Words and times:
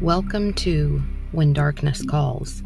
Welcome 0.00 0.54
to 0.54 1.02
When 1.32 1.52
Darkness 1.52 2.02
Calls, 2.02 2.62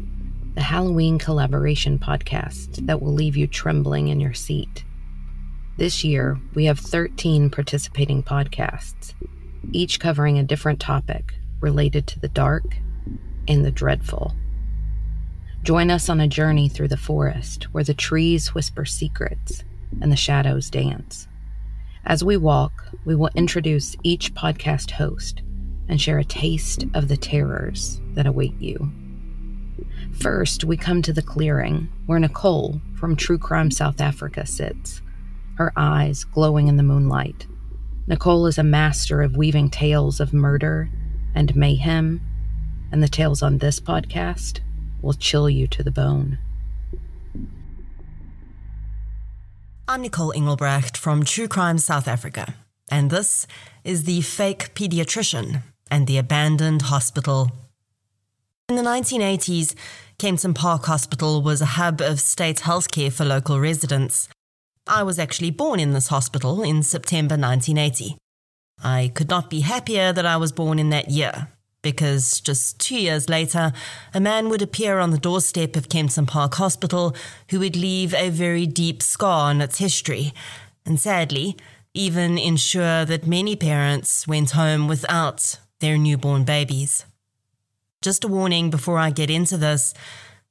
the 0.53 0.61
Halloween 0.61 1.19
collaboration 1.19 1.99
podcast 1.99 2.85
that 2.85 3.01
will 3.01 3.11
leave 3.11 3.35
you 3.35 3.45
trembling 3.45 4.07
in 4.07 4.21
your 4.21 4.33
seat. 4.33 4.85
This 5.75 6.05
year, 6.05 6.39
we 6.53 6.63
have 6.63 6.79
13 6.79 7.49
participating 7.49 8.23
podcasts, 8.23 9.15
each 9.73 9.99
covering 9.99 10.39
a 10.39 10.43
different 10.43 10.79
topic 10.79 11.33
related 11.59 12.07
to 12.07 12.21
the 12.21 12.29
dark 12.29 12.63
and 13.49 13.65
the 13.65 13.71
dreadful. 13.71 14.33
Join 15.61 15.91
us 15.91 16.07
on 16.07 16.21
a 16.21 16.29
journey 16.29 16.69
through 16.69 16.87
the 16.87 16.95
forest 16.95 17.65
where 17.73 17.83
the 17.83 17.93
trees 17.93 18.55
whisper 18.55 18.85
secrets 18.85 19.65
and 19.99 20.09
the 20.09 20.15
shadows 20.15 20.69
dance. 20.69 21.27
As 22.05 22.23
we 22.23 22.37
walk, 22.37 22.85
we 23.03 23.13
will 23.13 23.31
introduce 23.35 23.97
each 24.03 24.33
podcast 24.33 24.91
host 24.91 25.41
and 25.87 26.01
share 26.01 26.19
a 26.19 26.25
taste 26.25 26.85
of 26.93 27.07
the 27.07 27.17
terrors 27.17 28.01
that 28.13 28.25
await 28.25 28.59
you. 28.59 28.91
First, 30.19 30.63
we 30.63 30.77
come 30.77 31.01
to 31.01 31.13
the 31.13 31.21
clearing 31.21 31.89
where 32.05 32.19
Nicole 32.19 32.81
from 32.95 33.15
True 33.15 33.37
Crime 33.37 33.71
South 33.71 33.99
Africa 33.99 34.45
sits, 34.45 35.01
her 35.57 35.71
eyes 35.75 36.23
glowing 36.23 36.67
in 36.67 36.77
the 36.77 36.83
moonlight. 36.83 37.47
Nicole 38.07 38.47
is 38.47 38.57
a 38.57 38.63
master 38.63 39.21
of 39.21 39.35
weaving 39.35 39.69
tales 39.69 40.19
of 40.19 40.33
murder 40.33 40.89
and 41.33 41.55
mayhem, 41.55 42.21
and 42.91 43.03
the 43.03 43.07
tales 43.07 43.41
on 43.41 43.57
this 43.57 43.79
podcast 43.79 44.61
will 45.01 45.13
chill 45.13 45.49
you 45.49 45.67
to 45.67 45.83
the 45.83 45.91
bone. 45.91 46.37
I'm 49.87 50.01
Nicole 50.01 50.33
Engelbrecht 50.33 50.97
from 50.97 51.23
True 51.23 51.47
Crime 51.47 51.77
South 51.77 52.07
Africa, 52.07 52.55
and 52.89 53.09
this 53.09 53.45
is 53.83 54.03
the 54.03 54.21
fake 54.21 54.73
pediatrician 54.73 55.61
and 55.89 56.07
the 56.07 56.17
abandoned 56.17 56.83
hospital. 56.83 57.51
In 58.67 58.75
the 58.75 58.81
1980s, 58.81 59.75
Kempton 60.17 60.53
Park 60.53 60.85
Hospital 60.85 61.41
was 61.41 61.61
a 61.61 61.77
hub 61.77 62.01
of 62.01 62.19
state 62.19 62.61
healthcare 62.61 63.11
for 63.11 63.25
local 63.25 63.59
residents. 63.59 64.27
I 64.87 65.03
was 65.03 65.19
actually 65.19 65.51
born 65.51 65.79
in 65.79 65.93
this 65.93 66.07
hospital 66.07 66.63
in 66.63 66.83
September 66.83 67.35
1980. 67.35 68.17
I 68.83 69.11
could 69.13 69.29
not 69.29 69.49
be 69.49 69.61
happier 69.61 70.13
that 70.13 70.25
I 70.25 70.37
was 70.37 70.51
born 70.51 70.79
in 70.79 70.89
that 70.89 71.09
year, 71.09 71.49
because 71.81 72.39
just 72.41 72.79
two 72.79 72.99
years 72.99 73.29
later, 73.29 73.73
a 74.13 74.19
man 74.19 74.49
would 74.49 74.61
appear 74.61 74.99
on 74.99 75.11
the 75.11 75.17
doorstep 75.17 75.75
of 75.75 75.89
Kempton 75.89 76.25
Park 76.25 76.55
Hospital 76.55 77.15
who 77.49 77.59
would 77.59 77.75
leave 77.75 78.13
a 78.13 78.29
very 78.29 78.65
deep 78.65 79.01
scar 79.01 79.49
on 79.49 79.61
its 79.61 79.77
history. 79.77 80.33
And 80.85 80.99
sadly, 80.99 81.55
even 81.93 82.37
ensure 82.37 83.05
that 83.05 83.27
many 83.27 83.55
parents 83.55 84.27
went 84.27 84.51
home 84.51 84.87
without 84.87 85.57
their 85.79 85.97
newborn 85.97 86.43
babies. 86.43 87.05
Just 88.01 88.23
a 88.23 88.27
warning 88.27 88.69
before 88.69 88.97
I 88.97 89.09
get 89.09 89.29
into 89.29 89.57
this 89.57 89.93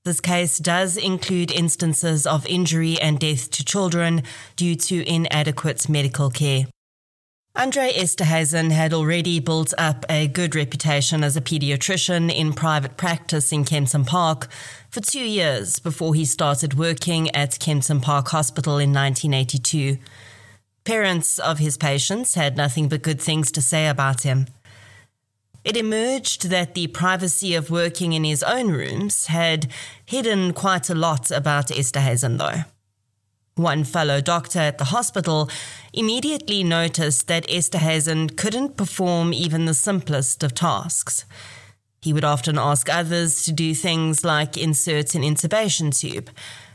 this 0.04 0.20
case 0.20 0.58
does 0.58 0.98
include 0.98 1.50
instances 1.50 2.26
of 2.26 2.46
injury 2.46 3.00
and 3.00 3.18
death 3.18 3.50
to 3.52 3.64
children 3.64 4.22
due 4.54 4.74
to 4.76 5.02
inadequate 5.08 5.88
medical 5.88 6.28
care. 6.28 6.66
Andre 7.56 7.90
Esterhuizen 7.92 8.70
had 8.70 8.92
already 8.92 9.40
built 9.40 9.72
up 9.78 10.04
a 10.10 10.28
good 10.28 10.54
reputation 10.54 11.24
as 11.24 11.38
a 11.38 11.40
pediatrician 11.40 12.30
in 12.30 12.52
private 12.52 12.98
practice 12.98 13.50
in 13.50 13.64
Kempton 13.64 14.04
Park 14.04 14.48
for 14.90 15.00
two 15.00 15.24
years 15.24 15.78
before 15.78 16.14
he 16.14 16.26
started 16.26 16.74
working 16.74 17.34
at 17.34 17.58
Kempton 17.58 18.00
Park 18.00 18.28
Hospital 18.28 18.74
in 18.74 18.92
1982. 18.92 19.96
Parents 20.84 21.38
of 21.38 21.60
his 21.60 21.78
patients 21.78 22.34
had 22.34 22.58
nothing 22.58 22.88
but 22.88 23.02
good 23.02 23.22
things 23.22 23.50
to 23.52 23.62
say 23.62 23.86
about 23.86 24.22
him. 24.22 24.48
It 25.64 25.78
emerged 25.78 26.50
that 26.50 26.74
the 26.74 26.88
privacy 26.88 27.54
of 27.54 27.70
working 27.70 28.12
in 28.12 28.24
his 28.24 28.42
own 28.42 28.70
rooms 28.70 29.26
had 29.26 29.72
hidden 30.04 30.52
quite 30.52 30.90
a 30.90 30.94
lot 30.94 31.30
about 31.30 31.68
Esterhuizen, 31.68 32.36
though. 32.36 32.64
One 33.56 33.84
fellow 33.84 34.20
doctor 34.20 34.58
at 34.58 34.78
the 34.78 34.84
hospital 34.86 35.48
immediately 35.92 36.62
noticed 36.64 37.28
that 37.28 37.48
Esterhuizen 37.48 38.36
couldn't 38.36 38.76
perform 38.76 39.32
even 39.32 39.64
the 39.64 39.74
simplest 39.74 40.42
of 40.42 40.54
tasks. 40.54 41.24
He 42.02 42.12
would 42.12 42.24
often 42.24 42.58
ask 42.58 42.92
others 42.92 43.44
to 43.44 43.52
do 43.52 43.74
things 43.74 44.24
like 44.24 44.58
insert 44.58 45.14
an 45.14 45.22
intubation 45.22 45.98
tube, 45.98 46.28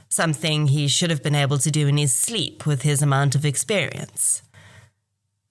something 0.07 0.67
he 0.67 0.87
should 0.87 1.11
have 1.11 1.21
been 1.21 1.35
able 1.35 1.59
to 1.59 1.69
do 1.69 1.87
in 1.87 1.97
his 1.97 2.13
sleep 2.13 2.65
with 2.65 2.81
his 2.81 3.03
amount 3.03 3.35
of 3.35 3.45
experience. 3.45 4.41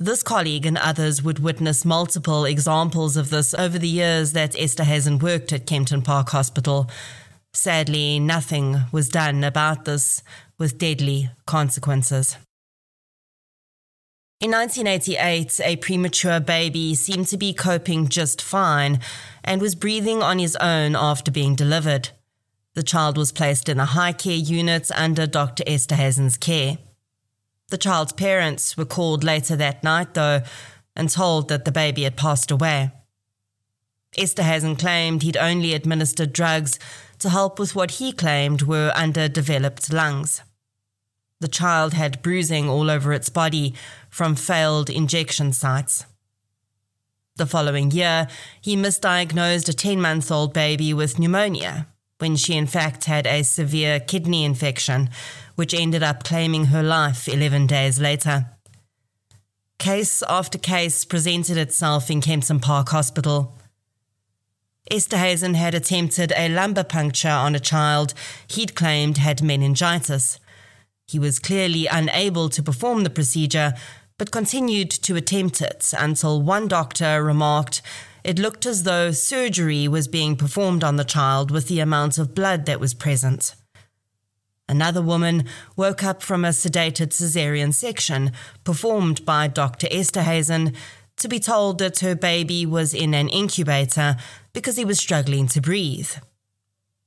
This 0.00 0.22
colleague 0.22 0.64
and 0.64 0.78
others 0.78 1.24
would 1.24 1.40
witness 1.40 1.84
multiple 1.84 2.44
examples 2.44 3.16
of 3.16 3.30
this 3.30 3.52
over 3.52 3.80
the 3.80 3.88
years 3.88 4.32
that 4.32 4.52
Esterhuizen 4.52 5.20
worked 5.20 5.52
at 5.52 5.66
Kempton 5.66 6.02
Park 6.02 6.28
Hospital. 6.28 6.88
Sadly, 7.52 8.20
nothing 8.20 8.76
was 8.92 9.08
done 9.08 9.42
about 9.42 9.86
this 9.86 10.22
with 10.56 10.78
deadly 10.78 11.30
consequences. 11.46 12.36
In 14.40 14.52
1988, 14.52 15.60
a 15.64 15.74
premature 15.74 16.38
baby 16.38 16.94
seemed 16.94 17.26
to 17.26 17.36
be 17.36 17.52
coping 17.52 18.06
just 18.06 18.40
fine 18.40 19.00
and 19.42 19.60
was 19.60 19.74
breathing 19.74 20.22
on 20.22 20.38
his 20.38 20.54
own 20.60 20.94
after 20.94 21.32
being 21.32 21.56
delivered. 21.56 22.10
The 22.74 22.84
child 22.84 23.16
was 23.16 23.32
placed 23.32 23.68
in 23.68 23.80
a 23.80 23.84
high 23.84 24.12
care 24.12 24.36
unit 24.36 24.92
under 24.92 25.26
Dr. 25.26 25.64
Esterhuizen's 25.64 26.36
care. 26.36 26.78
The 27.70 27.78
child's 27.78 28.12
parents 28.12 28.76
were 28.76 28.86
called 28.86 29.22
later 29.22 29.54
that 29.56 29.84
night, 29.84 30.14
though, 30.14 30.42
and 30.96 31.10
told 31.10 31.48
that 31.48 31.64
the 31.64 31.72
baby 31.72 32.04
had 32.04 32.16
passed 32.16 32.50
away. 32.50 32.92
Esterhuizen 34.16 34.78
claimed 34.78 35.22
he'd 35.22 35.36
only 35.36 35.74
administered 35.74 36.32
drugs 36.32 36.78
to 37.18 37.28
help 37.28 37.58
with 37.58 37.74
what 37.74 37.92
he 37.92 38.12
claimed 38.12 38.62
were 38.62 38.90
underdeveloped 38.94 39.92
lungs. 39.92 40.42
The 41.40 41.48
child 41.48 41.92
had 41.92 42.22
bruising 42.22 42.68
all 42.68 42.90
over 42.90 43.12
its 43.12 43.28
body 43.28 43.74
from 44.08 44.34
failed 44.34 44.88
injection 44.88 45.52
sites. 45.52 46.06
The 47.36 47.46
following 47.46 47.90
year, 47.90 48.28
he 48.60 48.76
misdiagnosed 48.76 49.68
a 49.68 49.72
10 49.72 50.00
month 50.00 50.32
old 50.32 50.52
baby 50.52 50.92
with 50.94 51.18
pneumonia 51.18 51.86
when 52.18 52.36
she 52.36 52.56
in 52.56 52.66
fact 52.66 53.04
had 53.04 53.26
a 53.26 53.42
severe 53.42 54.00
kidney 54.00 54.44
infection, 54.44 55.10
which 55.54 55.74
ended 55.74 56.02
up 56.02 56.24
claiming 56.24 56.66
her 56.66 56.82
life 56.82 57.28
11 57.28 57.66
days 57.66 58.00
later. 58.00 58.46
Case 59.78 60.22
after 60.28 60.58
case 60.58 61.04
presented 61.04 61.56
itself 61.56 62.10
in 62.10 62.20
Kempton 62.20 62.60
Park 62.60 62.88
Hospital. 62.88 63.56
Esterhuizen 64.90 65.54
had 65.54 65.74
attempted 65.74 66.32
a 66.36 66.48
lumbar 66.48 66.84
puncture 66.84 67.28
on 67.28 67.54
a 67.54 67.60
child 67.60 68.14
he'd 68.48 68.74
claimed 68.74 69.18
had 69.18 69.42
meningitis. 69.42 70.40
He 71.06 71.18
was 71.18 71.38
clearly 71.38 71.86
unable 71.86 72.48
to 72.48 72.62
perform 72.62 73.04
the 73.04 73.10
procedure, 73.10 73.74
but 74.16 74.32
continued 74.32 74.90
to 74.90 75.14
attempt 75.14 75.62
it 75.62 75.94
until 75.96 76.42
one 76.42 76.66
doctor 76.66 77.22
remarked 77.22 77.80
it 78.28 78.38
looked 78.38 78.66
as 78.66 78.82
though 78.82 79.10
surgery 79.10 79.88
was 79.88 80.06
being 80.06 80.36
performed 80.36 80.84
on 80.84 80.96
the 80.96 81.02
child 81.16 81.50
with 81.50 81.66
the 81.66 81.80
amount 81.80 82.18
of 82.18 82.34
blood 82.34 82.66
that 82.66 82.78
was 82.78 82.92
present. 82.92 83.54
Another 84.68 85.00
woman 85.00 85.46
woke 85.76 86.04
up 86.04 86.22
from 86.22 86.44
a 86.44 86.48
sedated 86.48 87.16
caesarean 87.16 87.72
section 87.72 88.32
performed 88.64 89.24
by 89.24 89.48
Dr. 89.48 89.86
Esterhuizen 89.86 90.76
to 91.16 91.26
be 91.26 91.40
told 91.40 91.78
that 91.78 92.00
her 92.00 92.14
baby 92.14 92.66
was 92.66 92.92
in 92.92 93.14
an 93.14 93.30
incubator 93.30 94.18
because 94.52 94.76
he 94.76 94.84
was 94.84 95.00
struggling 95.00 95.46
to 95.46 95.62
breathe. 95.62 96.10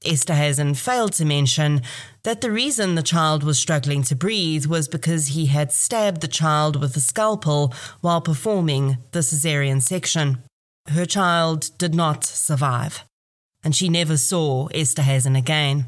Esterhuizen 0.03 0.75
failed 0.75 1.13
to 1.13 1.23
mention 1.23 1.83
that 2.23 2.41
the 2.41 2.49
reason 2.49 2.95
the 2.95 3.03
child 3.03 3.43
was 3.43 3.59
struggling 3.59 4.01
to 4.01 4.15
breathe 4.15 4.65
was 4.65 4.87
because 4.87 5.27
he 5.27 5.45
had 5.45 5.71
stabbed 5.71 6.21
the 6.21 6.27
child 6.27 6.81
with 6.81 6.97
a 6.97 6.99
scalpel 6.99 7.71
while 7.99 8.21
performing 8.21 8.97
the 9.11 9.19
caesarean 9.19 9.81
section. 9.81 10.41
Her 10.91 11.05
child 11.05 11.69
did 11.77 11.95
not 11.95 12.25
survive, 12.25 13.05
and 13.63 13.73
she 13.73 13.87
never 13.87 14.17
saw 14.17 14.67
Esther 14.73 15.03
Esterhuizen 15.03 15.37
again. 15.37 15.85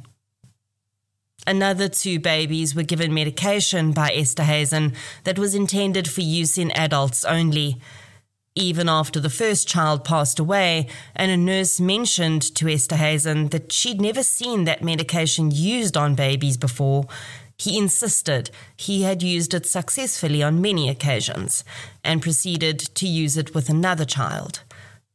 Another 1.45 1.89
two 1.89 2.22
babies 2.22 2.74
were 2.74 2.83
given 2.83 3.13
medication 3.13 3.92
by 3.92 4.13
Esther 4.13 4.44
Esterhuizen 4.44 4.95
that 5.25 5.38
was 5.38 5.56
intended 5.56 6.10
for 6.10 6.22
use 6.22 6.57
in 6.57 6.72
adults 6.72 7.25
only. 7.25 7.81
Even 8.56 8.88
after 8.88 9.19
the 9.19 9.30
first 9.30 9.68
child 9.68 10.06
passed 10.06 10.39
away, 10.39 10.88
and 11.18 11.30
a 11.30 11.36
nurse 11.36 11.81
mentioned 11.81 12.42
to 12.56 12.69
Esther 12.69 12.95
Esterhuizen 12.95 13.51
that 13.51 13.74
she'd 13.74 14.00
never 14.00 14.24
seen 14.24 14.63
that 14.63 14.81
medication 14.81 15.51
used 15.51 15.98
on 15.98 16.16
babies 16.16 16.56
before, 16.56 17.07
he 17.57 17.77
insisted 17.77 18.51
he 18.77 19.04
had 19.04 19.22
used 19.22 19.54
it 19.54 19.66
successfully 19.66 20.42
on 20.42 20.62
many 20.62 20.88
occasions 20.88 21.66
and 22.06 22.22
proceeded 22.22 22.80
to 22.80 23.06
use 23.06 23.36
it 23.36 23.54
with 23.54 23.68
another 23.68 24.06
child. 24.06 24.62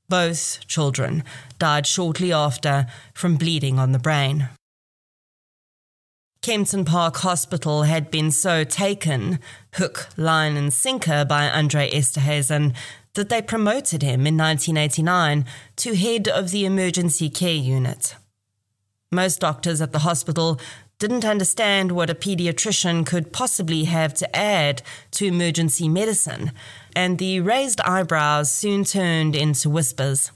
Both 0.08 0.66
children 0.66 1.22
died 1.58 1.86
shortly 1.86 2.32
after 2.32 2.86
from 3.14 3.36
bleeding 3.36 3.78
on 3.78 3.92
the 3.92 3.98
brain. 3.98 4.48
Kempton 6.40 6.84
Park 6.86 7.16
Hospital 7.18 7.82
had 7.82 8.10
been 8.10 8.30
so 8.30 8.64
taken, 8.64 9.38
hook, 9.74 10.08
line, 10.16 10.56
and 10.56 10.72
sinker 10.72 11.24
by 11.24 11.50
Andre 11.50 11.90
Esterhuizen 11.90 12.74
that 13.14 13.28
they 13.28 13.42
promoted 13.42 14.02
him 14.02 14.26
in 14.26 14.36
1989 14.36 15.44
to 15.76 15.96
head 15.96 16.28
of 16.28 16.50
the 16.50 16.64
emergency 16.64 17.28
care 17.28 17.50
unit. 17.50 18.14
Most 19.10 19.40
doctors 19.40 19.82
at 19.82 19.92
the 19.92 20.00
hospital 20.00 20.60
didn't 20.98 21.24
understand 21.24 21.92
what 21.92 22.10
a 22.10 22.14
pediatrician 22.14 23.06
could 23.06 23.32
possibly 23.32 23.84
have 23.84 24.12
to 24.14 24.36
add 24.36 24.82
to 25.12 25.26
emergency 25.26 25.88
medicine, 25.88 26.52
and 26.96 27.18
the 27.18 27.40
raised 27.40 27.80
eyebrows 27.82 28.52
soon 28.52 28.84
turned 28.84 29.36
into 29.36 29.70
whispers. 29.70 30.32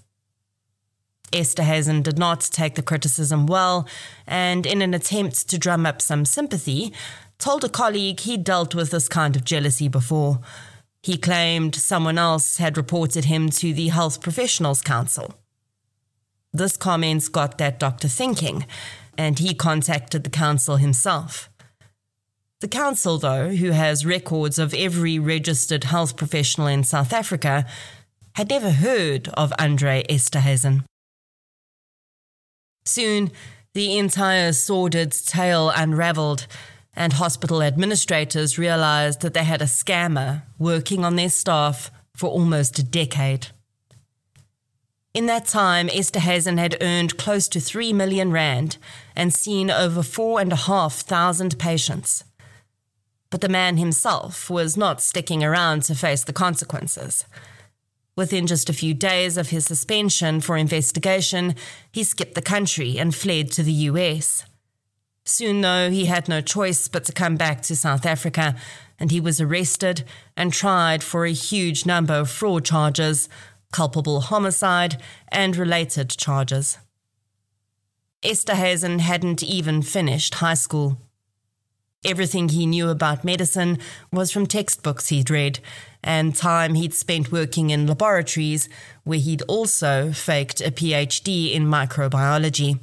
Esterhuizen 1.33 2.03
did 2.03 2.19
not 2.19 2.43
take 2.43 2.75
the 2.75 2.83
criticism 2.83 3.47
well, 3.47 3.89
and 4.27 4.67
in 4.67 4.83
an 4.83 4.95
attempt 4.95 5.49
to 5.49 5.59
drum 5.59 5.87
up 5.87 6.01
some 6.01 6.25
sympathy, 6.25 6.93
told 7.39 7.65
a 7.65 7.69
colleague 7.69 8.21
he'd 8.21 8.45
dealt 8.45 8.75
with 8.75 8.91
this 8.91 9.09
kind 9.09 9.35
of 9.35 9.45
jealousy 9.45 9.89
before. 9.89 10.41
He 11.03 11.17
claimed 11.17 11.75
someone 11.75 12.19
else 12.19 12.59
had 12.59 12.77
reported 12.77 13.25
him 13.25 13.49
to 13.51 13.75
the 13.75 13.89
Health 13.89 14.21
Professionals 14.21 14.83
Council. 14.83 15.35
This 16.53 16.77
comment 16.77 17.33
got 17.33 17.59
that 17.59 17.81
doctor 17.81 18.07
thinking, 18.07 18.67
and 19.17 19.39
he 19.39 19.55
contacted 19.55 20.25
the 20.25 20.31
council 20.31 20.77
himself. 20.77 21.51
The 22.61 22.69
council, 22.69 23.19
though, 23.19 23.49
who 23.49 23.71
has 23.73 24.07
records 24.07 24.59
of 24.59 24.73
every 24.73 25.19
registered 25.19 25.85
health 25.85 26.17
professional 26.17 26.69
in 26.69 26.85
South 26.85 27.13
Africa, 27.13 27.67
had 28.35 28.51
never 28.51 28.71
heard 28.71 29.29
of 29.35 29.53
Andre 29.59 30.05
Esterhuizen. 30.09 30.85
Soon, 32.85 33.31
the 33.75 33.99
entire 33.99 34.53
sordid 34.53 35.13
tale 35.13 35.71
unraveled, 35.75 36.47
and 36.95 37.15
hospital 37.15 37.63
administrators 37.63 38.59
realized 38.59 39.23
that 39.23 39.35
they 39.35 39.45
had 39.45 39.63
a 39.63 39.67
scammer 39.67 40.43
working 40.59 41.05
on 41.05 41.17
their 41.17 41.31
staff 41.31 41.91
for 42.15 42.29
almost 42.29 42.79
a 42.79 42.83
decade. 42.83 43.49
In 45.15 45.27
that 45.27 45.47
time, 45.47 45.89
Esterhuizen 45.89 46.59
had 46.59 46.79
earned 46.81 47.19
close 47.19 47.47
to 47.49 47.61
3 47.61 47.93
million 47.93 48.33
rand 48.33 48.79
and 49.15 49.33
seen 49.33 49.71
over 49.71 50.03
4,500 50.03 51.59
patients. 51.59 52.25
But 53.29 53.43
the 53.43 53.49
man 53.49 53.77
himself 53.77 54.49
was 54.49 54.77
not 54.77 55.03
sticking 55.03 55.45
around 55.45 55.83
to 55.85 55.95
face 55.95 56.25
the 56.25 56.33
consequences. 56.33 57.27
Within 58.17 58.47
just 58.47 58.71
a 58.71 58.75
few 58.75 58.95
days 58.95 59.37
of 59.37 59.51
his 59.51 59.67
suspension 59.67 60.41
for 60.41 60.57
investigation, 60.57 61.57
he 61.91 62.05
skipped 62.05 62.35
the 62.35 62.43
country 62.43 62.99
and 62.99 63.15
fled 63.15 63.51
to 63.53 63.63
the 63.63 63.73
US. 63.91 64.45
Soon, 65.25 65.61
though, 65.61 65.91
he 65.91 66.07
had 66.07 66.29
no 66.29 66.41
choice 66.41 66.89
but 66.89 67.05
to 67.05 67.13
come 67.13 67.37
back 67.37 67.63
to 67.63 67.77
South 67.77 68.05
Africa, 68.05 68.57
and 68.99 69.11
he 69.11 69.21
was 69.21 69.41
arrested 69.41 70.05
and 70.37 70.53
tried 70.53 71.03
for 71.03 71.25
a 71.25 71.33
huge 71.33 71.87
number 71.87 72.15
of 72.15 72.31
fraud 72.31 72.65
charges, 72.65 73.29
culpable 73.73 74.21
homicide, 74.21 75.03
and 75.29 75.57
related 75.57 76.11
charges. 76.11 76.79
Esterhuizen 78.23 79.01
hadn't 79.01 79.43
even 79.43 79.83
finished 79.83 80.35
high 80.35 80.55
school. 80.55 80.99
Everything 82.05 82.49
he 82.49 82.67
knew 82.67 82.89
about 82.89 83.25
medicine 83.25 83.79
was 84.13 84.31
from 84.31 84.47
textbooks 84.47 85.09
he'd 85.09 85.31
read 85.31 85.61
and 86.03 86.35
time 86.35 86.75
he'd 86.75 86.95
spent 86.95 87.31
working 87.31 87.71
in 87.71 87.87
laboratories 87.87 88.69
where 89.05 89.19
he'd 89.19 89.43
also 89.43 90.13
faked 90.13 90.61
a 90.61 90.71
PhD 90.71 91.53
in 91.53 91.67
microbiology. 91.67 92.81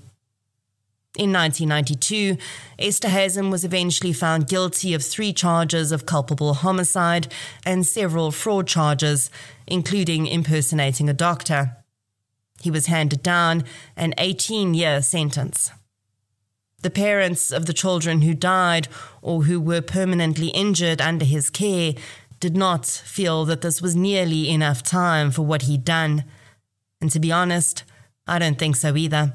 In 1.18 1.34
1992, 1.34 2.38
Esterhuizen 2.78 3.50
was 3.50 3.66
eventually 3.66 4.14
found 4.14 4.48
guilty 4.48 4.94
of 4.94 5.04
three 5.04 5.34
charges 5.34 5.92
of 5.92 6.06
culpable 6.06 6.54
homicide 6.54 7.34
and 7.66 7.86
several 7.86 8.32
fraud 8.32 8.68
charges, 8.68 9.32
including 9.66 10.28
impersonating 10.28 11.10
a 11.10 11.14
doctor. 11.14 11.78
He 12.62 12.70
was 12.70 12.86
handed 12.86 13.24
down 13.24 13.64
an 13.98 14.14
18 14.20 14.76
year 14.76 15.02
sentence. 15.02 15.72
The 16.84 16.92
parents 16.92 17.52
of 17.52 17.66
the 17.66 17.74
children 17.74 18.22
who 18.22 18.36
died 18.36 18.88
or 19.24 19.44
who 19.44 19.60
were 19.60 19.82
permanently 19.82 20.50
injured 20.50 21.02
under 21.02 21.26
his 21.26 21.50
care 21.50 21.94
did 22.40 22.56
not 22.56 22.86
feel 22.86 23.46
that 23.46 23.62
this 23.62 23.82
was 23.82 23.96
nearly 23.96 24.50
enough 24.50 24.84
time 24.84 25.32
for 25.32 25.42
what 25.42 25.64
he'd 25.64 25.84
done. 25.84 26.24
And 27.02 27.10
to 27.12 27.20
be 27.20 27.32
honest, 27.32 27.84
I 28.28 28.38
don't 28.38 28.60
think 28.60 28.76
so 28.76 28.96
either. 28.96 29.34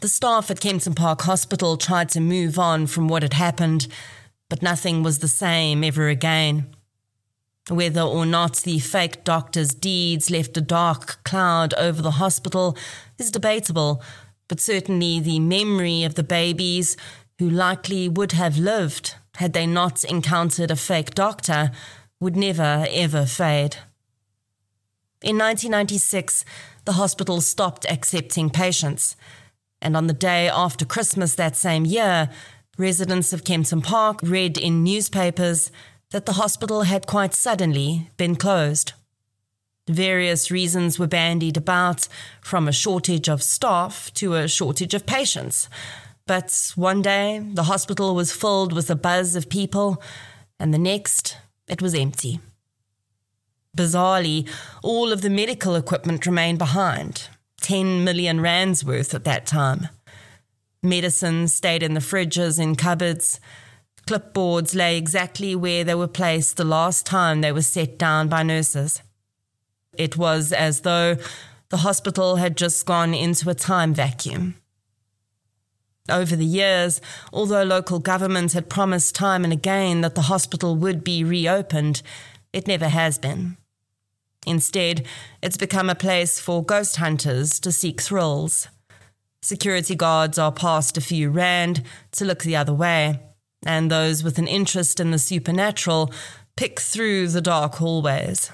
The 0.00 0.08
staff 0.08 0.50
at 0.50 0.60
Kempton 0.60 0.94
Park 0.94 1.22
Hospital 1.22 1.78
tried 1.78 2.10
to 2.10 2.20
move 2.20 2.58
on 2.58 2.86
from 2.86 3.08
what 3.08 3.22
had 3.22 3.32
happened, 3.32 3.88
but 4.50 4.60
nothing 4.60 5.02
was 5.02 5.20
the 5.20 5.28
same 5.28 5.82
ever 5.82 6.08
again. 6.08 6.66
Whether 7.70 8.02
or 8.02 8.26
not 8.26 8.58
the 8.58 8.78
fake 8.78 9.24
doctor's 9.24 9.70
deeds 9.70 10.30
left 10.30 10.56
a 10.58 10.60
dark 10.60 11.24
cloud 11.24 11.72
over 11.74 12.02
the 12.02 12.12
hospital 12.12 12.76
is 13.18 13.30
debatable, 13.30 14.02
but 14.48 14.60
certainly 14.60 15.18
the 15.18 15.40
memory 15.40 16.04
of 16.04 16.14
the 16.14 16.22
babies 16.22 16.98
who 17.38 17.48
likely 17.48 18.06
would 18.06 18.32
have 18.32 18.58
lived 18.58 19.14
had 19.36 19.54
they 19.54 19.66
not 19.66 20.04
encountered 20.04 20.70
a 20.70 20.76
fake 20.76 21.14
doctor, 21.14 21.70
would 22.20 22.36
never 22.36 22.86
ever 22.90 23.24
fade. 23.24 23.76
In 25.22 25.38
1996, 25.38 26.44
the 26.84 26.92
hospital 26.92 27.40
stopped 27.40 27.86
accepting 27.88 28.50
patients, 28.50 29.16
and 29.80 29.96
on 29.96 30.06
the 30.06 30.12
day 30.12 30.48
after 30.48 30.84
Christmas 30.84 31.34
that 31.34 31.56
same 31.56 31.84
year, 31.84 32.30
residents 32.78 33.32
of 33.32 33.44
Kempton 33.44 33.82
Park 33.82 34.20
read 34.22 34.58
in 34.58 34.82
newspapers 34.82 35.70
that 36.10 36.26
the 36.26 36.34
hospital 36.34 36.82
had 36.82 37.06
quite 37.06 37.34
suddenly 37.34 38.10
been 38.16 38.36
closed. 38.36 38.92
Various 39.88 40.50
reasons 40.50 40.98
were 40.98 41.06
bandied 41.06 41.56
about, 41.56 42.08
from 42.40 42.66
a 42.66 42.72
shortage 42.72 43.28
of 43.28 43.42
staff 43.42 44.12
to 44.14 44.34
a 44.34 44.48
shortage 44.48 44.94
of 44.94 45.06
patients, 45.06 45.68
but 46.26 46.72
one 46.74 47.02
day, 47.02 47.40
the 47.54 47.64
hospital 47.64 48.14
was 48.14 48.32
filled 48.32 48.72
with 48.72 48.90
a 48.90 48.96
buzz 48.96 49.36
of 49.36 49.48
people, 49.48 50.02
and 50.58 50.74
the 50.74 50.78
next, 50.78 51.36
it 51.68 51.80
was 51.80 51.94
empty. 51.94 52.40
Bizarrely, 53.76 54.48
all 54.82 55.12
of 55.12 55.22
the 55.22 55.30
medical 55.30 55.76
equipment 55.76 56.26
remained 56.26 56.58
behind 56.58 57.28
10 57.66 58.04
million 58.04 58.40
rands 58.40 58.84
worth 58.84 59.12
at 59.12 59.24
that 59.24 59.44
time. 59.44 59.88
Medicines 60.84 61.52
stayed 61.52 61.82
in 61.82 61.94
the 61.94 62.00
fridges 62.00 62.60
and 62.60 62.78
cupboards. 62.78 63.40
Clipboards 64.06 64.72
lay 64.72 64.96
exactly 64.96 65.56
where 65.56 65.82
they 65.82 65.96
were 65.96 66.06
placed 66.06 66.58
the 66.58 66.64
last 66.64 67.04
time 67.04 67.40
they 67.40 67.50
were 67.50 67.62
set 67.62 67.98
down 67.98 68.28
by 68.28 68.44
nurses. 68.44 69.02
It 69.98 70.16
was 70.16 70.52
as 70.52 70.82
though 70.82 71.16
the 71.70 71.78
hospital 71.78 72.36
had 72.36 72.56
just 72.56 72.86
gone 72.86 73.12
into 73.12 73.50
a 73.50 73.54
time 73.54 73.92
vacuum. 73.92 74.54
Over 76.08 76.36
the 76.36 76.46
years, 76.46 77.00
although 77.32 77.64
local 77.64 77.98
governments 77.98 78.54
had 78.54 78.70
promised 78.70 79.16
time 79.16 79.42
and 79.42 79.52
again 79.52 80.02
that 80.02 80.14
the 80.14 80.30
hospital 80.30 80.76
would 80.76 81.02
be 81.02 81.24
reopened, 81.24 82.00
it 82.52 82.68
never 82.68 82.88
has 82.88 83.18
been. 83.18 83.56
Instead, 84.46 85.04
it's 85.42 85.56
become 85.56 85.90
a 85.90 85.94
place 85.94 86.40
for 86.40 86.64
ghost 86.64 86.96
hunters 86.96 87.60
to 87.60 87.72
seek 87.72 88.00
thrills. 88.00 88.68
Security 89.42 89.94
guards 89.94 90.38
are 90.38 90.52
passed 90.52 90.96
a 90.96 91.00
few 91.00 91.30
rand 91.30 91.82
to 92.12 92.24
look 92.24 92.42
the 92.42 92.56
other 92.56 92.74
way, 92.74 93.20
and 93.66 93.90
those 93.90 94.24
with 94.24 94.38
an 94.38 94.46
interest 94.46 95.00
in 95.00 95.10
the 95.10 95.18
supernatural 95.18 96.12
pick 96.56 96.80
through 96.80 97.28
the 97.28 97.40
dark 97.40 97.74
hallways. 97.74 98.50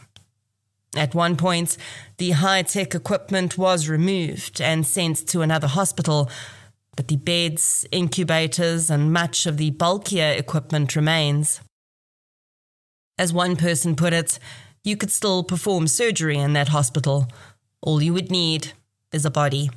At 0.97 1.15
one 1.15 1.37
point, 1.37 1.77
the 2.19 2.33
high 2.33 2.63
tech 2.63 2.95
equipment 2.95 3.57
was 3.57 3.89
removed 3.89 4.61
and 4.61 4.87
sent 4.87 5.29
to 5.29 5.41
another 5.41 5.69
hospital 5.69 6.29
but 6.97 7.09
the 7.09 7.17
beds, 7.17 7.87
incubators, 7.91 8.91
and 8.91 9.13
much 9.13 9.47
of 9.47 9.57
the 9.57 9.71
bulkier 9.71 10.35
equipment 10.37 10.95
remains. 10.95 11.61
As 13.19 13.33
one 13.33 13.57
person 13.57 13.97
put 13.97 14.13
it, 14.13 14.39
you 14.85 14.97
could 14.97 15.11
still 15.11 15.45
perform 15.45 15.87
surgery 15.87 16.39
in 16.39 16.53
that 16.55 16.69
hospital. 16.69 17.29
All 17.81 18.03
you 18.03 18.13
would 18.15 18.31
need 18.31 18.73
is 19.13 19.25
a 19.25 19.31
body. 19.31 19.71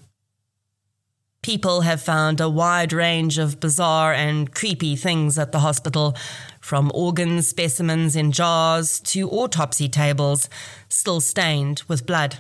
People 1.42 1.82
have 1.82 2.02
found 2.02 2.42
a 2.42 2.50
wide 2.50 2.92
range 2.92 3.38
of 3.38 3.60
bizarre 3.60 4.12
and 4.14 4.52
creepy 4.52 4.96
things 4.96 5.38
at 5.38 5.52
the 5.52 5.60
hospital, 5.60 6.16
from 6.60 6.92
organ 6.96 7.44
specimens 7.44 8.16
in 8.16 8.32
jars 8.32 9.00
to 9.02 9.30
autopsy 9.30 9.88
tables, 9.88 10.50
still 10.90 11.22
stained 11.22 11.84
with 11.88 12.08
blood. 12.08 12.40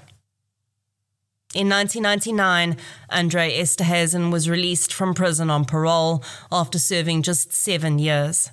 In 1.53 1.69
1999, 1.69 2.77
Andre 3.11 3.57
Esterhuizen 3.59 4.31
was 4.31 4.49
released 4.49 4.91
from 4.91 5.13
prison 5.13 5.51
on 5.51 5.65
parole 5.65 6.23
after 6.51 6.79
serving 6.79 7.21
just 7.21 7.53
seven 7.53 7.99
years. 7.99 8.49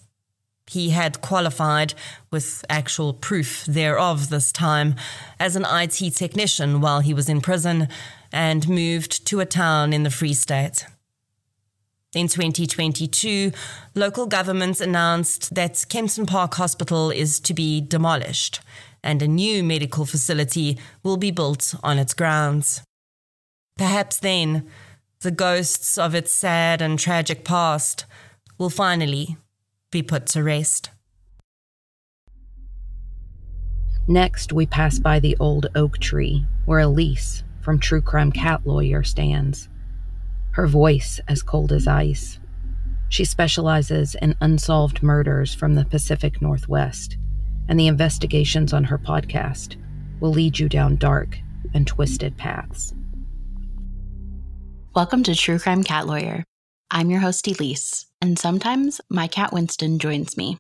He 0.69 0.91
had 0.91 1.21
qualified, 1.21 1.95
with 2.31 2.65
actual 2.69 3.13
proof 3.13 3.65
thereof 3.67 4.29
this 4.29 4.53
time, 4.53 4.95
as 5.39 5.57
an 5.57 5.67
IT 5.69 6.15
technician 6.15 6.81
while 6.81 7.01
he 7.01 7.13
was 7.15 7.29
in 7.29 7.41
prison 7.41 7.89
and 8.33 8.69
moved 8.69 9.27
to 9.27 9.41
a 9.41 9.47
town 9.47 9.93
in 9.93 10.03
the 10.03 10.11
Free 10.11 10.35
State. 10.35 10.87
In 12.15 12.29
2022, 12.29 13.53
local 13.95 14.27
governments 14.27 14.81
announced 14.81 15.55
that 15.55 15.87
Kempton 15.89 16.27
Park 16.27 16.55
Hospital 16.55 17.11
is 17.11 17.41
to 17.41 17.55
be 17.55 17.81
demolished 17.81 18.61
and 19.03 19.23
a 19.23 19.29
new 19.29 19.65
medical 19.65 20.05
facility 20.05 20.79
will 21.03 21.17
be 21.17 21.31
built 21.31 21.75
on 21.83 21.99
its 21.99 22.15
grounds. 22.15 22.83
Perhaps 23.77 24.19
then, 24.19 24.69
the 25.21 25.31
ghosts 25.31 25.99
of 25.99 26.15
its 26.15 26.33
sad 26.33 26.83
and 26.83 26.99
tragic 26.99 27.45
past 27.45 28.05
will 28.59 28.71
finally 28.71 29.37
be 29.93 30.03
put 30.03 30.27
to 30.27 30.43
rest. 30.43 30.91
Next, 34.09 34.53
we 34.53 34.67
pass 34.67 34.99
by 34.99 35.21
the 35.21 35.37
old 35.39 35.69
oak 35.77 35.99
tree 35.99 36.45
where 36.65 36.81
Elise 36.81 37.45
from 37.61 37.79
True 37.79 38.03
Crime 38.03 38.33
Cat 38.33 38.67
Lawyer 38.67 39.05
stands, 39.05 39.69
her 40.53 40.67
voice 40.67 41.21
as 41.29 41.43
cold 41.43 41.71
as 41.71 41.87
ice. 41.87 42.41
She 43.09 43.25
specializes 43.25 44.17
in 44.17 44.35
unsolved 44.41 45.03
murders 45.03 45.55
from 45.55 45.75
the 45.75 45.85
Pacific 45.85 46.43
Northwest, 46.43 47.17
and 47.69 47.79
the 47.79 47.87
investigations 47.87 48.73
on 48.73 48.85
her 48.85 48.99
podcast 48.99 49.77
will 50.19 50.31
lead 50.31 50.59
you 50.59 50.69
down 50.69 50.97
dark 50.97 51.39
and 51.75 51.87
twisted 51.87 52.37
paths. 52.37 52.95
Welcome 54.95 55.23
to 55.25 55.35
True 55.37 55.59
Crime 55.59 55.85
Cat 55.85 56.07
Lawyer. 56.07 56.43
I'm 56.91 57.09
your 57.09 57.21
host, 57.21 57.47
Elise, 57.47 58.07
and 58.23 58.39
sometimes 58.39 59.01
my 59.11 59.27
cat 59.27 59.53
Winston 59.53 59.99
joins 59.99 60.37
me. 60.37 60.57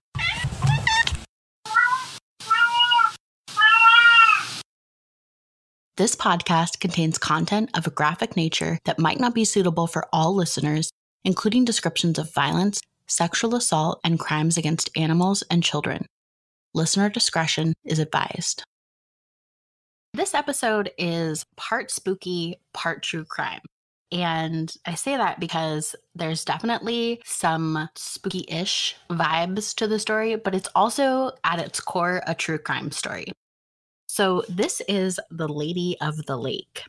This 5.96 6.16
podcast 6.16 6.80
contains 6.80 7.18
content 7.18 7.70
of 7.74 7.86
a 7.86 7.90
graphic 7.90 8.36
nature 8.36 8.78
that 8.84 8.98
might 8.98 9.20
not 9.20 9.34
be 9.34 9.44
suitable 9.44 9.86
for 9.86 10.08
all 10.12 10.34
listeners, 10.34 10.90
including 11.24 11.64
descriptions 11.64 12.18
of 12.18 12.34
violence, 12.34 12.80
sexual 13.06 13.54
assault, 13.54 14.00
and 14.02 14.18
crimes 14.18 14.58
against 14.58 14.90
animals 14.96 15.44
and 15.48 15.62
children. 15.62 16.06
Listener 16.74 17.08
discretion 17.08 17.74
is 17.84 18.00
advised. 18.00 18.64
This 20.14 20.34
episode 20.34 20.90
is 20.98 21.44
part 21.56 21.90
spooky, 21.90 22.58
part 22.74 23.02
true 23.02 23.24
crime. 23.24 23.60
And 24.12 24.74
I 24.84 24.94
say 24.94 25.16
that 25.16 25.40
because 25.40 25.96
there's 26.14 26.44
definitely 26.44 27.22
some 27.24 27.88
spooky 27.94 28.44
ish 28.46 28.94
vibes 29.10 29.74
to 29.76 29.88
the 29.88 29.98
story, 29.98 30.36
but 30.36 30.54
it's 30.54 30.68
also 30.74 31.32
at 31.44 31.58
its 31.58 31.80
core 31.80 32.22
a 32.26 32.34
true 32.34 32.58
crime 32.58 32.90
story. 32.90 33.32
So, 34.06 34.44
this 34.46 34.82
is 34.88 35.18
the 35.30 35.48
Lady 35.48 35.96
of 36.02 36.26
the 36.26 36.36
Lake. 36.36 36.82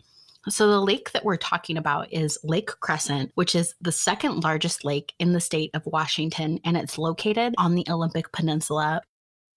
So, 0.50 0.68
the 0.68 0.82
lake 0.82 1.14
that 1.14 1.24
we're 1.24 1.38
talking 1.38 1.78
about 1.78 2.12
is 2.12 2.38
Lake 2.44 2.72
Crescent, 2.82 3.32
which 3.36 3.56
is 3.56 3.74
the 3.80 3.94
second 3.94 4.44
largest 4.44 4.84
lake 4.84 5.14
in 5.20 5.32
the 5.32 5.40
state 5.40 5.72
of 5.74 5.86
Washington, 5.86 6.60
and 6.66 6.76
it's 6.76 6.98
located 6.98 7.56
on 7.58 7.76
the 7.76 7.86
Olympic 7.90 8.34
Peninsula. 8.34 9.02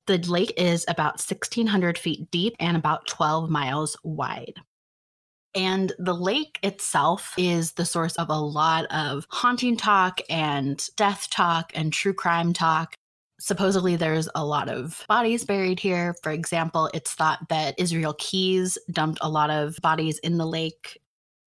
The 0.06 0.18
lake 0.18 0.52
is 0.56 0.84
about 0.86 1.14
1,600 1.14 1.98
feet 1.98 2.30
deep 2.30 2.54
and 2.60 2.76
about 2.76 3.08
12 3.08 3.50
miles 3.50 3.96
wide. 4.04 4.54
And 5.56 5.92
the 5.98 6.14
lake 6.14 6.58
itself 6.62 7.32
is 7.38 7.72
the 7.72 7.86
source 7.86 8.14
of 8.16 8.28
a 8.28 8.38
lot 8.38 8.84
of 8.86 9.26
haunting 9.30 9.76
talk 9.76 10.20
and 10.28 10.86
death 10.96 11.28
talk 11.30 11.72
and 11.74 11.92
true 11.92 12.12
crime 12.12 12.52
talk 12.52 12.94
supposedly 13.38 13.96
there's 13.96 14.28
a 14.34 14.44
lot 14.44 14.68
of 14.68 15.04
bodies 15.08 15.44
buried 15.44 15.80
here. 15.80 16.14
For 16.22 16.32
example, 16.32 16.90
it's 16.94 17.14
thought 17.14 17.48
that 17.48 17.74
Israel 17.78 18.14
Keyes 18.18 18.78
dumped 18.90 19.18
a 19.20 19.28
lot 19.28 19.50
of 19.50 19.76
bodies 19.82 20.18
in 20.20 20.38
the 20.38 20.46
lake. 20.46 21.00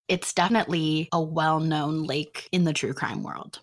It's 0.07 0.33
definitely 0.33 1.09
a 1.11 1.21
well 1.21 1.59
known 1.59 2.03
lake 2.03 2.47
in 2.51 2.63
the 2.63 2.73
true 2.73 2.93
crime 2.93 3.23
world. 3.23 3.59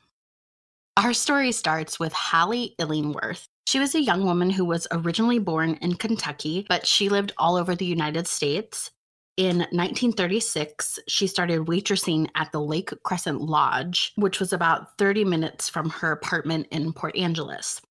Our 0.96 1.12
story 1.12 1.52
starts 1.52 2.00
with 2.00 2.12
Hallie 2.12 2.74
Illingworth. 2.78 3.46
She 3.66 3.78
was 3.78 3.94
a 3.94 4.02
young 4.02 4.24
woman 4.24 4.50
who 4.50 4.64
was 4.64 4.86
originally 4.92 5.38
born 5.38 5.74
in 5.82 5.94
Kentucky, 5.94 6.64
but 6.68 6.86
she 6.86 7.08
lived 7.08 7.32
all 7.36 7.56
over 7.56 7.74
the 7.74 7.84
United 7.84 8.26
States. 8.26 8.90
In 9.36 9.58
1936, 9.58 10.98
she 11.08 11.26
started 11.26 11.66
waitressing 11.66 12.28
at 12.34 12.52
the 12.52 12.60
Lake 12.60 12.90
Crescent 13.02 13.42
Lodge, 13.42 14.12
which 14.16 14.40
was 14.40 14.54
about 14.54 14.96
30 14.96 15.24
minutes 15.24 15.68
from 15.68 15.90
her 15.90 16.10
apartment 16.10 16.68
in 16.70 16.94
Port 16.94 17.14
Angeles. 17.16 17.82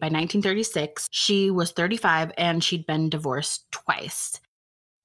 By 0.00 0.06
1936, 0.06 1.06
she 1.12 1.48
was 1.48 1.70
35 1.70 2.32
and 2.36 2.64
she'd 2.64 2.86
been 2.86 3.08
divorced 3.08 3.70
twice. 3.70 4.40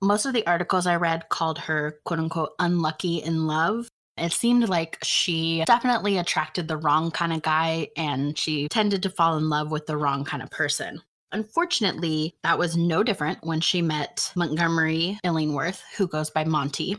Most 0.02 0.26
of 0.26 0.34
the 0.34 0.46
articles 0.48 0.88
I 0.88 0.96
read 0.96 1.30
called 1.30 1.60
her 1.60 2.00
quote 2.04 2.20
unquote 2.20 2.54
unlucky 2.58 3.18
in 3.18 3.46
love. 3.46 3.88
It 4.18 4.32
seemed 4.32 4.68
like 4.68 4.98
she 5.04 5.64
definitely 5.66 6.18
attracted 6.18 6.68
the 6.68 6.78
wrong 6.78 7.12
kind 7.12 7.32
of 7.32 7.44
guy 7.44 7.90
and 7.96 8.36
she 8.38 8.68
tended 8.70 9.04
to 9.04 9.10
fall 9.12 9.38
in 9.38 9.50
love 9.50 9.70
with 9.70 9.86
the 9.86 9.98
wrong 9.98 10.24
kind 10.24 10.42
of 10.42 10.50
person. 10.50 11.04
Unfortunately, 11.36 12.34
that 12.44 12.58
was 12.58 12.78
no 12.78 13.04
different 13.04 13.40
when 13.44 13.60
she 13.60 13.82
met 13.82 14.32
Montgomery 14.38 15.20
Illingworth, 15.26 15.84
who 15.98 16.08
goes 16.08 16.30
by 16.30 16.46
Monty. 16.46 16.96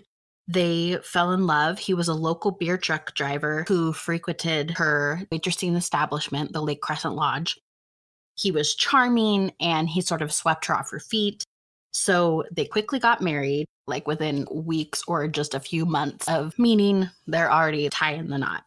They 0.47 0.99
fell 1.03 1.33
in 1.33 1.47
love. 1.47 1.79
He 1.79 1.95
was 1.95 2.09
a 2.09 2.13
local 2.13 2.51
beer 2.51 2.77
truck 2.77 3.15
driver 3.15 3.65
who 3.67 3.95
frequented 3.95 4.73
her 4.73 5.23
waitressing 5.33 5.75
establishment, 5.75 6.53
the 6.53 6.61
Lake 6.61 6.83
Crescent 6.83 7.15
Lodge. 7.15 7.59
He 8.35 8.51
was 8.51 8.75
charming 8.75 9.53
and 9.59 9.89
he 9.89 10.03
sort 10.03 10.21
of 10.21 10.35
swept 10.35 10.67
her 10.67 10.77
off 10.77 10.91
her 10.91 11.01
feet. 11.01 11.43
So 11.93 12.45
they 12.53 12.67
quickly 12.67 12.99
got 12.99 13.23
married, 13.23 13.65
like 13.87 14.07
within 14.07 14.47
weeks 14.53 15.03
or 15.09 15.29
just 15.29 15.55
a 15.55 15.61
few 15.61 15.87
months 15.87 16.29
of 16.29 16.59
meeting, 16.59 17.09
they're 17.27 17.51
already 17.51 17.89
tying 17.89 18.29
the 18.29 18.37
knot. 18.37 18.66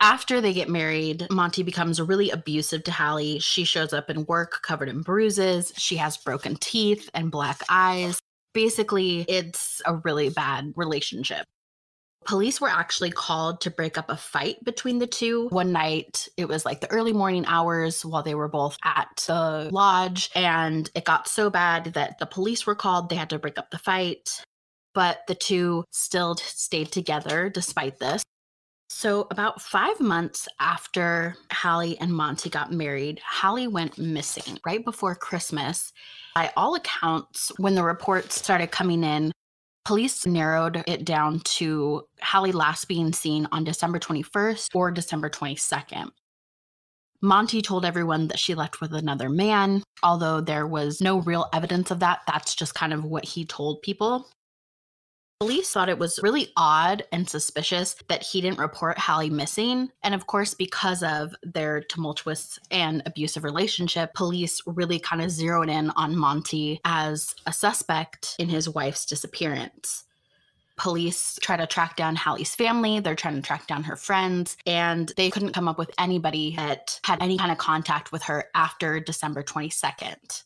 After 0.00 0.40
they 0.40 0.52
get 0.52 0.68
married, 0.68 1.26
Monty 1.30 1.62
becomes 1.62 2.00
really 2.00 2.30
abusive 2.30 2.84
to 2.84 2.92
Hallie. 2.92 3.38
She 3.38 3.64
shows 3.64 3.92
up 3.94 4.10
in 4.10 4.26
work 4.26 4.60
covered 4.62 4.90
in 4.90 5.00
bruises. 5.00 5.72
She 5.76 5.96
has 5.96 6.18
broken 6.18 6.56
teeth 6.56 7.08
and 7.14 7.30
black 7.30 7.62
eyes. 7.70 8.18
Basically, 8.52 9.22
it's 9.22 9.80
a 9.86 9.96
really 9.96 10.28
bad 10.28 10.72
relationship. 10.76 11.44
Police 12.26 12.60
were 12.60 12.68
actually 12.68 13.12
called 13.12 13.60
to 13.62 13.70
break 13.70 13.96
up 13.96 14.10
a 14.10 14.16
fight 14.16 14.62
between 14.64 14.98
the 14.98 15.06
two. 15.06 15.48
One 15.48 15.72
night, 15.72 16.28
it 16.36 16.48
was 16.48 16.64
like 16.64 16.80
the 16.80 16.90
early 16.90 17.12
morning 17.12 17.44
hours 17.46 18.04
while 18.04 18.22
they 18.22 18.34
were 18.34 18.48
both 18.48 18.76
at 18.84 19.08
the 19.26 19.70
lodge, 19.72 20.30
and 20.34 20.90
it 20.94 21.04
got 21.04 21.28
so 21.28 21.50
bad 21.50 21.94
that 21.94 22.18
the 22.18 22.26
police 22.26 22.66
were 22.66 22.74
called. 22.74 23.08
They 23.08 23.16
had 23.16 23.30
to 23.30 23.38
break 23.38 23.58
up 23.58 23.70
the 23.70 23.78
fight, 23.78 24.42
but 24.92 25.20
the 25.28 25.36
two 25.36 25.84
still 25.92 26.34
stayed 26.36 26.90
together 26.90 27.48
despite 27.48 27.98
this. 27.98 28.22
So, 28.88 29.26
about 29.30 29.60
five 29.60 30.00
months 30.00 30.48
after 30.60 31.36
Hallie 31.52 31.98
and 31.98 32.12
Monty 32.12 32.48
got 32.48 32.72
married, 32.72 33.20
Hallie 33.24 33.66
went 33.66 33.98
missing 33.98 34.58
right 34.64 34.84
before 34.84 35.14
Christmas. 35.14 35.92
By 36.34 36.52
all 36.56 36.74
accounts, 36.76 37.50
when 37.58 37.74
the 37.74 37.82
reports 37.82 38.36
started 38.36 38.70
coming 38.70 39.02
in, 39.02 39.32
Police 39.86 40.26
narrowed 40.26 40.82
it 40.88 41.04
down 41.04 41.38
to 41.44 42.02
Hallie 42.20 42.50
last 42.50 42.88
being 42.88 43.12
seen 43.12 43.46
on 43.52 43.62
December 43.62 44.00
21st 44.00 44.70
or 44.74 44.90
December 44.90 45.30
22nd. 45.30 46.10
Monty 47.22 47.62
told 47.62 47.84
everyone 47.84 48.26
that 48.26 48.40
she 48.40 48.56
left 48.56 48.80
with 48.80 48.92
another 48.92 49.28
man, 49.28 49.84
although 50.02 50.40
there 50.40 50.66
was 50.66 51.00
no 51.00 51.20
real 51.20 51.48
evidence 51.52 51.92
of 51.92 52.00
that. 52.00 52.22
That's 52.26 52.56
just 52.56 52.74
kind 52.74 52.92
of 52.92 53.04
what 53.04 53.24
he 53.24 53.44
told 53.44 53.80
people. 53.82 54.28
Police 55.40 55.70
thought 55.70 55.90
it 55.90 55.98
was 55.98 56.18
really 56.22 56.50
odd 56.56 57.04
and 57.12 57.28
suspicious 57.28 57.94
that 58.08 58.22
he 58.22 58.40
didn't 58.40 58.58
report 58.58 58.98
Hallie 58.98 59.28
missing. 59.28 59.90
And 60.02 60.14
of 60.14 60.26
course, 60.26 60.54
because 60.54 61.02
of 61.02 61.34
their 61.42 61.82
tumultuous 61.82 62.58
and 62.70 63.02
abusive 63.04 63.44
relationship, 63.44 64.14
police 64.14 64.62
really 64.66 64.98
kind 64.98 65.20
of 65.20 65.30
zeroed 65.30 65.68
in 65.68 65.90
on 65.90 66.16
Monty 66.16 66.80
as 66.86 67.34
a 67.44 67.52
suspect 67.52 68.34
in 68.38 68.48
his 68.48 68.66
wife's 68.66 69.04
disappearance. 69.04 70.04
Police 70.78 71.38
try 71.42 71.58
to 71.58 71.66
track 71.66 71.96
down 71.96 72.16
Hallie's 72.16 72.54
family. 72.54 73.00
They're 73.00 73.14
trying 73.14 73.36
to 73.36 73.42
track 73.42 73.66
down 73.66 73.84
her 73.84 73.96
friends, 73.96 74.56
and 74.64 75.12
they 75.18 75.30
couldn't 75.30 75.52
come 75.52 75.68
up 75.68 75.78
with 75.78 75.90
anybody 75.98 76.56
that 76.56 76.98
had 77.04 77.22
any 77.22 77.36
kind 77.36 77.52
of 77.52 77.58
contact 77.58 78.10
with 78.10 78.22
her 78.22 78.46
after 78.54 79.00
December 79.00 79.42
22nd. 79.42 80.44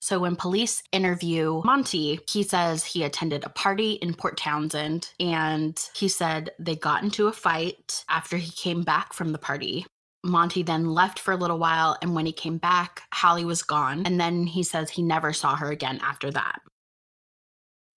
So 0.00 0.18
when 0.18 0.34
police 0.34 0.82
interview 0.92 1.60
Monty, 1.64 2.20
he 2.28 2.42
says 2.42 2.84
he 2.84 3.04
attended 3.04 3.44
a 3.44 3.50
party 3.50 3.92
in 3.92 4.14
Port 4.14 4.38
Townsend 4.38 5.10
and 5.20 5.78
he 5.94 6.08
said 6.08 6.50
they 6.58 6.74
got 6.74 7.02
into 7.02 7.26
a 7.26 7.32
fight 7.32 8.04
after 8.08 8.38
he 8.38 8.50
came 8.50 8.82
back 8.82 9.12
from 9.12 9.32
the 9.32 9.38
party. 9.38 9.86
Monty 10.24 10.62
then 10.62 10.86
left 10.86 11.18
for 11.18 11.32
a 11.32 11.36
little 11.36 11.58
while, 11.58 11.96
and 12.02 12.14
when 12.14 12.26
he 12.26 12.32
came 12.32 12.58
back, 12.58 13.02
Hallie 13.12 13.46
was 13.46 13.62
gone. 13.62 14.02
And 14.04 14.20
then 14.20 14.46
he 14.46 14.62
says 14.62 14.90
he 14.90 15.02
never 15.02 15.32
saw 15.32 15.56
her 15.56 15.70
again 15.70 15.98
after 16.02 16.30
that. 16.30 16.60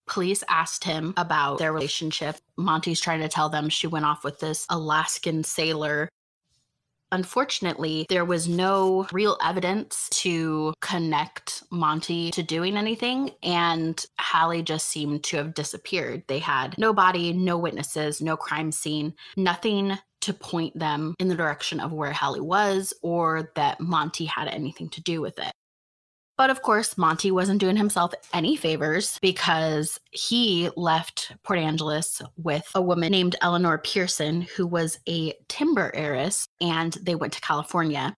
Police 0.07 0.43
asked 0.49 0.83
him 0.83 1.13
about 1.17 1.57
their 1.57 1.73
relationship. 1.73 2.37
Monty's 2.57 2.99
trying 2.99 3.21
to 3.21 3.29
tell 3.29 3.49
them 3.49 3.69
she 3.69 3.87
went 3.87 4.05
off 4.05 4.23
with 4.23 4.39
this 4.39 4.65
Alaskan 4.69 5.43
sailor 5.43 6.09
Unfortunately, 7.13 8.07
there 8.09 8.25
was 8.25 8.47
no 8.47 9.07
real 9.11 9.37
evidence 9.43 10.09
to 10.09 10.73
connect 10.81 11.61
Monty 11.71 12.31
to 12.31 12.41
doing 12.41 12.75
anything, 12.75 13.29
and 13.43 14.03
Hallie 14.19 14.63
just 14.63 14.87
seemed 14.87 15.23
to 15.25 15.37
have 15.37 15.53
disappeared. 15.53 16.23
They 16.27 16.39
had 16.39 16.75
no 16.79 16.91
body, 16.91 17.31
no 17.31 17.55
witnesses, 17.59 18.19
no 18.19 18.35
crime 18.35 18.71
scene, 18.71 19.13
nothing 19.37 19.95
to 20.21 20.33
point 20.33 20.79
them 20.79 21.13
in 21.19 21.27
the 21.27 21.35
direction 21.35 21.79
of 21.79 21.93
where 21.93 22.13
Hallie 22.13 22.39
was 22.39 22.95
or 23.03 23.51
that 23.55 23.79
Monty 23.79 24.25
had 24.25 24.47
anything 24.47 24.89
to 24.89 25.01
do 25.01 25.21
with 25.21 25.37
it. 25.37 25.51
But 26.35 26.49
of 26.49 26.63
course, 26.63 26.97
Monty 26.97 27.29
wasn't 27.29 27.59
doing 27.59 27.77
himself 27.77 28.13
any 28.33 28.55
favors 28.55 29.19
because 29.21 29.99
he 30.11 30.69
left 30.75 31.31
Port 31.43 31.59
Angeles 31.59 32.21
with 32.37 32.67
a 32.73 32.81
woman 32.81 33.11
named 33.11 33.35
Eleanor 33.41 33.77
Pearson, 33.77 34.41
who 34.41 34.65
was 34.65 34.99
a 35.07 35.35
timber 35.47 35.91
heiress, 35.93 36.47
and 36.59 36.93
they 36.93 37.13
went 37.13 37.33
to 37.33 37.41
California. 37.41 38.15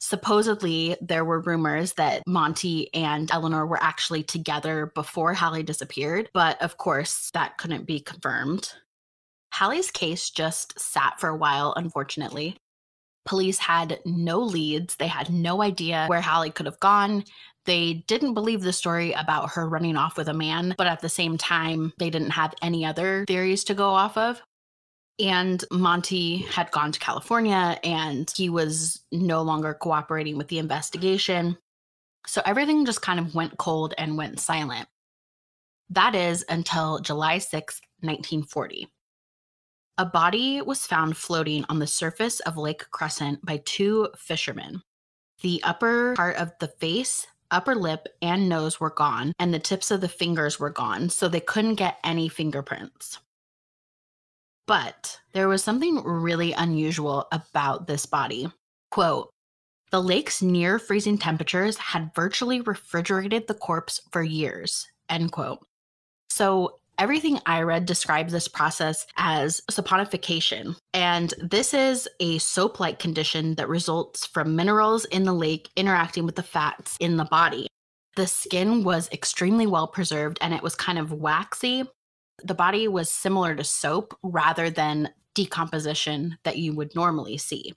Supposedly, 0.00 0.96
there 1.00 1.24
were 1.24 1.40
rumors 1.40 1.92
that 1.92 2.22
Monty 2.26 2.92
and 2.94 3.30
Eleanor 3.30 3.66
were 3.66 3.82
actually 3.82 4.22
together 4.22 4.90
before 4.94 5.34
Hallie 5.34 5.62
disappeared, 5.62 6.30
but 6.32 6.60
of 6.62 6.78
course, 6.78 7.30
that 7.34 7.58
couldn't 7.58 7.86
be 7.86 8.00
confirmed. 8.00 8.72
Hallie's 9.52 9.90
case 9.90 10.30
just 10.30 10.80
sat 10.80 11.20
for 11.20 11.28
a 11.28 11.36
while, 11.36 11.74
unfortunately. 11.76 12.56
Police 13.26 13.58
had 13.58 14.00
no 14.04 14.38
leads. 14.38 14.96
They 14.96 15.06
had 15.06 15.30
no 15.30 15.62
idea 15.62 16.06
where 16.06 16.20
Hallie 16.20 16.50
could 16.50 16.66
have 16.66 16.80
gone. 16.80 17.24
They 17.66 18.04
didn't 18.06 18.34
believe 18.34 18.62
the 18.62 18.72
story 18.72 19.12
about 19.12 19.50
her 19.52 19.68
running 19.68 19.96
off 19.96 20.16
with 20.16 20.28
a 20.28 20.34
man, 20.34 20.74
but 20.78 20.86
at 20.86 21.00
the 21.00 21.08
same 21.08 21.36
time, 21.36 21.92
they 21.98 22.10
didn't 22.10 22.30
have 22.30 22.54
any 22.62 22.84
other 22.84 23.24
theories 23.26 23.64
to 23.64 23.74
go 23.74 23.90
off 23.90 24.16
of. 24.16 24.40
And 25.18 25.62
Monty 25.70 26.38
had 26.38 26.70
gone 26.70 26.92
to 26.92 26.98
California 26.98 27.78
and 27.84 28.32
he 28.34 28.48
was 28.48 29.04
no 29.12 29.42
longer 29.42 29.74
cooperating 29.74 30.38
with 30.38 30.48
the 30.48 30.58
investigation. 30.58 31.58
So 32.26 32.40
everything 32.46 32.86
just 32.86 33.02
kind 33.02 33.20
of 33.20 33.34
went 33.34 33.58
cold 33.58 33.92
and 33.98 34.16
went 34.16 34.40
silent. 34.40 34.88
That 35.90 36.14
is 36.14 36.44
until 36.48 37.00
July 37.00 37.36
6th, 37.36 37.80
1940. 38.00 38.88
A 40.00 40.06
body 40.06 40.62
was 40.62 40.86
found 40.86 41.18
floating 41.18 41.66
on 41.68 41.78
the 41.78 41.86
surface 41.86 42.40
of 42.40 42.56
Lake 42.56 42.90
Crescent 42.90 43.44
by 43.44 43.60
two 43.66 44.08
fishermen. 44.16 44.80
The 45.42 45.60
upper 45.62 46.14
part 46.16 46.36
of 46.36 46.52
the 46.58 46.68
face, 46.68 47.26
upper 47.50 47.74
lip, 47.74 48.08
and 48.22 48.48
nose 48.48 48.80
were 48.80 48.88
gone, 48.88 49.34
and 49.38 49.52
the 49.52 49.58
tips 49.58 49.90
of 49.90 50.00
the 50.00 50.08
fingers 50.08 50.58
were 50.58 50.70
gone, 50.70 51.10
so 51.10 51.28
they 51.28 51.38
couldn't 51.38 51.74
get 51.74 51.98
any 52.02 52.30
fingerprints. 52.30 53.18
But 54.66 55.20
there 55.34 55.48
was 55.48 55.62
something 55.62 56.02
really 56.02 56.54
unusual 56.54 57.28
about 57.30 57.86
this 57.86 58.06
body. 58.06 58.50
Quote, 58.90 59.28
the 59.90 60.02
lake's 60.02 60.40
near 60.40 60.78
freezing 60.78 61.18
temperatures 61.18 61.76
had 61.76 62.14
virtually 62.14 62.62
refrigerated 62.62 63.48
the 63.48 63.52
corpse 63.52 64.00
for 64.10 64.22
years. 64.22 64.88
End 65.10 65.30
quote. 65.30 65.58
So 66.30 66.79
everything 67.00 67.40
I 67.46 67.62
read 67.62 67.86
describes 67.86 68.32
this 68.32 68.46
process 68.46 69.06
as 69.16 69.62
saponification. 69.70 70.76
And 70.92 71.32
this 71.40 71.72
is 71.72 72.06
a 72.20 72.38
soap 72.38 72.78
like 72.78 72.98
condition 72.98 73.54
that 73.54 73.70
results 73.70 74.26
from 74.26 74.54
minerals 74.54 75.06
in 75.06 75.24
the 75.24 75.32
lake 75.32 75.70
interacting 75.76 76.26
with 76.26 76.36
the 76.36 76.42
fats 76.42 76.96
in 77.00 77.16
the 77.16 77.24
body. 77.24 77.66
The 78.16 78.26
skin 78.26 78.84
was 78.84 79.08
extremely 79.12 79.66
well 79.66 79.88
preserved 79.88 80.38
and 80.42 80.52
it 80.52 80.62
was 80.62 80.74
kind 80.74 80.98
of 80.98 81.10
waxy. 81.10 81.84
The 82.44 82.54
body 82.54 82.86
was 82.86 83.08
similar 83.08 83.54
to 83.54 83.64
soap 83.64 84.16
rather 84.22 84.68
than 84.68 85.08
decomposition 85.34 86.36
that 86.44 86.58
you 86.58 86.74
would 86.74 86.94
normally 86.94 87.38
see. 87.38 87.72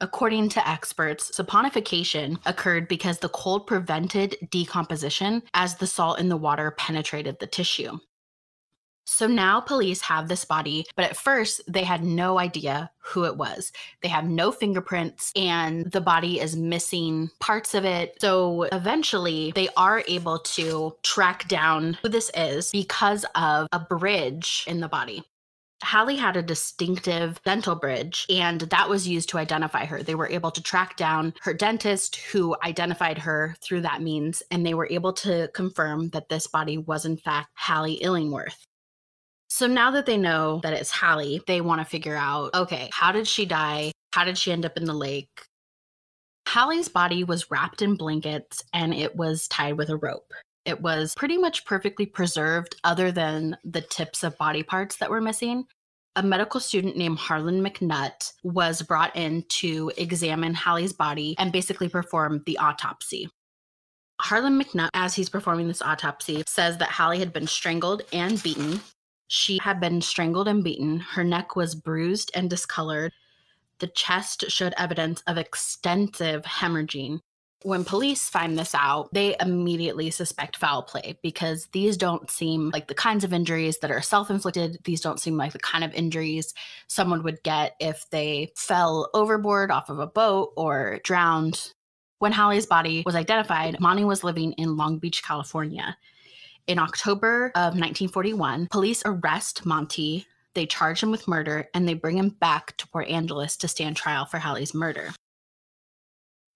According 0.00 0.48
to 0.50 0.68
experts, 0.68 1.30
saponification 1.30 2.38
occurred 2.44 2.88
because 2.88 3.20
the 3.20 3.28
cold 3.28 3.68
prevented 3.68 4.36
decomposition 4.50 5.44
as 5.54 5.76
the 5.76 5.86
salt 5.86 6.18
in 6.18 6.28
the 6.28 6.36
water 6.36 6.72
penetrated 6.72 7.38
the 7.38 7.46
tissue. 7.46 7.98
So 9.04 9.26
now 9.26 9.60
police 9.60 10.00
have 10.02 10.28
this 10.28 10.44
body, 10.44 10.86
but 10.96 11.04
at 11.04 11.16
first 11.16 11.60
they 11.68 11.84
had 11.84 12.04
no 12.04 12.38
idea 12.38 12.90
who 12.98 13.24
it 13.24 13.36
was. 13.36 13.72
They 14.02 14.08
have 14.08 14.24
no 14.24 14.52
fingerprints 14.52 15.32
and 15.34 15.90
the 15.90 16.00
body 16.00 16.40
is 16.40 16.56
missing 16.56 17.30
parts 17.40 17.74
of 17.74 17.84
it. 17.84 18.16
So 18.20 18.62
eventually 18.64 19.52
they 19.54 19.68
are 19.76 20.04
able 20.06 20.38
to 20.38 20.96
track 21.02 21.48
down 21.48 21.98
who 22.02 22.08
this 22.08 22.30
is 22.34 22.70
because 22.70 23.24
of 23.34 23.66
a 23.72 23.80
bridge 23.80 24.64
in 24.66 24.80
the 24.80 24.88
body. 24.88 25.24
Hallie 25.82 26.16
had 26.16 26.36
a 26.36 26.42
distinctive 26.42 27.42
dental 27.44 27.74
bridge, 27.74 28.24
and 28.30 28.60
that 28.60 28.88
was 28.88 29.08
used 29.08 29.28
to 29.30 29.38
identify 29.38 29.84
her. 29.84 30.00
They 30.00 30.14
were 30.14 30.28
able 30.28 30.52
to 30.52 30.62
track 30.62 30.96
down 30.96 31.34
her 31.42 31.52
dentist 31.52 32.16
who 32.16 32.56
identified 32.64 33.18
her 33.18 33.56
through 33.60 33.80
that 33.80 34.00
means, 34.00 34.44
and 34.52 34.64
they 34.64 34.74
were 34.74 34.86
able 34.90 35.12
to 35.14 35.48
confirm 35.54 36.10
that 36.10 36.28
this 36.28 36.46
body 36.46 36.78
was, 36.78 37.04
in 37.04 37.16
fact, 37.16 37.48
Hallie 37.54 37.94
Illingworth. 37.94 38.64
So 39.54 39.66
now 39.66 39.90
that 39.90 40.06
they 40.06 40.16
know 40.16 40.60
that 40.62 40.72
it's 40.72 40.90
Hallie, 40.90 41.42
they 41.46 41.60
want 41.60 41.82
to 41.82 41.84
figure 41.84 42.16
out 42.16 42.54
okay, 42.54 42.88
how 42.90 43.12
did 43.12 43.28
she 43.28 43.44
die? 43.44 43.92
How 44.14 44.24
did 44.24 44.38
she 44.38 44.50
end 44.50 44.64
up 44.64 44.78
in 44.78 44.86
the 44.86 44.94
lake? 44.94 45.42
Hallie's 46.48 46.88
body 46.88 47.22
was 47.22 47.50
wrapped 47.50 47.82
in 47.82 47.96
blankets 47.96 48.64
and 48.72 48.94
it 48.94 49.14
was 49.14 49.46
tied 49.48 49.76
with 49.76 49.90
a 49.90 49.98
rope. 49.98 50.32
It 50.64 50.80
was 50.80 51.14
pretty 51.14 51.36
much 51.36 51.66
perfectly 51.66 52.06
preserved, 52.06 52.76
other 52.82 53.12
than 53.12 53.58
the 53.62 53.82
tips 53.82 54.24
of 54.24 54.38
body 54.38 54.62
parts 54.62 54.96
that 54.96 55.10
were 55.10 55.20
missing. 55.20 55.64
A 56.16 56.22
medical 56.22 56.58
student 56.58 56.96
named 56.96 57.18
Harlan 57.18 57.62
McNutt 57.62 58.32
was 58.42 58.80
brought 58.80 59.14
in 59.14 59.44
to 59.60 59.92
examine 59.98 60.54
Hallie's 60.54 60.94
body 60.94 61.34
and 61.38 61.52
basically 61.52 61.90
perform 61.90 62.42
the 62.46 62.56
autopsy. 62.56 63.28
Harlan 64.18 64.58
McNutt, 64.58 64.88
as 64.94 65.14
he's 65.14 65.28
performing 65.28 65.68
this 65.68 65.82
autopsy, 65.82 66.42
says 66.46 66.78
that 66.78 66.88
Hallie 66.88 67.18
had 67.18 67.34
been 67.34 67.46
strangled 67.46 68.00
and 68.14 68.42
beaten. 68.42 68.80
She 69.34 69.58
had 69.62 69.80
been 69.80 70.02
strangled 70.02 70.46
and 70.46 70.62
beaten. 70.62 71.00
Her 71.00 71.24
neck 71.24 71.56
was 71.56 71.74
bruised 71.74 72.30
and 72.34 72.50
discolored. 72.50 73.14
The 73.78 73.86
chest 73.86 74.44
showed 74.50 74.74
evidence 74.76 75.22
of 75.26 75.38
extensive 75.38 76.42
hemorrhaging. 76.42 77.20
When 77.62 77.82
police 77.82 78.28
find 78.28 78.58
this 78.58 78.74
out, 78.74 79.08
they 79.14 79.34
immediately 79.40 80.10
suspect 80.10 80.58
foul 80.58 80.82
play 80.82 81.18
because 81.22 81.66
these 81.72 81.96
don't 81.96 82.30
seem 82.30 82.68
like 82.74 82.88
the 82.88 82.94
kinds 82.94 83.24
of 83.24 83.32
injuries 83.32 83.78
that 83.78 83.90
are 83.90 84.02
self 84.02 84.28
inflicted. 84.28 84.76
These 84.84 85.00
don't 85.00 85.18
seem 85.18 85.38
like 85.38 85.54
the 85.54 85.58
kind 85.60 85.82
of 85.82 85.94
injuries 85.94 86.52
someone 86.86 87.22
would 87.22 87.42
get 87.42 87.74
if 87.80 88.04
they 88.10 88.52
fell 88.54 89.08
overboard 89.14 89.70
off 89.70 89.88
of 89.88 89.98
a 89.98 90.06
boat 90.06 90.52
or 90.58 91.00
drowned. 91.04 91.72
When 92.18 92.32
Holly's 92.32 92.66
body 92.66 93.02
was 93.06 93.16
identified, 93.16 93.80
Monty 93.80 94.04
was 94.04 94.24
living 94.24 94.52
in 94.52 94.76
Long 94.76 94.98
Beach, 94.98 95.22
California. 95.22 95.96
In 96.68 96.78
October 96.78 97.46
of 97.54 97.74
1941, 97.74 98.68
police 98.70 99.02
arrest 99.04 99.66
Monty. 99.66 100.26
They 100.54 100.66
charge 100.66 101.02
him 101.02 101.10
with 101.10 101.26
murder 101.26 101.68
and 101.74 101.88
they 101.88 101.94
bring 101.94 102.18
him 102.18 102.28
back 102.28 102.76
to 102.76 102.86
Port 102.88 103.08
Angeles 103.08 103.56
to 103.58 103.68
stand 103.68 103.96
trial 103.96 104.26
for 104.26 104.38
Hallie's 104.38 104.74
murder. 104.74 105.10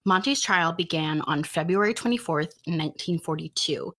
Monty's 0.05 0.39
trial 0.39 0.71
began 0.71 1.19
on 1.21 1.43
February 1.43 1.93
24th, 1.93 2.53
1942. 2.65 3.93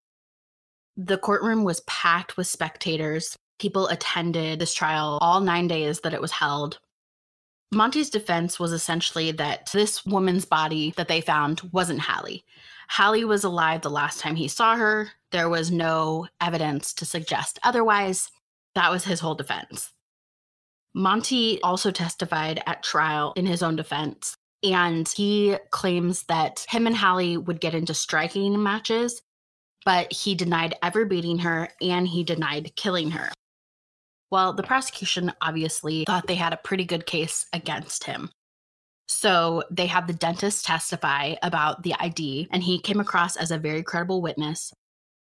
The 0.96 1.18
courtroom 1.18 1.64
was 1.64 1.80
packed 1.80 2.38
with 2.38 2.46
spectators. 2.46 3.36
People 3.58 3.88
attended 3.88 4.58
this 4.58 4.72
trial 4.72 5.18
all 5.20 5.40
nine 5.40 5.68
days 5.68 6.00
that 6.00 6.14
it 6.14 6.20
was 6.20 6.32
held. 6.32 6.78
Monty's 7.72 8.08
defense 8.08 8.58
was 8.58 8.72
essentially 8.72 9.30
that 9.32 9.70
this 9.72 10.06
woman's 10.06 10.46
body 10.46 10.94
that 10.96 11.08
they 11.08 11.20
found 11.20 11.60
wasn't 11.72 12.00
Hallie. 12.00 12.44
Hallie 12.88 13.24
was 13.24 13.44
alive 13.44 13.82
the 13.82 13.90
last 13.90 14.20
time 14.20 14.36
he 14.36 14.48
saw 14.48 14.76
her. 14.76 15.10
There 15.32 15.50
was 15.50 15.70
no 15.70 16.28
evidence 16.40 16.94
to 16.94 17.04
suggest 17.04 17.58
otherwise. 17.62 18.30
That 18.74 18.90
was 18.90 19.04
his 19.04 19.20
whole 19.20 19.34
defense. 19.34 19.92
Monty 20.94 21.60
also 21.62 21.90
testified 21.90 22.62
at 22.66 22.82
trial 22.82 23.34
in 23.36 23.44
his 23.44 23.62
own 23.62 23.76
defense, 23.76 24.34
and 24.62 25.06
he 25.06 25.56
claims 25.70 26.22
that 26.24 26.64
him 26.68 26.86
and 26.86 26.96
Hallie 26.96 27.36
would 27.36 27.60
get 27.60 27.74
into 27.74 27.92
striking 27.92 28.62
matches, 28.62 29.20
but 29.84 30.10
he 30.10 30.34
denied 30.34 30.74
ever 30.82 31.04
beating 31.04 31.38
her 31.40 31.68
and 31.82 32.08
he 32.08 32.24
denied 32.24 32.72
killing 32.76 33.10
her. 33.10 33.30
Well, 34.30 34.52
the 34.52 34.62
prosecution 34.62 35.32
obviously 35.40 36.04
thought 36.04 36.26
they 36.26 36.34
had 36.34 36.52
a 36.52 36.58
pretty 36.58 36.84
good 36.84 37.06
case 37.06 37.46
against 37.52 38.04
him. 38.04 38.30
So 39.06 39.62
they 39.70 39.86
had 39.86 40.06
the 40.06 40.12
dentist 40.12 40.66
testify 40.66 41.34
about 41.42 41.82
the 41.82 41.94
ID, 41.98 42.48
and 42.50 42.62
he 42.62 42.78
came 42.78 43.00
across 43.00 43.36
as 43.36 43.50
a 43.50 43.58
very 43.58 43.82
credible 43.82 44.20
witness. 44.20 44.72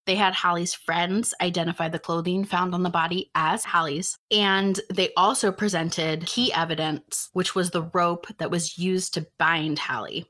They 0.05 0.15
had 0.15 0.33
Holly's 0.33 0.73
friends 0.73 1.33
identify 1.41 1.87
the 1.87 1.99
clothing 1.99 2.43
found 2.43 2.73
on 2.73 2.83
the 2.83 2.89
body 2.89 3.29
as 3.35 3.63
Holly's. 3.63 4.17
And 4.31 4.79
they 4.91 5.13
also 5.15 5.51
presented 5.51 6.25
key 6.25 6.51
evidence, 6.51 7.29
which 7.33 7.55
was 7.55 7.69
the 7.69 7.83
rope 7.93 8.27
that 8.39 8.51
was 8.51 8.77
used 8.77 9.13
to 9.13 9.27
bind 9.37 9.79
Hallie. 9.79 10.25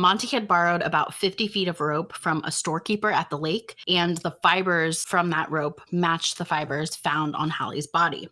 Monty 0.00 0.28
had 0.28 0.48
borrowed 0.48 0.80
about 0.80 1.12
50 1.12 1.46
feet 1.48 1.68
of 1.68 1.78
rope 1.78 2.14
from 2.14 2.42
a 2.44 2.50
storekeeper 2.50 3.10
at 3.10 3.28
the 3.28 3.36
lake, 3.36 3.76
and 3.86 4.16
the 4.18 4.34
fibers 4.42 5.04
from 5.04 5.28
that 5.28 5.50
rope 5.50 5.82
matched 5.92 6.38
the 6.38 6.44
fibers 6.46 6.96
found 6.96 7.36
on 7.36 7.50
Hallie's 7.50 7.86
body. 7.86 8.30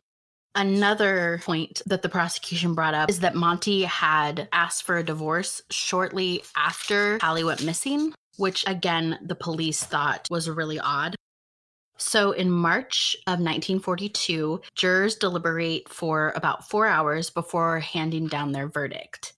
Another 0.55 1.43
point 1.45 1.83
that 1.85 2.01
the 2.01 2.09
prosecution 2.09 2.75
brought 2.75 2.95
up 2.95 3.11
is 3.11 3.21
that 3.21 3.35
Monty 3.35 3.83
had 3.83 4.49
asked 4.51 4.85
for 4.85 4.97
a 4.97 5.05
divorce 5.05 5.61
shortly 5.71 6.43
after 6.57 7.19
Hallie 7.21 7.45
went 7.45 7.63
missing, 7.63 8.15
which 8.39 8.65
again, 8.67 9.19
the 9.23 9.35
police 9.35 9.85
thought 9.85 10.27
was 10.31 10.49
really 10.49 10.81
odd. 10.81 11.17
So 11.99 12.33
in 12.33 12.51
March 12.51 13.15
of 13.27 13.41
1942, 13.41 14.63
jurors 14.75 15.17
deliberate 15.17 15.91
for 15.91 16.33
about 16.35 16.67
four 16.67 16.87
hours 16.87 17.29
before 17.29 17.81
handing 17.81 18.27
down 18.27 18.53
their 18.53 18.69
verdict. 18.69 19.35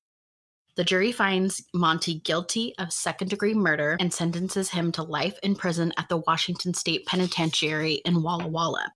The 0.77 0.85
jury 0.85 1.13
finds 1.13 1.65
Monty 1.75 2.21
guilty 2.21 2.75
of 2.79 2.93
second 2.93 3.29
degree 3.29 3.55
murder 3.55 3.97
and 4.01 4.13
sentences 4.13 4.71
him 4.71 4.93
to 4.93 5.03
life 5.03 5.39
in 5.43 5.55
prison 5.55 5.93
at 5.97 6.09
the 6.09 6.19
Washington 6.19 6.75
State 6.75 7.07
Penitentiary 7.07 7.95
in 8.05 8.23
Walla 8.23 8.47
Walla. 8.47 8.93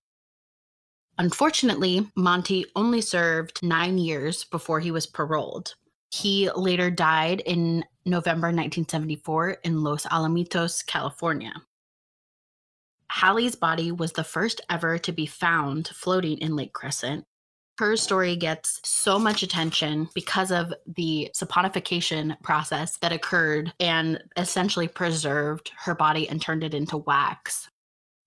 Unfortunately, 1.18 2.10
Monty 2.16 2.66
only 2.74 3.00
served 3.00 3.62
nine 3.62 3.98
years 3.98 4.44
before 4.44 4.80
he 4.80 4.90
was 4.90 5.06
paroled. 5.06 5.74
He 6.10 6.50
later 6.50 6.90
died 6.90 7.40
in 7.40 7.84
November 8.04 8.48
1974 8.48 9.58
in 9.64 9.82
Los 9.82 10.06
Alamitos, 10.06 10.84
California. 10.86 11.52
Hallie's 13.10 13.54
body 13.54 13.92
was 13.92 14.12
the 14.12 14.24
first 14.24 14.60
ever 14.68 14.98
to 14.98 15.12
be 15.12 15.26
found 15.26 15.88
floating 15.88 16.38
in 16.38 16.56
Lake 16.56 16.72
Crescent. 16.72 17.24
Her 17.78 17.96
story 17.96 18.36
gets 18.36 18.80
so 18.84 19.18
much 19.18 19.42
attention 19.42 20.08
because 20.14 20.52
of 20.52 20.72
the 20.86 21.30
saponification 21.34 22.40
process 22.40 22.98
that 22.98 23.12
occurred 23.12 23.72
and 23.80 24.22
essentially 24.36 24.86
preserved 24.86 25.72
her 25.78 25.94
body 25.94 26.28
and 26.28 26.40
turned 26.40 26.62
it 26.62 26.72
into 26.72 26.98
wax. 26.98 27.68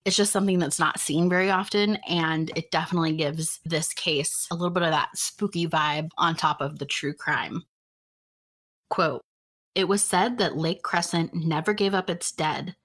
It's 0.04 0.16
just 0.16 0.32
something 0.32 0.58
that's 0.58 0.78
not 0.78 1.00
seen 1.00 1.30
very 1.30 1.50
often, 1.50 1.96
and 2.08 2.50
it 2.56 2.70
definitely 2.70 3.16
gives 3.16 3.60
this 3.64 3.92
case 3.94 4.46
a 4.50 4.54
little 4.54 4.70
bit 4.70 4.82
of 4.82 4.90
that 4.90 5.16
spooky 5.16 5.66
vibe 5.66 6.10
on 6.18 6.36
top 6.36 6.60
of 6.60 6.78
the 6.78 6.86
true 6.86 7.14
crime. 7.14 7.62
Quote 8.90 9.22
It 9.74 9.88
was 9.88 10.04
said 10.04 10.38
that 10.38 10.56
Lake 10.56 10.82
Crescent 10.82 11.34
never 11.34 11.72
gave 11.72 11.94
up 11.94 12.10
its 12.10 12.32
dead 12.32 12.76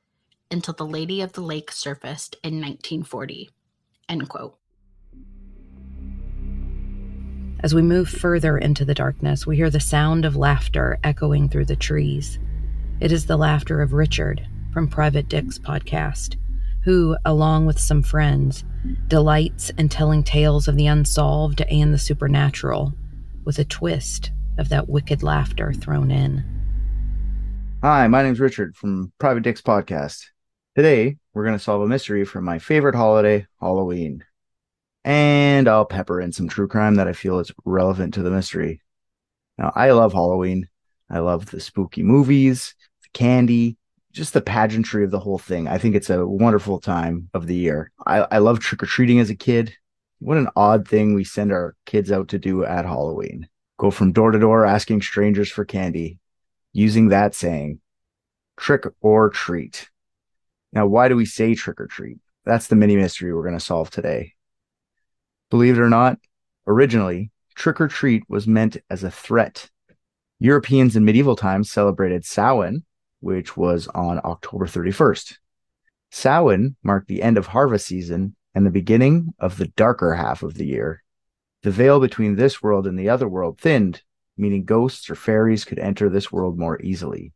until 0.49 0.73
the 0.73 0.85
Lady 0.85 1.21
of 1.21 1.33
the 1.33 1.41
Lake 1.41 1.71
surfaced 1.71 2.35
in 2.43 2.55
1940. 2.61 3.49
End 4.07 4.29
quote. 4.29 4.57
As 7.63 7.73
we 7.73 7.81
move 7.81 8.09
further 8.09 8.57
into 8.57 8.83
the 8.83 8.93
darkness, 8.93 9.47
we 9.47 9.55
hear 9.55 9.69
the 9.69 9.79
sound 9.79 10.25
of 10.25 10.35
laughter 10.35 10.99
echoing 11.01 11.47
through 11.47 11.63
the 11.63 11.77
trees. 11.77 12.37
It 12.99 13.13
is 13.13 13.25
the 13.25 13.37
laughter 13.37 13.81
of 13.81 13.93
Richard 13.93 14.45
from 14.73 14.89
Private 14.89 15.29
Dicks 15.29 15.59
podcast, 15.59 16.35
who, 16.83 17.15
along 17.23 17.65
with 17.65 17.79
some 17.79 18.03
friends, 18.03 18.65
delights 19.07 19.69
in 19.77 19.87
telling 19.87 20.23
tales 20.23 20.67
of 20.67 20.75
the 20.75 20.87
unsolved 20.87 21.61
and 21.61 21.93
the 21.93 21.97
supernatural, 21.97 22.93
with 23.45 23.57
a 23.59 23.63
twist 23.63 24.31
of 24.57 24.67
that 24.67 24.89
wicked 24.89 25.23
laughter 25.23 25.71
thrown 25.71 26.11
in. 26.11 26.43
Hi, 27.81 28.09
my 28.09 28.23
name's 28.23 28.41
Richard 28.41 28.75
from 28.75 29.13
Private 29.19 29.43
Dicks 29.43 29.61
podcast. 29.61 30.25
Today, 30.75 31.15
we're 31.33 31.45
going 31.45 31.57
to 31.57 31.63
solve 31.63 31.81
a 31.81 31.87
mystery 31.87 32.25
from 32.25 32.43
my 32.43 32.59
favorite 32.59 32.95
holiday, 32.95 33.47
Halloween. 33.61 34.25
And 35.03 35.67
I'll 35.67 35.85
pepper 35.85 36.21
in 36.21 36.31
some 36.31 36.47
true 36.47 36.67
crime 36.67 36.95
that 36.95 37.07
I 37.07 37.13
feel 37.13 37.39
is 37.39 37.51
relevant 37.65 38.13
to 38.13 38.23
the 38.23 38.31
mystery. 38.31 38.81
Now, 39.57 39.71
I 39.75 39.91
love 39.91 40.13
Halloween. 40.13 40.67
I 41.09 41.19
love 41.19 41.51
the 41.51 41.59
spooky 41.59 42.03
movies, 42.03 42.73
the 43.01 43.09
candy, 43.13 43.77
just 44.11 44.33
the 44.33 44.41
pageantry 44.41 45.03
of 45.03 45.11
the 45.11 45.19
whole 45.19 45.37
thing. 45.37 45.67
I 45.67 45.77
think 45.77 45.95
it's 45.95 46.09
a 46.09 46.25
wonderful 46.25 46.79
time 46.79 47.29
of 47.33 47.47
the 47.47 47.55
year. 47.55 47.91
I, 48.05 48.19
I 48.31 48.37
love 48.37 48.59
trick 48.59 48.81
or 48.81 48.85
treating 48.85 49.19
as 49.19 49.29
a 49.29 49.35
kid. 49.35 49.75
What 50.19 50.37
an 50.37 50.47
odd 50.55 50.87
thing 50.87 51.13
we 51.13 51.25
send 51.25 51.51
our 51.51 51.75
kids 51.85 52.11
out 52.11 52.29
to 52.29 52.39
do 52.39 52.63
at 52.63 52.85
Halloween 52.85 53.49
go 53.77 53.91
from 53.91 54.13
door 54.13 54.31
to 54.31 54.39
door 54.39 54.65
asking 54.65 55.01
strangers 55.01 55.51
for 55.51 55.65
candy, 55.65 56.17
using 56.71 57.09
that 57.09 57.35
saying, 57.35 57.79
trick 58.57 58.85
or 59.01 59.29
treat. 59.29 59.89
Now, 60.71 60.87
why 60.87 61.09
do 61.09 61.15
we 61.15 61.25
say 61.25 61.53
trick 61.53 61.81
or 61.81 61.87
treat? 61.87 62.17
That's 62.45 62.67
the 62.67 62.77
mini 62.77 62.95
mystery 62.95 63.33
we're 63.33 63.43
going 63.43 63.57
to 63.57 63.63
solve 63.63 63.89
today. 63.89 64.35
Believe 65.53 65.77
it 65.77 65.81
or 65.81 65.89
not, 65.89 66.17
originally, 66.65 67.29
trick 67.53 67.79
or 67.79 67.87
treat 67.87 68.23
was 68.27 68.47
meant 68.47 68.77
as 68.89 69.03
a 69.03 69.11
threat. 69.11 69.69
Europeans 70.39 70.95
in 70.95 71.05
medieval 71.05 71.35
times 71.35 71.69
celebrated 71.69 72.25
Samhain, 72.25 72.85
which 73.19 73.55
was 73.55 73.87
on 73.89 74.19
October 74.23 74.65
31st. 74.65 75.37
Samhain 76.09 76.75
marked 76.81 77.07
the 77.07 77.21
end 77.21 77.37
of 77.37 77.45
harvest 77.45 77.85
season 77.85 78.35
and 78.55 78.65
the 78.65 78.71
beginning 78.71 79.35
of 79.37 79.59
the 79.59 79.67
darker 79.67 80.15
half 80.15 80.41
of 80.41 80.55
the 80.55 80.65
year. 80.65 81.03
The 81.61 81.69
veil 81.69 81.99
between 81.99 82.35
this 82.35 82.63
world 82.63 82.87
and 82.87 82.97
the 82.97 83.09
other 83.09 83.29
world 83.29 83.59
thinned, 83.59 84.01
meaning 84.35 84.65
ghosts 84.65 85.07
or 85.07 85.13
fairies 85.13 85.65
could 85.65 85.77
enter 85.77 86.09
this 86.09 86.31
world 86.31 86.57
more 86.57 86.81
easily. 86.81 87.31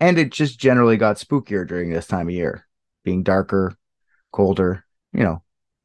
And 0.00 0.18
it 0.18 0.32
just 0.32 0.58
generally 0.58 0.96
got 0.96 1.16
spookier 1.18 1.68
during 1.68 1.90
this 1.92 2.06
time 2.06 2.28
of 2.28 2.34
year 2.34 2.66
being 3.04 3.22
darker, 3.24 3.76
colder, 4.32 4.86
you 5.12 5.22
know, 5.22 5.42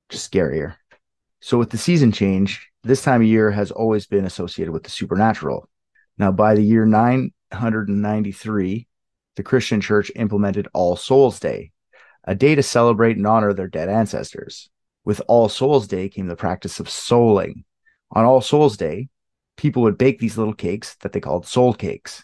just 0.07 0.31
scarier. 0.31 0.75
So 1.45 1.57
with 1.57 1.71
the 1.71 1.77
season 1.77 2.13
change, 2.13 2.69
this 2.83 3.03
time 3.03 3.19
of 3.19 3.27
year 3.27 3.51
has 3.51 3.69
always 3.69 4.05
been 4.05 4.23
associated 4.23 4.71
with 4.71 4.83
the 4.83 4.89
supernatural. 4.89 5.67
Now, 6.17 6.31
by 6.31 6.55
the 6.55 6.63
year 6.63 6.85
993, 6.85 8.87
the 9.35 9.43
Christian 9.43 9.81
church 9.81 10.09
implemented 10.15 10.69
All 10.73 10.95
Souls 10.95 11.41
Day, 11.41 11.73
a 12.23 12.33
day 12.33 12.55
to 12.55 12.63
celebrate 12.63 13.17
and 13.17 13.27
honor 13.27 13.51
their 13.51 13.67
dead 13.67 13.89
ancestors. 13.89 14.69
With 15.03 15.21
All 15.27 15.49
Souls 15.49 15.85
Day 15.85 16.07
came 16.07 16.27
the 16.27 16.37
practice 16.37 16.79
of 16.79 16.87
souling. 16.87 17.65
On 18.11 18.23
All 18.23 18.39
Souls 18.39 18.77
Day, 18.77 19.09
people 19.57 19.81
would 19.81 19.97
bake 19.97 20.19
these 20.19 20.37
little 20.37 20.53
cakes 20.53 20.95
that 21.01 21.11
they 21.11 21.19
called 21.19 21.45
soul 21.45 21.73
cakes, 21.73 22.23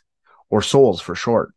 or 0.49 0.61
souls 0.61 1.01
for 1.01 1.13
short. 1.13 1.53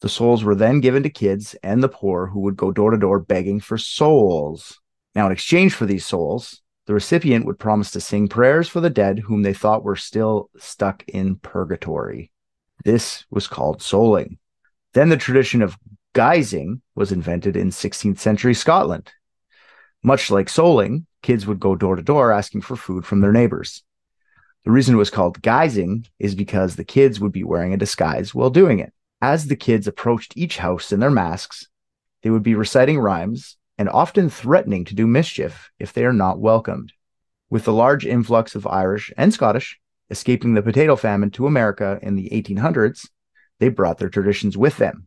The 0.00 0.08
souls 0.08 0.42
were 0.42 0.56
then 0.56 0.80
given 0.80 1.04
to 1.04 1.08
kids 1.08 1.54
and 1.62 1.84
the 1.84 1.88
poor 1.88 2.26
who 2.26 2.40
would 2.40 2.56
go 2.56 2.72
door 2.72 2.90
to 2.90 2.98
door 2.98 3.20
begging 3.20 3.60
for 3.60 3.78
souls. 3.78 4.80
Now, 5.14 5.26
in 5.26 5.32
exchange 5.32 5.74
for 5.74 5.86
these 5.86 6.04
souls, 6.04 6.62
the 6.86 6.94
recipient 6.94 7.46
would 7.46 7.58
promise 7.58 7.90
to 7.92 8.00
sing 8.00 8.28
prayers 8.28 8.68
for 8.68 8.80
the 8.80 8.90
dead 8.90 9.20
whom 9.20 9.42
they 9.42 9.54
thought 9.54 9.84
were 9.84 9.96
still 9.96 10.50
stuck 10.58 11.02
in 11.08 11.36
purgatory. 11.36 12.30
This 12.84 13.24
was 13.30 13.46
called 13.46 13.80
souling. 13.80 14.38
Then 14.92 15.08
the 15.08 15.16
tradition 15.16 15.62
of 15.62 15.78
guising 16.14 16.80
was 16.94 17.10
invented 17.10 17.56
in 17.56 17.70
16th 17.70 18.18
century 18.18 18.54
Scotland. 18.54 19.12
Much 20.02 20.30
like 20.30 20.48
souling, 20.48 21.06
kids 21.22 21.46
would 21.46 21.58
go 21.58 21.74
door 21.74 21.96
to 21.96 22.02
door 22.02 22.30
asking 22.30 22.60
for 22.60 22.76
food 22.76 23.06
from 23.06 23.20
their 23.20 23.32
neighbors. 23.32 23.82
The 24.64 24.70
reason 24.70 24.94
it 24.94 24.98
was 24.98 25.10
called 25.10 25.40
guising 25.40 26.06
is 26.18 26.34
because 26.34 26.76
the 26.76 26.84
kids 26.84 27.18
would 27.20 27.32
be 27.32 27.44
wearing 27.44 27.72
a 27.72 27.78
disguise 27.78 28.34
while 28.34 28.50
doing 28.50 28.78
it. 28.78 28.92
As 29.22 29.46
the 29.46 29.56
kids 29.56 29.86
approached 29.86 30.36
each 30.36 30.58
house 30.58 30.92
in 30.92 31.00
their 31.00 31.10
masks, 31.10 31.66
they 32.22 32.30
would 32.30 32.42
be 32.42 32.54
reciting 32.54 32.98
rhymes 32.98 33.56
and 33.78 33.88
often 33.88 34.30
threatening 34.30 34.84
to 34.84 34.94
do 34.94 35.06
mischief 35.06 35.70
if 35.78 35.92
they 35.92 36.04
are 36.04 36.12
not 36.12 36.38
welcomed. 36.38 36.92
With 37.50 37.64
the 37.64 37.72
large 37.72 38.06
influx 38.06 38.54
of 38.54 38.66
Irish 38.66 39.12
and 39.16 39.32
Scottish 39.32 39.80
escaping 40.10 40.54
the 40.54 40.62
potato 40.62 40.96
famine 40.96 41.30
to 41.32 41.46
America 41.46 41.98
in 42.02 42.14
the 42.14 42.28
1800s, 42.30 43.08
they 43.58 43.68
brought 43.68 43.98
their 43.98 44.08
traditions 44.08 44.56
with 44.56 44.76
them. 44.76 45.06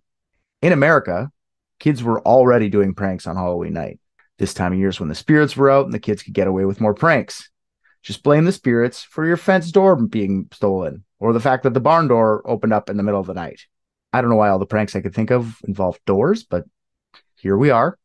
In 0.62 0.71
America, 0.71 1.32
kids 1.80 2.03
were 2.03 2.21
already 2.21 2.69
doing 2.69 2.93
pranks 2.93 3.27
on 3.27 3.36
Halloween 3.36 3.73
night. 3.73 3.99
This 4.38 4.53
time 4.53 4.73
of 4.73 4.80
year 4.80 4.89
is 4.89 4.99
when 4.99 5.10
the 5.10 5.15
spirits 5.15 5.56
were 5.56 5.69
out 5.69 5.86
and 5.86 5.93
the 5.93 5.99
kids 5.99 6.23
could 6.23 6.34
get 6.34 6.47
away 6.47 6.65
with 6.65 6.82
more 6.82 6.93
pranks. 6.93 7.49
Just 8.03 8.23
blame 8.23 8.45
the 8.45 8.51
spirits 8.51 9.03
for 9.03 9.25
your 9.25 9.38
fence 9.38 9.71
door 9.71 9.95
being 9.95 10.47
stolen 10.51 11.03
or 11.19 11.34
the 11.34 11.39
fact 11.39 11.63
that 11.63 11.73
the 11.73 11.80
barn 11.80 12.08
door 12.08 12.41
opened 12.45 12.73
up 12.73 12.89
in 12.89 12.97
the 12.97 13.03
middle 13.03 13.19
of 13.19 13.27
the 13.27 13.34
night. 13.34 13.62
I 14.13 14.21
don't 14.21 14.30
know 14.30 14.36
why 14.36 14.49
all 14.49 14.60
the 14.60 14.65
pranks 14.65 14.95
I 14.95 15.01
could 15.01 15.13
think 15.13 15.32
of 15.32 15.58
involved 15.67 15.99
doors, 16.06 16.43
but 16.43 16.65
here 17.36 17.58
we 17.58 17.69
are. 17.69 17.97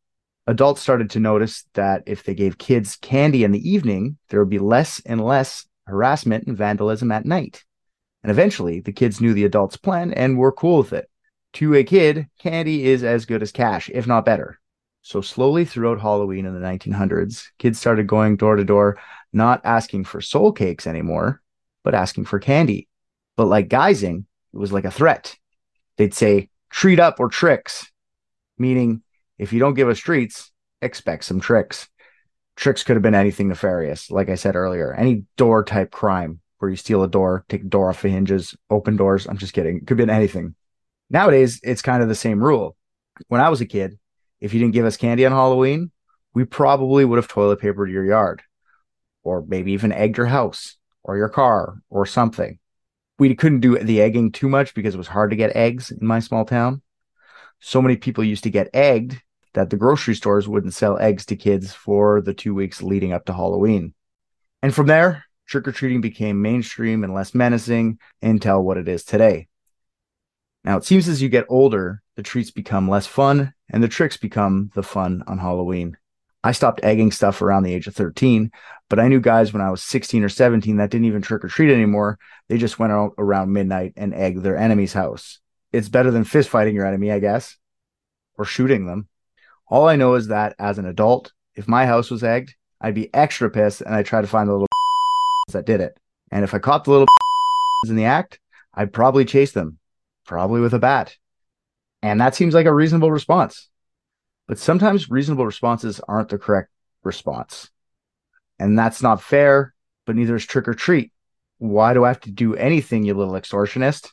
Adults 0.45 0.81
started 0.81 1.09
to 1.11 1.19
notice 1.19 1.65
that 1.73 2.03
if 2.05 2.23
they 2.23 2.33
gave 2.33 2.57
kids 2.57 2.97
candy 2.97 3.43
in 3.43 3.51
the 3.51 3.69
evening, 3.69 4.17
there 4.29 4.39
would 4.39 4.49
be 4.49 4.59
less 4.59 5.01
and 5.05 5.23
less 5.23 5.65
harassment 5.87 6.47
and 6.47 6.57
vandalism 6.57 7.11
at 7.11 7.25
night. 7.25 7.63
And 8.23 8.31
eventually, 8.31 8.79
the 8.79 8.91
kids 8.91 9.21
knew 9.21 9.33
the 9.33 9.45
adults' 9.45 9.77
plan 9.77 10.13
and 10.13 10.37
were 10.37 10.51
cool 10.51 10.79
with 10.79 10.93
it. 10.93 11.09
To 11.53 11.75
a 11.75 11.83
kid, 11.83 12.27
candy 12.39 12.85
is 12.85 13.03
as 13.03 13.25
good 13.25 13.41
as 13.41 13.51
cash, 13.51 13.89
if 13.93 14.07
not 14.07 14.25
better. 14.25 14.59
So, 15.01 15.21
slowly 15.21 15.65
throughout 15.65 16.01
Halloween 16.01 16.45
in 16.45 16.53
the 16.53 16.65
1900s, 16.65 17.47
kids 17.59 17.79
started 17.79 18.07
going 18.07 18.37
door 18.37 18.55
to 18.55 18.63
door, 18.63 18.97
not 19.31 19.61
asking 19.63 20.05
for 20.05 20.21
soul 20.21 20.51
cakes 20.51 20.87
anymore, 20.87 21.41
but 21.83 21.93
asking 21.93 22.25
for 22.25 22.39
candy. 22.39 22.87
But 23.35 23.47
like 23.47 23.69
guising, 23.69 24.25
it 24.53 24.57
was 24.57 24.71
like 24.71 24.85
a 24.85 24.91
threat 24.91 25.37
they'd 25.97 26.13
say 26.13 26.49
treat 26.69 26.99
up 26.99 27.19
or 27.19 27.29
tricks, 27.29 27.91
meaning 28.57 29.02
if 29.37 29.53
you 29.53 29.59
don't 29.59 29.73
give 29.73 29.89
us 29.89 29.99
treats, 29.99 30.51
expect 30.81 31.25
some 31.25 31.39
tricks. 31.39 31.87
Tricks 32.55 32.83
could 32.83 32.95
have 32.95 33.03
been 33.03 33.15
anything 33.15 33.49
nefarious, 33.49 34.11
like 34.11 34.29
I 34.29 34.35
said 34.35 34.55
earlier, 34.55 34.93
any 34.93 35.25
door 35.37 35.63
type 35.63 35.91
crime 35.91 36.39
where 36.59 36.69
you 36.69 36.77
steal 36.77 37.03
a 37.03 37.07
door, 37.07 37.45
take 37.49 37.61
a 37.61 37.67
door 37.67 37.89
off 37.89 38.01
the 38.01 38.09
hinges, 38.09 38.55
open 38.69 38.95
doors. 38.95 39.25
I'm 39.25 39.37
just 39.37 39.53
kidding. 39.53 39.77
It 39.77 39.79
could 39.81 39.97
have 39.99 40.07
been 40.07 40.09
anything. 40.09 40.55
Nowadays, 41.09 41.59
it's 41.63 41.81
kind 41.81 42.01
of 42.03 42.09
the 42.09 42.15
same 42.15 42.43
rule. 42.43 42.75
When 43.27 43.41
I 43.41 43.49
was 43.49 43.61
a 43.61 43.65
kid, 43.65 43.97
if 44.39 44.53
you 44.53 44.59
didn't 44.59 44.73
give 44.73 44.85
us 44.85 44.97
candy 44.97 45.25
on 45.25 45.31
Halloween, 45.31 45.91
we 46.33 46.45
probably 46.45 47.05
would 47.05 47.17
have 47.17 47.27
toilet 47.27 47.59
papered 47.59 47.91
your 47.91 48.05
yard 48.05 48.41
or 49.23 49.43
maybe 49.47 49.73
even 49.73 49.91
egged 49.91 50.17
your 50.17 50.27
house 50.27 50.77
or 51.03 51.17
your 51.17 51.29
car 51.29 51.79
or 51.89 52.05
something 52.05 52.59
we 53.19 53.35
couldn't 53.35 53.61
do 53.61 53.77
the 53.77 54.01
egging 54.01 54.31
too 54.31 54.49
much 54.49 54.73
because 54.73 54.95
it 54.95 54.97
was 54.97 55.07
hard 55.07 55.29
to 55.29 55.35
get 55.35 55.55
eggs 55.55 55.91
in 55.91 56.05
my 56.05 56.19
small 56.19 56.45
town. 56.45 56.81
So 57.65 57.81
many 57.81 57.95
people 57.95 58.25
used 58.25 58.43
to 58.43 58.49
get 58.49 58.69
egged 58.73 59.21
that 59.53 59.69
the 59.69 59.77
grocery 59.77 60.15
stores 60.15 60.49
wouldn't 60.49 60.73
sell 60.73 60.97
eggs 60.97 61.25
to 61.27 61.37
kids 61.37 61.71
for 61.71 62.19
the 62.19 62.33
two 62.33 62.53
weeks 62.53 62.83
leading 62.83 63.13
up 63.13 63.23
to 63.25 63.33
Halloween. 63.33 63.93
And 64.61 64.75
from 64.75 64.87
there, 64.87 65.23
trick 65.47 65.65
or 65.65 65.71
treating 65.71 66.01
became 66.01 66.41
mainstream 66.41 67.05
and 67.05 67.13
less 67.13 67.33
menacing 67.33 67.99
until 68.21 68.61
what 68.61 68.75
it 68.75 68.89
is 68.89 69.05
today. 69.05 69.47
Now, 70.65 70.75
it 70.75 70.83
seems 70.83 71.07
as 71.07 71.21
you 71.21 71.29
get 71.29 71.45
older, 71.47 72.01
the 72.17 72.21
treats 72.21 72.51
become 72.51 72.89
less 72.89 73.07
fun 73.07 73.53
and 73.69 73.81
the 73.81 73.87
tricks 73.87 74.17
become 74.17 74.69
the 74.75 74.83
fun 74.83 75.23
on 75.25 75.37
Halloween. 75.37 75.95
I 76.43 76.51
stopped 76.51 76.83
egging 76.83 77.13
stuff 77.13 77.41
around 77.41 77.63
the 77.63 77.73
age 77.73 77.87
of 77.87 77.95
13, 77.95 78.51
but 78.89 78.99
I 78.99 79.07
knew 79.07 79.21
guys 79.21 79.53
when 79.53 79.61
I 79.61 79.71
was 79.71 79.81
16 79.81 80.21
or 80.21 80.27
17 80.27 80.75
that 80.77 80.91
didn't 80.91 81.05
even 81.05 81.21
trick 81.21 81.45
or 81.45 81.47
treat 81.47 81.71
anymore. 81.71 82.19
They 82.49 82.57
just 82.57 82.77
went 82.77 82.91
out 82.91 83.13
around 83.17 83.53
midnight 83.53 83.93
and 83.95 84.13
egged 84.13 84.43
their 84.43 84.57
enemy's 84.57 84.91
house. 84.91 85.39
It's 85.73 85.89
better 85.89 86.11
than 86.11 86.23
fist 86.23 86.49
fighting 86.49 86.75
your 86.75 86.85
enemy, 86.85 87.11
I 87.11 87.17
guess, 87.17 87.57
or 88.37 88.45
shooting 88.45 88.85
them. 88.85 89.07
All 89.67 89.87
I 89.87 89.95
know 89.95 90.13
is 90.13 90.27
that 90.27 90.55
as 90.59 90.77
an 90.77 90.85
adult, 90.85 91.33
if 91.55 91.67
my 91.67 91.87
house 91.87 92.11
was 92.11 92.23
egged, 92.23 92.53
I'd 92.79 92.93
be 92.93 93.11
extra 93.13 93.49
pissed 93.49 93.81
and 93.81 93.95
I'd 93.95 94.05
try 94.05 94.21
to 94.21 94.27
find 94.27 94.47
the 94.47 94.53
little 94.53 94.67
that 95.51 95.65
did 95.65 95.81
it. 95.81 95.97
And 96.31 96.43
if 96.43 96.53
I 96.53 96.59
caught 96.59 96.83
the 96.83 96.91
little 96.91 97.07
in 97.87 97.95
the 97.95 98.05
act, 98.05 98.39
I'd 98.73 98.93
probably 98.93 99.25
chase 99.25 99.51
them, 99.51 99.79
probably 100.25 100.61
with 100.61 100.75
a 100.75 100.79
bat. 100.79 101.17
And 102.03 102.21
that 102.21 102.35
seems 102.35 102.53
like 102.53 102.67
a 102.67 102.73
reasonable 102.73 103.11
response. 103.11 103.69
But 104.47 104.59
sometimes 104.59 105.09
reasonable 105.09 105.45
responses 105.45 105.99
aren't 106.07 106.29
the 106.29 106.37
correct 106.37 106.69
response. 107.03 107.71
And 108.59 108.77
that's 108.77 109.01
not 109.01 109.23
fair, 109.23 109.73
but 110.05 110.15
neither 110.15 110.35
is 110.35 110.45
trick 110.45 110.67
or 110.67 110.73
treat. 110.73 111.11
Why 111.57 111.93
do 111.93 112.03
I 112.03 112.09
have 112.09 112.21
to 112.21 112.31
do 112.31 112.55
anything, 112.55 113.03
you 113.03 113.13
little 113.13 113.33
extortionist? 113.33 114.11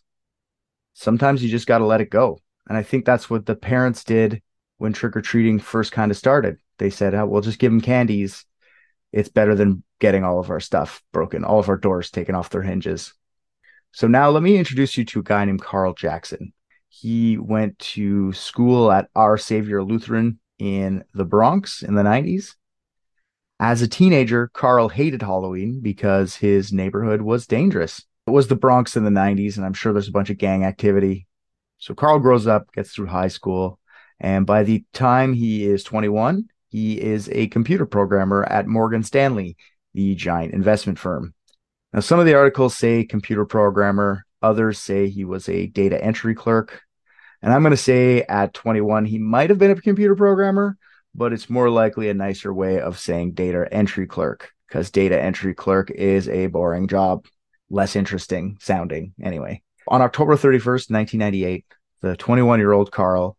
Sometimes 1.01 1.43
you 1.43 1.49
just 1.49 1.67
got 1.67 1.79
to 1.79 1.87
let 1.87 2.03
it 2.03 2.11
go. 2.11 2.39
And 2.69 2.77
I 2.77 2.83
think 2.83 3.07
that's 3.07 3.31
what 3.31 3.47
the 3.47 3.57
parents 3.57 4.05
did 4.05 4.43
when 4.77 4.93
trick 4.93 5.17
or 5.17 5.23
treating 5.23 5.59
first 5.59 5.93
kind 5.93 6.11
of 6.11 6.17
started. 6.19 6.59
They 6.77 6.91
said, 6.91 7.15
oh, 7.15 7.25
we'll 7.25 7.41
just 7.41 7.59
give 7.59 7.73
them 7.73 7.81
candies. 7.81 8.45
It's 9.11 9.31
better 9.31 9.55
than 9.55 9.83
getting 9.99 10.25
all 10.25 10.39
of 10.39 10.51
our 10.51 10.61
stuff 10.61 11.03
broken, 11.11 11.43
all 11.43 11.59
of 11.59 11.71
our 11.71 11.79
doors 11.79 12.11
taken 12.11 12.35
off 12.35 12.51
their 12.51 12.61
hinges. 12.61 13.15
So 13.93 14.09
now 14.09 14.29
let 14.29 14.43
me 14.43 14.59
introduce 14.59 14.99
you 14.99 15.07
to 15.07 15.21
a 15.21 15.23
guy 15.23 15.43
named 15.47 15.63
Carl 15.63 15.95
Jackson. 15.95 16.53
He 16.91 17.39
went 17.39 17.79
to 17.79 18.35
school 18.35 18.93
at 18.93 19.09
Our 19.17 19.39
Savior 19.39 19.83
Lutheran 19.83 20.39
in 20.59 21.03
the 21.15 21.25
Bronx 21.25 21.83
in 21.83 21.95
the 21.95 22.03
90s. 22.03 22.57
As 23.59 23.81
a 23.81 23.89
teenager, 23.89 24.51
Carl 24.53 24.91
hated 24.91 25.23
Halloween 25.23 25.81
because 25.81 26.37
his 26.37 26.75
neighborhood 26.75 27.23
was 27.23 27.47
dangerous. 27.47 28.05
It 28.31 28.33
was 28.33 28.47
the 28.47 28.55
Bronx 28.55 28.97
in 28.97 29.03
the 29.03 29.11
90s, 29.11 29.57
and 29.57 29.67
I'm 29.67 29.73
sure 29.73 29.93
there's 29.93 30.07
a 30.07 30.13
bunch 30.13 30.31
of 30.31 30.39
gang 30.39 30.65
activity. 30.65 31.27
So 31.79 31.95
Carl 31.95 32.21
grows 32.21 32.47
up, 32.47 32.71
gets 32.73 32.93
through 32.93 33.09
high 33.09 33.27
school, 33.27 33.81
and 34.21 34.47
by 34.47 34.63
the 34.63 34.85
time 34.93 35.33
he 35.33 35.65
is 35.65 35.83
21, 35.83 36.45
he 36.69 37.01
is 37.01 37.29
a 37.31 37.49
computer 37.49 37.87
programmer 37.87 38.45
at 38.45 38.69
Morgan 38.69 39.03
Stanley, 39.03 39.57
the 39.95 40.15
giant 40.15 40.55
investment 40.55 40.97
firm. 40.97 41.35
Now, 41.93 41.99
some 41.99 42.21
of 42.21 42.27
the 42.27 42.35
articles 42.35 42.77
say 42.77 43.03
computer 43.03 43.45
programmer, 43.45 44.25
Others 44.43 44.79
say 44.79 45.09
he 45.09 45.25
was 45.25 45.49
a 45.49 45.67
data 45.67 46.01
entry 46.01 46.37
clerk. 46.37 46.83
And 47.43 47.53
I'm 47.53 47.63
going 47.63 47.73
to 47.73 47.77
say 47.77 48.23
at 48.23 48.55
21, 48.55 49.07
he 49.07 49.19
might 49.19 49.51
have 49.51 49.59
been 49.59 49.73
a 49.73 49.81
computer 49.81 50.15
programmer, 50.15 50.79
but 51.17 51.33
it's 51.33 51.51
more 51.51 51.69
likely 51.69 52.09
a 52.09 52.15
nicer 52.15 52.55
way 52.55 52.81
of 52.81 52.97
saying 52.97 53.33
data 53.33 53.67
entry 53.73 54.07
clerk 54.07 54.53
because 54.69 54.93
data 54.93 55.21
entry 55.21 55.53
clerk 55.53 55.91
is 55.91 56.29
a 56.29 56.47
boring 56.47 56.87
job, 56.87 57.27
less 57.71 57.97
interesting 57.97 58.59
sounding 58.61 59.15
anyway. 59.23 59.63
On 59.89 60.03
October 60.03 60.35
31st, 60.35 60.91
1998, 60.91 61.65
the 62.03 62.17
21 62.17 62.59
year 62.59 62.73
old 62.73 62.93
Carl, 62.93 63.37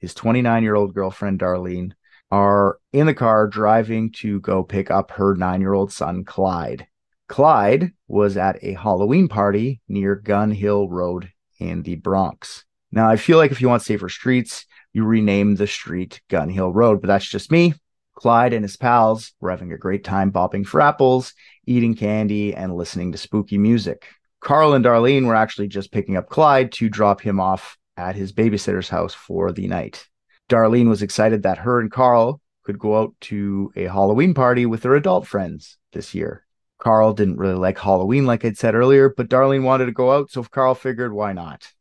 his 0.00 0.14
29 0.14 0.62
year 0.62 0.74
old 0.74 0.94
girlfriend, 0.94 1.38
Darlene, 1.40 1.92
are 2.30 2.78
in 2.92 3.06
the 3.06 3.14
car 3.14 3.46
driving 3.46 4.10
to 4.10 4.40
go 4.40 4.62
pick 4.62 4.90
up 4.90 5.12
her 5.12 5.34
nine 5.34 5.60
year 5.60 5.74
old 5.74 5.92
son, 5.92 6.24
Clyde. 6.24 6.86
Clyde 7.28 7.92
was 8.08 8.36
at 8.36 8.62
a 8.62 8.74
Halloween 8.74 9.28
party 9.28 9.80
near 9.88 10.14
Gun 10.14 10.50
Hill 10.50 10.88
Road 10.88 11.30
in 11.58 11.82
the 11.82 11.96
Bronx. 11.96 12.64
Now, 12.92 13.08
I 13.08 13.16
feel 13.16 13.36
like 13.36 13.50
if 13.50 13.60
you 13.60 13.68
want 13.68 13.82
safer 13.82 14.08
streets, 14.08 14.64
you 14.92 15.04
rename 15.04 15.56
the 15.56 15.66
street 15.66 16.20
Gun 16.28 16.48
Hill 16.48 16.72
Road, 16.72 17.00
but 17.00 17.08
that's 17.08 17.28
just 17.28 17.50
me. 17.50 17.74
Clyde 18.14 18.54
and 18.54 18.64
his 18.64 18.76
pals 18.76 19.32
were 19.40 19.50
having 19.50 19.72
a 19.72 19.78
great 19.78 20.04
time 20.04 20.30
bobbing 20.30 20.64
for 20.64 20.80
apples, 20.80 21.34
eating 21.66 21.94
candy, 21.94 22.54
and 22.54 22.76
listening 22.76 23.12
to 23.12 23.18
spooky 23.18 23.58
music. 23.58 24.06
Carl 24.40 24.74
and 24.74 24.84
Darlene 24.84 25.26
were 25.26 25.34
actually 25.34 25.68
just 25.68 25.92
picking 25.92 26.16
up 26.16 26.28
Clyde 26.28 26.72
to 26.72 26.88
drop 26.88 27.20
him 27.20 27.40
off 27.40 27.76
at 27.96 28.14
his 28.14 28.32
babysitter's 28.32 28.88
house 28.88 29.14
for 29.14 29.52
the 29.52 29.66
night. 29.66 30.06
Darlene 30.48 30.88
was 30.88 31.02
excited 31.02 31.42
that 31.42 31.58
her 31.58 31.80
and 31.80 31.90
Carl 31.90 32.40
could 32.64 32.78
go 32.78 32.98
out 32.98 33.14
to 33.22 33.72
a 33.76 33.84
Halloween 33.84 34.34
party 34.34 34.66
with 34.66 34.82
their 34.82 34.94
adult 34.94 35.26
friends 35.26 35.78
this 35.92 36.14
year. 36.14 36.44
Carl 36.78 37.14
didn't 37.14 37.38
really 37.38 37.54
like 37.54 37.78
Halloween, 37.78 38.26
like 38.26 38.44
I'd 38.44 38.58
said 38.58 38.74
earlier, 38.74 39.08
but 39.08 39.28
Darlene 39.28 39.62
wanted 39.62 39.86
to 39.86 39.92
go 39.92 40.12
out, 40.12 40.30
so 40.30 40.42
Carl 40.44 40.74
figured, 40.74 41.12
why 41.12 41.32
not? 41.32 41.72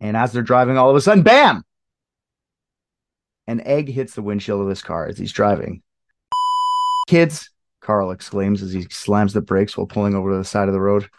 And 0.00 0.16
as 0.16 0.32
they're 0.32 0.42
driving, 0.42 0.76
all 0.76 0.90
of 0.90 0.96
a 0.96 1.00
sudden, 1.00 1.22
bam! 1.22 1.64
An 3.46 3.60
egg 3.62 3.88
hits 3.88 4.14
the 4.14 4.22
windshield 4.22 4.60
of 4.60 4.68
his 4.68 4.82
car 4.82 5.06
as 5.06 5.18
he's 5.18 5.32
driving. 5.32 5.82
Kids, 7.08 7.50
Carl 7.82 8.10
exclaims 8.10 8.62
as 8.62 8.72
he 8.72 8.86
slams 8.90 9.34
the 9.34 9.42
brakes 9.42 9.76
while 9.76 9.86
pulling 9.86 10.14
over 10.14 10.30
to 10.30 10.38
the 10.38 10.44
side 10.44 10.68
of 10.68 10.74
the 10.74 10.80
road. 10.80 11.10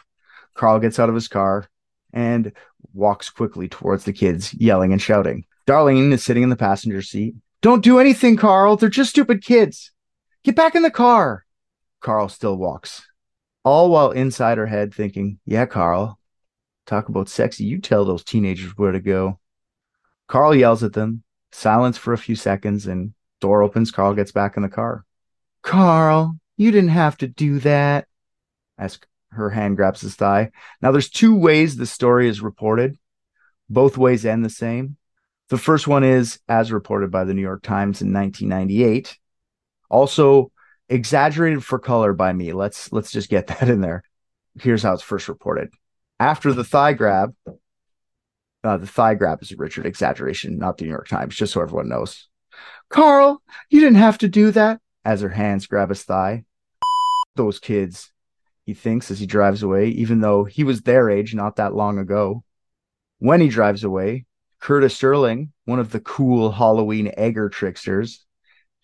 Carl 0.56 0.80
gets 0.80 0.98
out 0.98 1.10
of 1.10 1.16
his 1.16 1.28
car 1.28 1.68
and 2.12 2.52
walks 2.94 3.30
quickly 3.30 3.68
towards 3.68 4.06
the 4.06 4.14
kids, 4.14 4.54
yelling 4.54 4.92
and 4.92 5.02
shouting. 5.02 5.46
Darlene 5.68 6.12
is 6.12 6.24
sitting 6.24 6.44
in 6.44 6.50
the 6.50 6.56
passenger 6.56 7.02
seat. 7.02 7.36
Don't 7.62 7.84
do 7.84 8.00
anything, 8.00 8.38
Carl. 8.38 8.78
They're 8.78 8.90
just 8.90 9.12
stupid 9.12 9.44
kids. 9.44 9.92
Get 10.44 10.56
back 10.56 10.76
in 10.76 10.84
the 10.84 10.92
car. 10.92 11.46
Carl 12.02 12.28
still 12.30 12.58
walks 12.58 13.04
all 13.64 13.90
while 13.90 14.12
inside 14.12 14.58
her 14.58 14.66
head 14.66 14.94
thinking, 14.94 15.40
Yeah, 15.46 15.66
Carl, 15.66 16.20
talk 16.86 17.10
about 17.10 17.30
sexy. 17.30 17.64
You 17.64 17.80
tell 17.80 18.06
those 18.06 18.24
teenagers 18.24 18.78
where 18.78 18.92
to 18.92 19.00
go. 19.00 19.40
Carl 20.28 20.56
yells 20.56 20.84
at 20.84 20.94
them, 20.94 21.24
silence 21.52 21.98
for 21.98 22.14
a 22.14 22.18
few 22.18 22.36
seconds, 22.36 22.88
and 22.88 23.14
door 23.40 23.62
opens. 23.62 23.92
Carl 23.92 24.14
gets 24.14 24.32
back 24.32 24.58
in 24.58 24.64
the 24.64 24.70
car. 24.70 25.06
Carl, 25.62 26.38
you 26.58 26.72
didn't 26.72 26.90
have 26.90 27.18
to 27.18 27.28
do 27.28 27.60
that. 27.60 28.08
As 28.78 29.00
her 29.32 29.50
hand 29.50 29.76
grabs 29.76 30.02
his 30.02 30.16
thigh. 30.16 30.52
Now, 30.82 30.92
there's 30.92 31.10
two 31.10 31.36
ways 31.36 31.76
the 31.76 31.86
story 31.86 32.28
is 32.28 32.42
reported. 32.42 32.98
Both 33.70 33.98
ways 33.98 34.26
end 34.26 34.46
the 34.46 34.50
same. 34.50 34.98
The 35.50 35.58
first 35.58 35.88
one 35.88 36.04
is 36.04 36.40
as 36.48 36.72
reported 36.72 37.12
by 37.12 37.24
the 37.24 37.34
New 37.34 37.42
York 37.42 37.64
Times 37.64 38.02
in 38.02 38.14
1998. 38.14 39.18
Also, 39.90 40.52
exaggerated 40.90 41.64
for 41.64 41.80
color 41.80 42.14
by 42.14 42.34
me. 42.34 42.54
Let's 42.54 42.92
let's 42.92 43.12
just 43.12 43.30
get 43.30 43.48
that 43.48 43.70
in 43.70 43.82
there. 43.82 44.04
Here's 44.60 44.84
how 44.84 44.94
it's 44.94 45.04
first 45.04 45.28
reported. 45.28 45.70
After 46.20 46.54
the 46.54 46.64
thigh 46.64 46.94
grab, 46.94 47.36
uh, 48.64 48.78
the 48.78 48.88
thigh 48.88 49.16
grab 49.16 49.42
is 49.42 49.52
a 49.52 49.58
Richard 49.58 49.86
exaggeration, 49.86 50.58
not 50.58 50.78
the 50.78 50.86
New 50.86 50.92
York 50.92 51.08
Times, 51.08 51.36
just 51.36 51.54
so 51.54 51.62
everyone 51.62 51.90
knows. 51.90 52.28
Carl, 52.90 53.42
you 53.70 53.80
didn't 53.80 53.98
have 53.98 54.20
to 54.20 54.28
do 54.28 54.52
that. 54.52 54.80
As 55.06 55.22
her 55.22 55.30
hands 55.30 55.68
grab 55.68 55.90
his 55.90 56.04
thigh. 56.04 56.46
Those 57.36 57.60
kids, 57.60 58.12
he 58.66 58.74
thinks 58.74 59.12
as 59.12 59.20
he 59.20 59.26
drives 59.26 59.64
away, 59.64 59.90
even 59.90 60.22
though 60.22 60.44
he 60.46 60.64
was 60.64 60.82
their 60.82 61.10
age 61.10 61.36
not 61.36 61.58
that 61.58 61.76
long 61.76 61.98
ago. 61.98 62.44
When 63.20 63.42
he 63.42 63.50
drives 63.50 63.84
away, 63.84 64.26
Curtis 64.60 64.96
Sterling, 64.96 65.52
one 65.66 65.80
of 65.80 65.92
the 65.92 66.00
cool 66.00 66.52
Halloween 66.52 67.12
egger 67.18 67.50
tricksters, 67.50 68.26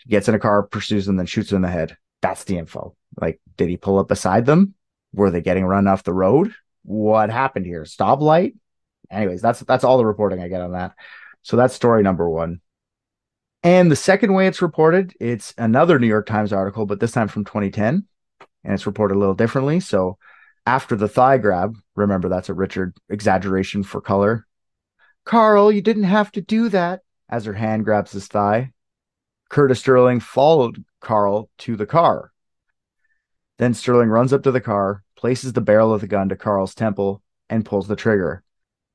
gets 0.07 0.27
in 0.27 0.35
a 0.35 0.39
car, 0.39 0.63
pursues 0.63 1.05
them, 1.05 1.15
then 1.15 1.25
shoots 1.25 1.49
them 1.49 1.57
in 1.57 1.61
the 1.61 1.69
head. 1.69 1.97
That's 2.21 2.43
the 2.43 2.57
info. 2.57 2.95
Like, 3.19 3.39
did 3.57 3.69
he 3.69 3.77
pull 3.77 3.99
up 3.99 4.07
beside 4.07 4.45
them? 4.45 4.73
Were 5.13 5.31
they 5.31 5.41
getting 5.41 5.65
run 5.65 5.87
off 5.87 6.03
the 6.03 6.13
road? 6.13 6.53
What 6.83 7.29
happened 7.29 7.65
here? 7.65 7.83
Stoplight? 7.83 8.55
Anyways, 9.09 9.41
that's 9.41 9.61
that's 9.61 9.83
all 9.83 9.97
the 9.97 10.05
reporting 10.05 10.41
I 10.41 10.49
get 10.49 10.61
on 10.61 10.73
that. 10.73 10.93
So 11.41 11.57
that's 11.57 11.73
story 11.73 12.03
number 12.03 12.29
one. 12.29 12.61
And 13.61 13.91
the 13.91 13.95
second 13.95 14.33
way 14.33 14.47
it's 14.47 14.61
reported, 14.61 15.13
it's 15.19 15.53
another 15.57 15.99
New 15.99 16.07
York 16.07 16.25
Times 16.25 16.53
article, 16.53 16.85
but 16.85 16.99
this 16.99 17.11
time 17.11 17.27
from 17.27 17.43
2010, 17.43 18.05
and 18.63 18.73
it's 18.73 18.85
reported 18.85 19.15
a 19.15 19.19
little 19.19 19.33
differently. 19.33 19.81
So 19.81 20.17
after 20.65 20.95
the 20.95 21.09
thigh 21.09 21.37
grab, 21.39 21.75
remember 21.95 22.29
that's 22.29 22.49
a 22.49 22.53
Richard 22.53 22.95
exaggeration 23.09 23.83
for 23.83 23.99
color. 23.99 24.45
Carl, 25.25 25.71
you 25.71 25.81
didn't 25.81 26.03
have 26.03 26.31
to 26.33 26.41
do 26.41 26.69
that. 26.69 27.01
As 27.27 27.45
her 27.45 27.53
hand 27.53 27.85
grabs 27.85 28.13
his 28.13 28.27
thigh, 28.27 28.71
Curtis 29.49 29.79
Sterling 29.79 30.19
followed 30.19 30.83
Carl 31.01 31.49
to 31.59 31.75
the 31.75 31.85
car. 31.85 32.31
Then 33.57 33.73
Sterling 33.73 34.09
runs 34.09 34.31
up 34.31 34.43
to 34.43 34.51
the 34.51 34.61
car, 34.61 35.03
places 35.15 35.53
the 35.53 35.61
barrel 35.61 35.93
of 35.93 36.01
the 36.01 36.07
gun 36.07 36.29
to 36.29 36.35
Carl's 36.35 36.73
temple, 36.73 37.21
and 37.49 37.65
pulls 37.65 37.87
the 37.87 37.95
trigger, 37.95 38.43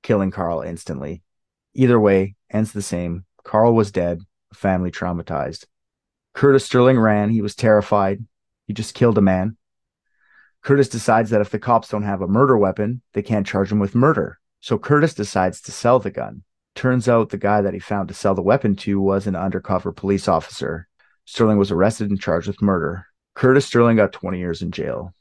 killing 0.03 0.31
Carl 0.31 0.62
instantly. 0.62 1.22
Either 1.74 2.00
way, 2.00 2.35
ends 2.50 2.72
the 2.72 2.83
same. 2.83 3.24
Carl 3.44 3.74
was 3.74 3.92
dead, 3.92 4.22
family 4.57 4.90
traumatized. 4.90 5.67
Curtis 6.35 6.64
Sterling 6.64 6.99
ran. 6.99 7.31
He 7.31 7.43
was 7.43 7.55
terrified. 7.55 8.25
He 8.67 8.73
just 8.73 8.95
killed 8.95 9.19
a 9.19 9.23
man. 9.23 9.57
Curtis 10.62 10.88
decides 10.88 11.31
that 11.31 11.40
if 11.40 11.51
the 11.51 11.59
cops 11.59 11.88
don't 11.88 12.03
have 12.05 12.23
a 12.23 12.29
murder 12.29 12.57
weapon, 12.57 13.03
they 13.12 13.23
can't 13.23 13.47
charge 13.47 13.71
him 13.71 13.79
with 13.79 13.95
murder. 13.95 14.38
So 14.61 14.79
Curtis 14.79 15.12
decides 15.12 15.61
to 15.62 15.73
sell 15.73 15.99
the 15.99 16.11
gun. 16.11 16.43
Turns 16.75 17.09
out 17.09 17.29
the 17.29 17.37
guy 17.37 17.61
that 17.61 17.75
he 17.75 17.81
found 17.81 18.09
to 18.09 18.14
sell 18.14 18.35
the 18.35 18.43
weapon 18.43 18.75
to 18.77 19.01
was 19.01 19.27
an 19.27 19.37
undercover 19.37 19.93
police 19.93 20.27
officer. 20.27 20.88
Sterling 21.27 21.59
was 21.59 21.71
arrested 21.71 22.11
and 22.11 22.21
charged 22.21 22.47
with 22.47 22.62
murder. 22.62 23.07
Curtis 23.35 23.67
Sterling 23.67 23.97
got 23.97 24.12
20 24.12 24.38
years 24.38 24.62
in 24.62 24.71
jail. 24.71 25.14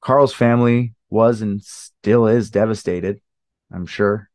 Carl's 0.00 0.34
family 0.34 0.94
was 1.10 1.42
and 1.42 1.62
still 1.62 2.26
is 2.26 2.50
devastated, 2.50 3.20
I'm 3.72 3.86
sure. 3.86 4.28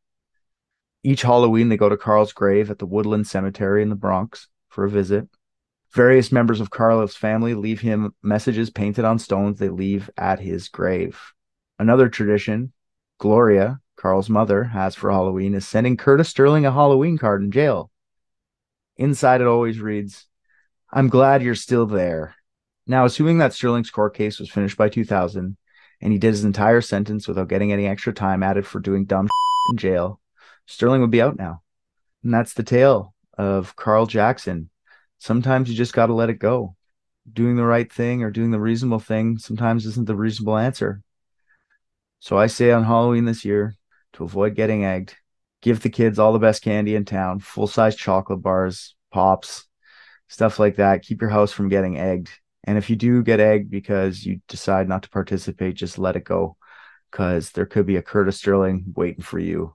Each 1.08 1.22
Halloween, 1.22 1.70
they 1.70 1.78
go 1.78 1.88
to 1.88 1.96
Carl's 1.96 2.34
grave 2.34 2.70
at 2.70 2.80
the 2.80 2.84
Woodland 2.84 3.26
Cemetery 3.26 3.80
in 3.80 3.88
the 3.88 3.96
Bronx 3.96 4.48
for 4.68 4.84
a 4.84 4.90
visit. 4.90 5.26
Various 5.94 6.30
members 6.30 6.60
of 6.60 6.68
Carl's 6.68 7.16
family 7.16 7.54
leave 7.54 7.80
him 7.80 8.14
messages 8.22 8.68
painted 8.68 9.06
on 9.06 9.18
stones 9.18 9.58
they 9.58 9.70
leave 9.70 10.10
at 10.18 10.38
his 10.38 10.68
grave. 10.68 11.18
Another 11.78 12.10
tradition, 12.10 12.74
Gloria, 13.16 13.80
Carl's 13.96 14.28
mother, 14.28 14.64
has 14.64 14.94
for 14.94 15.10
Halloween 15.10 15.54
is 15.54 15.66
sending 15.66 15.96
Curtis 15.96 16.28
Sterling 16.28 16.66
a 16.66 16.72
Halloween 16.72 17.16
card 17.16 17.42
in 17.42 17.52
jail. 17.52 17.90
Inside 18.98 19.40
it 19.40 19.46
always 19.46 19.80
reads, 19.80 20.26
I'm 20.92 21.08
glad 21.08 21.42
you're 21.42 21.54
still 21.54 21.86
there. 21.86 22.34
Now, 22.86 23.06
assuming 23.06 23.38
that 23.38 23.54
Sterling's 23.54 23.88
court 23.90 24.14
case 24.14 24.38
was 24.38 24.50
finished 24.50 24.76
by 24.76 24.90
2000 24.90 25.56
and 26.02 26.12
he 26.12 26.18
did 26.18 26.32
his 26.32 26.44
entire 26.44 26.82
sentence 26.82 27.26
without 27.26 27.48
getting 27.48 27.72
any 27.72 27.86
extra 27.86 28.12
time 28.12 28.42
added 28.42 28.66
for 28.66 28.78
doing 28.78 29.06
dumb 29.06 29.26
in 29.70 29.78
jail, 29.78 30.20
Sterling 30.68 31.00
would 31.00 31.10
be 31.10 31.22
out 31.22 31.38
now. 31.38 31.62
And 32.22 32.32
that's 32.32 32.52
the 32.52 32.62
tale 32.62 33.14
of 33.38 33.74
Carl 33.74 34.06
Jackson, 34.06 34.68
sometimes 35.18 35.70
you 35.70 35.74
just 35.74 35.94
got 35.94 36.06
to 36.06 36.14
let 36.14 36.30
it 36.30 36.38
go. 36.38 36.76
Doing 37.30 37.56
the 37.56 37.64
right 37.64 37.90
thing 37.90 38.22
or 38.22 38.30
doing 38.30 38.50
the 38.50 38.60
reasonable 38.60 38.98
thing 38.98 39.38
sometimes 39.38 39.86
isn't 39.86 40.06
the 40.06 40.14
reasonable 40.14 40.58
answer. 40.58 41.02
So 42.20 42.36
I 42.38 42.48
say 42.48 42.70
on 42.70 42.84
Halloween 42.84 43.24
this 43.24 43.44
year 43.44 43.76
to 44.14 44.24
avoid 44.24 44.54
getting 44.54 44.84
egged, 44.84 45.16
give 45.62 45.80
the 45.80 45.90
kids 45.90 46.18
all 46.18 46.32
the 46.32 46.38
best 46.38 46.62
candy 46.62 46.94
in 46.94 47.04
town, 47.04 47.40
full 47.40 47.66
size 47.66 47.96
chocolate 47.96 48.42
bars, 48.42 48.94
pops, 49.10 49.66
stuff 50.28 50.58
like 50.58 50.76
that. 50.76 51.02
Keep 51.02 51.22
your 51.22 51.30
house 51.30 51.52
from 51.52 51.68
getting 51.68 51.98
egged. 51.98 52.30
And 52.64 52.76
if 52.76 52.90
you 52.90 52.96
do 52.96 53.22
get 53.22 53.40
egged 53.40 53.70
because 53.70 54.24
you 54.24 54.40
decide 54.48 54.88
not 54.88 55.04
to 55.04 55.10
participate, 55.10 55.76
just 55.76 55.98
let 55.98 56.16
it 56.16 56.24
go 56.24 56.56
because 57.10 57.52
there 57.52 57.66
could 57.66 57.86
be 57.86 57.96
a 57.96 58.02
Curtis 58.02 58.36
Sterling 58.36 58.92
waiting 58.94 59.22
for 59.22 59.38
you. 59.38 59.74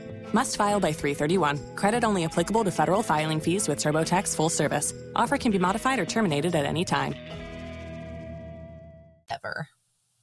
Must 0.33 0.55
file 0.55 0.79
by 0.79 0.93
331. 0.93 1.75
Credit 1.75 2.03
only 2.03 2.23
applicable 2.23 2.63
to 2.63 2.71
federal 2.71 3.03
filing 3.03 3.39
fees 3.39 3.67
with 3.67 3.79
TurboTax 3.79 4.35
full 4.35 4.49
service. 4.49 4.93
Offer 5.15 5.37
can 5.37 5.51
be 5.51 5.59
modified 5.59 5.99
or 5.99 6.05
terminated 6.05 6.55
at 6.55 6.65
any 6.65 6.85
time. 6.85 7.13
Ever. 9.29 9.67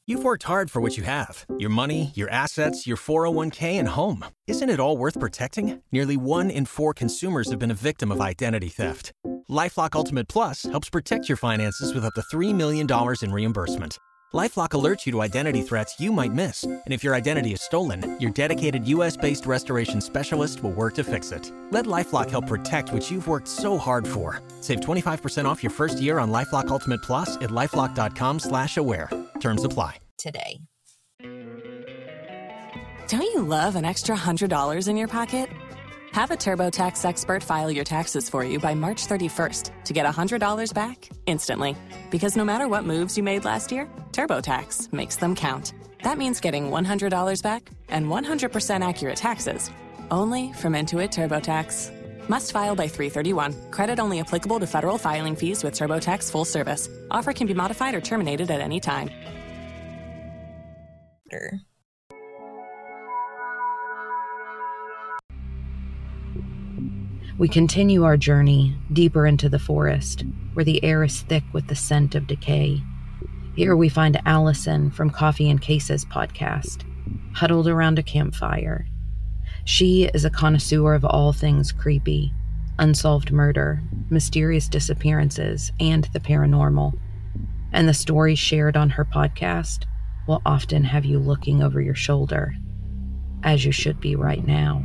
You've 0.08 0.24
worked 0.24 0.44
hard 0.44 0.70
for 0.70 0.80
what 0.80 0.96
you 0.96 1.02
have 1.02 1.44
your 1.58 1.68
money, 1.68 2.12
your 2.14 2.30
assets, 2.30 2.86
your 2.86 2.96
401k, 2.96 3.78
and 3.78 3.88
home. 3.88 4.24
Isn't 4.46 4.70
it 4.70 4.80
all 4.80 4.96
worth 4.96 5.20
protecting? 5.20 5.82
Nearly 5.92 6.16
one 6.16 6.48
in 6.48 6.64
four 6.64 6.94
consumers 6.94 7.50
have 7.50 7.58
been 7.58 7.70
a 7.70 7.74
victim 7.74 8.10
of 8.10 8.18
identity 8.18 8.70
theft. 8.70 9.12
Lifelock 9.50 9.94
Ultimate 9.94 10.26
Plus 10.28 10.62
helps 10.62 10.88
protect 10.88 11.28
your 11.28 11.36
finances 11.36 11.92
with 11.92 12.06
up 12.06 12.14
to 12.14 12.22
$3 12.22 12.54
million 12.54 12.86
in 13.22 13.32
reimbursement. 13.32 13.98
LifeLock 14.34 14.70
alerts 14.70 15.06
you 15.06 15.12
to 15.12 15.22
identity 15.22 15.62
threats 15.62 15.98
you 15.98 16.12
might 16.12 16.34
miss, 16.34 16.64
and 16.64 16.82
if 16.88 17.02
your 17.02 17.14
identity 17.14 17.54
is 17.54 17.62
stolen, 17.62 18.18
your 18.20 18.30
dedicated 18.30 18.86
U.S.-based 18.86 19.46
restoration 19.46 20.02
specialist 20.02 20.62
will 20.62 20.72
work 20.72 20.94
to 20.96 21.04
fix 21.04 21.32
it. 21.32 21.50
Let 21.70 21.86
LifeLock 21.86 22.28
help 22.28 22.46
protect 22.46 22.92
what 22.92 23.10
you've 23.10 23.26
worked 23.26 23.48
so 23.48 23.78
hard 23.78 24.06
for. 24.06 24.42
Save 24.60 24.80
25% 24.80 25.46
off 25.46 25.62
your 25.62 25.70
first 25.70 25.98
year 25.98 26.18
on 26.18 26.30
LifeLock 26.30 26.68
Ultimate 26.68 27.00
Plus 27.02 27.36
at 27.36 27.48
lifeLock.com/slash-aware. 27.50 29.10
Terms 29.40 29.64
apply. 29.64 29.96
Today. 30.18 30.60
Don't 33.08 33.22
you 33.22 33.42
love 33.42 33.76
an 33.76 33.86
extra 33.86 34.14
$100 34.14 34.88
in 34.88 34.96
your 34.98 35.08
pocket? 35.08 35.48
Have 36.12 36.30
a 36.30 36.36
TurboTax 36.36 37.04
expert 37.04 37.42
file 37.42 37.70
your 37.70 37.84
taxes 37.84 38.28
for 38.28 38.42
you 38.44 38.58
by 38.58 38.74
March 38.74 39.06
31st 39.06 39.84
to 39.84 39.92
get 39.92 40.06
$100 40.06 40.74
back 40.74 41.08
instantly. 41.26 41.76
Because 42.10 42.36
no 42.36 42.44
matter 42.44 42.66
what 42.66 42.84
moves 42.84 43.16
you 43.16 43.22
made 43.22 43.44
last 43.44 43.70
year, 43.70 43.88
TurboTax 44.18 44.92
makes 44.92 45.14
them 45.14 45.36
count. 45.36 45.74
That 46.02 46.18
means 46.18 46.40
getting 46.40 46.72
$100 46.72 47.40
back 47.40 47.70
and 47.88 48.06
100% 48.06 48.88
accurate 48.88 49.14
taxes 49.14 49.70
only 50.10 50.52
from 50.54 50.72
Intuit 50.72 51.10
TurboTax. 51.12 52.28
Must 52.28 52.50
file 52.50 52.74
by 52.74 52.88
331. 52.88 53.70
Credit 53.70 54.00
only 54.00 54.18
applicable 54.18 54.58
to 54.58 54.66
federal 54.66 54.98
filing 54.98 55.36
fees 55.36 55.62
with 55.62 55.74
TurboTax 55.74 56.32
full 56.32 56.44
service. 56.44 56.88
Offer 57.12 57.32
can 57.32 57.46
be 57.46 57.54
modified 57.54 57.94
or 57.94 58.00
terminated 58.00 58.50
at 58.50 58.60
any 58.60 58.80
time. 58.80 59.08
We 67.38 67.46
continue 67.46 68.02
our 68.02 68.16
journey 68.16 68.74
deeper 68.92 69.28
into 69.28 69.48
the 69.48 69.60
forest, 69.60 70.24
where 70.54 70.64
the 70.64 70.82
air 70.82 71.04
is 71.04 71.20
thick 71.20 71.44
with 71.52 71.68
the 71.68 71.76
scent 71.76 72.16
of 72.16 72.26
decay. 72.26 72.82
Here 73.58 73.74
we 73.74 73.88
find 73.88 74.22
Allison 74.24 74.92
from 74.92 75.10
Coffee 75.10 75.50
and 75.50 75.60
Cases 75.60 76.04
podcast, 76.04 76.84
huddled 77.34 77.66
around 77.66 77.98
a 77.98 78.04
campfire. 78.04 78.86
She 79.64 80.08
is 80.14 80.24
a 80.24 80.30
connoisseur 80.30 80.94
of 80.94 81.04
all 81.04 81.32
things 81.32 81.72
creepy, 81.72 82.32
unsolved 82.78 83.32
murder, 83.32 83.82
mysterious 84.10 84.68
disappearances, 84.68 85.72
and 85.80 86.08
the 86.12 86.20
paranormal. 86.20 86.96
And 87.72 87.88
the 87.88 87.94
stories 87.94 88.38
shared 88.38 88.76
on 88.76 88.90
her 88.90 89.04
podcast 89.04 89.86
will 90.28 90.40
often 90.46 90.84
have 90.84 91.04
you 91.04 91.18
looking 91.18 91.60
over 91.60 91.80
your 91.80 91.96
shoulder, 91.96 92.54
as 93.42 93.64
you 93.64 93.72
should 93.72 93.98
be 93.98 94.14
right 94.14 94.46
now. 94.46 94.84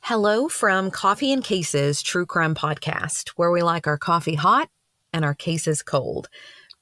Hello 0.00 0.48
from 0.48 0.90
Coffee 0.90 1.30
and 1.30 1.44
Cases 1.44 2.00
True 2.00 2.24
Crime 2.24 2.54
Podcast, 2.54 3.32
where 3.36 3.50
we 3.50 3.60
like 3.60 3.86
our 3.86 3.98
coffee 3.98 4.34
hot 4.34 4.70
and 5.12 5.24
our 5.24 5.34
cases 5.34 5.82
cold. 5.82 6.28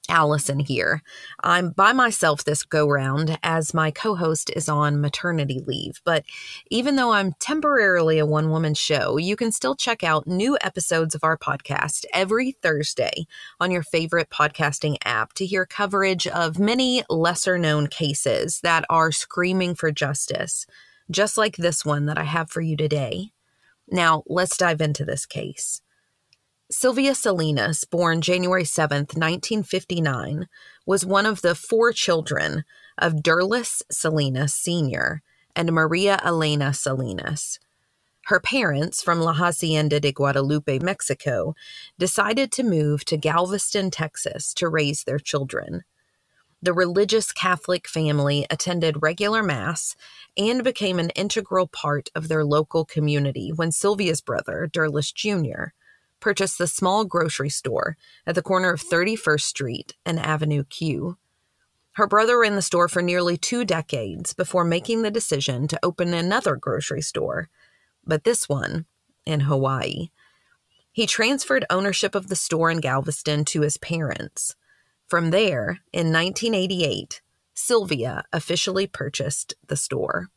Allison 0.09 0.59
here. 0.59 1.01
I'm 1.43 1.71
by 1.71 1.91
myself 1.91 2.45
this 2.45 2.63
go 2.63 2.87
round 2.87 3.37
as 3.43 3.73
my 3.73 3.91
co 3.91 4.15
host 4.15 4.49
is 4.55 4.69
on 4.69 5.01
maternity 5.01 5.61
leave. 5.67 5.99
But 6.05 6.23
even 6.69 6.95
though 6.95 7.11
I'm 7.11 7.33
temporarily 7.39 8.17
a 8.17 8.25
one 8.25 8.49
woman 8.49 8.73
show, 8.73 9.17
you 9.17 9.35
can 9.35 9.51
still 9.51 9.75
check 9.75 10.05
out 10.05 10.25
new 10.25 10.57
episodes 10.61 11.13
of 11.13 11.25
our 11.25 11.37
podcast 11.37 12.05
every 12.13 12.53
Thursday 12.53 13.27
on 13.59 13.69
your 13.69 13.83
favorite 13.83 14.29
podcasting 14.29 14.95
app 15.03 15.33
to 15.33 15.45
hear 15.45 15.65
coverage 15.65 16.25
of 16.25 16.57
many 16.57 17.03
lesser 17.09 17.57
known 17.57 17.87
cases 17.87 18.61
that 18.61 18.85
are 18.89 19.11
screaming 19.11 19.75
for 19.75 19.91
justice 19.91 20.65
just 21.09 21.37
like 21.37 21.57
this 21.57 21.85
one 21.85 22.05
that 22.07 22.17
I 22.17 22.23
have 22.23 22.49
for 22.49 22.61
you 22.61 22.75
today. 22.75 23.31
Now, 23.89 24.23
let's 24.27 24.57
dive 24.57 24.81
into 24.81 25.05
this 25.05 25.25
case. 25.25 25.81
Sylvia 26.69 27.15
Salinas, 27.15 27.85
born 27.85 28.19
January 28.19 28.65
7th, 28.65 29.15
1959, 29.15 30.49
was 30.85 31.05
one 31.05 31.25
of 31.25 31.41
the 31.41 31.55
four 31.55 31.93
children 31.93 32.65
of 32.97 33.23
Durlis 33.23 33.81
Salinas 33.89 34.53
Sr. 34.53 35.21
and 35.55 35.71
Maria 35.71 36.19
Elena 36.25 36.73
Salinas. 36.73 37.57
Her 38.25 38.41
parents, 38.41 39.01
from 39.01 39.21
La 39.21 39.31
Hacienda 39.31 40.01
de 40.01 40.11
Guadalupe, 40.11 40.79
Mexico, 40.79 41.55
decided 41.97 42.51
to 42.51 42.63
move 42.63 43.05
to 43.05 43.15
Galveston, 43.15 43.89
Texas 43.89 44.53
to 44.55 44.67
raise 44.67 45.05
their 45.05 45.19
children. 45.19 45.83
The 46.61 46.73
religious 46.73 47.31
Catholic 47.31 47.87
family 47.87 48.45
attended 48.49 49.01
regular 49.01 49.41
Mass 49.41 49.95
and 50.35 50.65
became 50.65 50.99
an 50.99 51.11
integral 51.11 51.67
part 51.67 52.09
of 52.13 52.27
their 52.27 52.43
local 52.43 52.83
community 52.83 53.53
when 53.55 53.71
Sylvia's 53.71 54.19
brother, 54.19 54.67
Durlis 54.69 55.13
Jr., 55.13 55.71
purchased 56.19 56.57
the 56.57 56.67
small 56.67 57.05
grocery 57.05 57.49
store 57.49 57.97
at 58.25 58.35
the 58.35 58.41
corner 58.41 58.71
of 58.71 58.81
31st 58.81 59.41
Street 59.41 59.95
and 60.05 60.19
Avenue 60.19 60.63
Q. 60.63 61.17
Her 61.93 62.07
brother 62.07 62.39
ran 62.39 62.55
the 62.55 62.61
store 62.61 62.87
for 62.87 63.01
nearly 63.01 63.37
two 63.37 63.65
decades 63.65 64.33
before 64.33 64.63
making 64.63 65.01
the 65.01 65.11
decision 65.11 65.67
to 65.67 65.79
open 65.81 66.13
another 66.13 66.55
grocery 66.55 67.01
store, 67.01 67.49
but 68.05 68.23
this 68.23 68.47
one 68.47 68.85
in 69.25 69.41
Hawaii. 69.41 70.09
He 70.91 71.05
transferred 71.05 71.65
ownership 71.69 72.15
of 72.15 72.27
the 72.27 72.35
store 72.35 72.71
in 72.71 72.79
Galveston 72.79 73.45
to 73.45 73.61
his 73.61 73.77
parents. 73.77 74.55
From 75.07 75.31
there, 75.31 75.79
in 75.93 76.11
1988, 76.11 77.21
Sylvia 77.53 78.23
officially 78.33 78.87
purchased 78.87 79.53
the 79.67 79.75
store. 79.75 80.29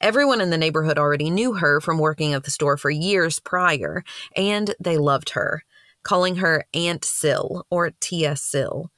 Everyone 0.00 0.40
in 0.40 0.50
the 0.50 0.58
neighborhood 0.58 0.96
already 0.96 1.28
knew 1.28 1.54
her 1.54 1.80
from 1.80 1.98
working 1.98 2.32
at 2.32 2.44
the 2.44 2.52
store 2.52 2.76
for 2.76 2.88
years 2.88 3.40
prior, 3.40 4.04
and 4.36 4.74
they 4.78 4.96
loved 4.96 5.30
her, 5.30 5.64
calling 6.04 6.36
her 6.36 6.64
Aunt 6.72 7.04
Sil 7.04 7.66
or 7.68 7.90
Tia 7.98 8.36
Sil. 8.38 8.94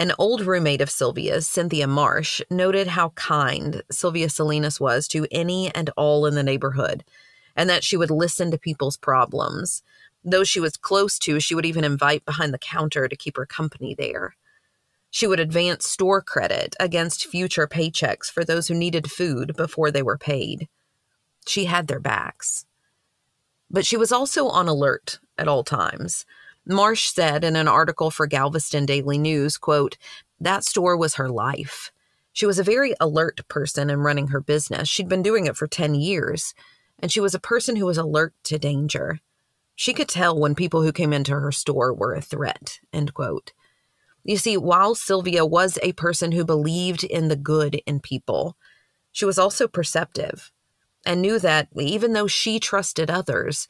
An 0.00 0.12
old 0.18 0.40
roommate 0.40 0.80
of 0.80 0.90
Sylvia's, 0.90 1.46
Cynthia 1.46 1.86
Marsh, 1.86 2.42
noted 2.50 2.88
how 2.88 3.10
kind 3.10 3.84
Sylvia 3.92 4.28
Salinas 4.28 4.80
was 4.80 5.06
to 5.06 5.28
any 5.30 5.72
and 5.72 5.90
all 5.96 6.26
in 6.26 6.34
the 6.34 6.42
neighborhood, 6.42 7.04
and 7.54 7.70
that 7.70 7.84
she 7.84 7.96
would 7.96 8.10
listen 8.10 8.50
to 8.50 8.58
people's 8.58 8.96
problems. 8.96 9.84
Those 10.24 10.48
she 10.48 10.58
was 10.58 10.76
close 10.76 11.16
to, 11.20 11.38
she 11.38 11.54
would 11.54 11.66
even 11.66 11.84
invite 11.84 12.24
behind 12.24 12.52
the 12.52 12.58
counter 12.58 13.06
to 13.06 13.14
keep 13.14 13.36
her 13.36 13.46
company 13.46 13.94
there. 13.96 14.34
She 15.14 15.26
would 15.26 15.40
advance 15.40 15.86
store 15.86 16.22
credit 16.22 16.74
against 16.80 17.26
future 17.26 17.68
paychecks 17.68 18.30
for 18.30 18.46
those 18.46 18.68
who 18.68 18.74
needed 18.74 19.10
food 19.10 19.54
before 19.58 19.90
they 19.90 20.02
were 20.02 20.16
paid. 20.16 20.68
She 21.46 21.66
had 21.66 21.86
their 21.86 22.00
backs. 22.00 22.64
But 23.70 23.84
she 23.84 23.98
was 23.98 24.10
also 24.10 24.48
on 24.48 24.68
alert 24.68 25.20
at 25.36 25.48
all 25.48 25.64
times. 25.64 26.24
Marsh 26.66 27.10
said 27.10 27.44
in 27.44 27.56
an 27.56 27.68
article 27.68 28.10
for 28.10 28.26
Galveston 28.26 28.86
Daily 28.86 29.18
News, 29.18 29.58
quote, 29.58 29.98
that 30.40 30.64
store 30.64 30.96
was 30.96 31.16
her 31.16 31.28
life. 31.28 31.92
She 32.32 32.46
was 32.46 32.58
a 32.58 32.64
very 32.64 32.94
alert 32.98 33.46
person 33.48 33.90
in 33.90 34.00
running 34.00 34.28
her 34.28 34.40
business. 34.40 34.88
She'd 34.88 35.10
been 35.10 35.22
doing 35.22 35.44
it 35.44 35.58
for 35.58 35.66
10 35.66 35.94
years, 35.94 36.54
and 36.98 37.12
she 37.12 37.20
was 37.20 37.34
a 37.34 37.38
person 37.38 37.76
who 37.76 37.84
was 37.84 37.98
alert 37.98 38.32
to 38.44 38.58
danger. 38.58 39.20
She 39.74 39.92
could 39.92 40.08
tell 40.08 40.40
when 40.40 40.54
people 40.54 40.80
who 40.80 40.90
came 40.90 41.12
into 41.12 41.32
her 41.32 41.52
store 41.52 41.92
were 41.92 42.14
a 42.14 42.22
threat, 42.22 42.80
end 42.94 43.12
quote. 43.12 43.52
You 44.24 44.36
see, 44.36 44.56
while 44.56 44.94
Sylvia 44.94 45.44
was 45.44 45.78
a 45.82 45.92
person 45.92 46.32
who 46.32 46.44
believed 46.44 47.02
in 47.04 47.28
the 47.28 47.36
good 47.36 47.80
in 47.86 48.00
people, 48.00 48.56
she 49.10 49.24
was 49.24 49.38
also 49.38 49.66
perceptive 49.66 50.52
and 51.04 51.20
knew 51.20 51.38
that 51.40 51.68
even 51.76 52.12
though 52.12 52.28
she 52.28 52.60
trusted 52.60 53.10
others, 53.10 53.66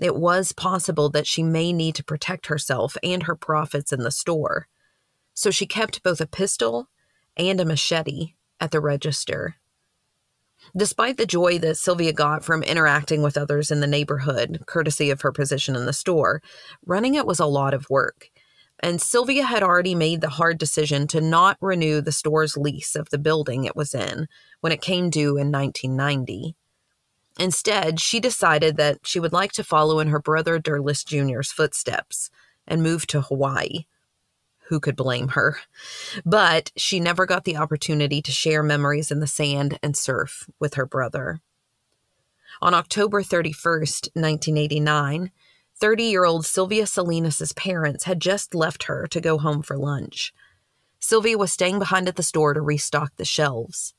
it 0.00 0.16
was 0.16 0.52
possible 0.52 1.10
that 1.10 1.26
she 1.26 1.42
may 1.42 1.72
need 1.72 1.94
to 1.96 2.04
protect 2.04 2.46
herself 2.46 2.96
and 3.02 3.24
her 3.24 3.36
profits 3.36 3.92
in 3.92 4.00
the 4.00 4.10
store. 4.10 4.66
So 5.34 5.50
she 5.50 5.66
kept 5.66 6.02
both 6.02 6.20
a 6.20 6.26
pistol 6.26 6.88
and 7.36 7.60
a 7.60 7.64
machete 7.66 8.34
at 8.58 8.70
the 8.70 8.80
register. 8.80 9.56
Despite 10.76 11.16
the 11.16 11.26
joy 11.26 11.58
that 11.58 11.76
Sylvia 11.76 12.12
got 12.12 12.44
from 12.44 12.62
interacting 12.62 13.22
with 13.22 13.36
others 13.36 13.70
in 13.70 13.80
the 13.80 13.86
neighborhood, 13.86 14.62
courtesy 14.66 15.10
of 15.10 15.20
her 15.22 15.32
position 15.32 15.76
in 15.76 15.86
the 15.86 15.92
store, 15.92 16.42
running 16.86 17.14
it 17.14 17.26
was 17.26 17.40
a 17.40 17.46
lot 17.46 17.74
of 17.74 17.88
work 17.90 18.30
and 18.82 19.00
Sylvia 19.00 19.44
had 19.44 19.62
already 19.62 19.94
made 19.94 20.20
the 20.20 20.30
hard 20.30 20.58
decision 20.58 21.06
to 21.08 21.20
not 21.20 21.56
renew 21.60 22.00
the 22.00 22.12
store's 22.12 22.56
lease 22.56 22.96
of 22.96 23.10
the 23.10 23.18
building 23.18 23.64
it 23.64 23.76
was 23.76 23.94
in 23.94 24.26
when 24.60 24.72
it 24.72 24.82
came 24.82 25.10
due 25.10 25.36
in 25.36 25.52
1990. 25.52 26.56
Instead, 27.38 28.00
she 28.00 28.20
decided 28.20 28.76
that 28.76 29.06
she 29.06 29.20
would 29.20 29.32
like 29.32 29.52
to 29.52 29.64
follow 29.64 30.00
in 30.00 30.08
her 30.08 30.20
brother 30.20 30.58
Derlis 30.58 31.04
Jr.'s 31.04 31.52
footsteps 31.52 32.30
and 32.66 32.82
move 32.82 33.06
to 33.06 33.22
Hawaii. 33.22 33.86
Who 34.68 34.80
could 34.80 34.96
blame 34.96 35.28
her? 35.28 35.58
But 36.24 36.70
she 36.76 37.00
never 37.00 37.26
got 37.26 37.44
the 37.44 37.56
opportunity 37.56 38.22
to 38.22 38.30
share 38.30 38.62
memories 38.62 39.10
in 39.10 39.20
the 39.20 39.26
sand 39.26 39.78
and 39.82 39.96
surf 39.96 40.48
with 40.58 40.74
her 40.74 40.86
brother. 40.86 41.40
On 42.62 42.74
October 42.74 43.22
31st, 43.22 44.10
1989, 44.14 45.30
30 45.80 46.04
year 46.04 46.26
old 46.26 46.44
Sylvia 46.44 46.86
Salinas' 46.86 47.54
parents 47.54 48.04
had 48.04 48.20
just 48.20 48.54
left 48.54 48.84
her 48.84 49.06
to 49.06 49.20
go 49.20 49.38
home 49.38 49.62
for 49.62 49.78
lunch. 49.78 50.32
Sylvia 50.98 51.38
was 51.38 51.50
staying 51.50 51.78
behind 51.78 52.06
at 52.06 52.16
the 52.16 52.22
store 52.22 52.52
to 52.52 52.60
restock 52.60 53.16
the 53.16 53.24
shelves. 53.24 53.94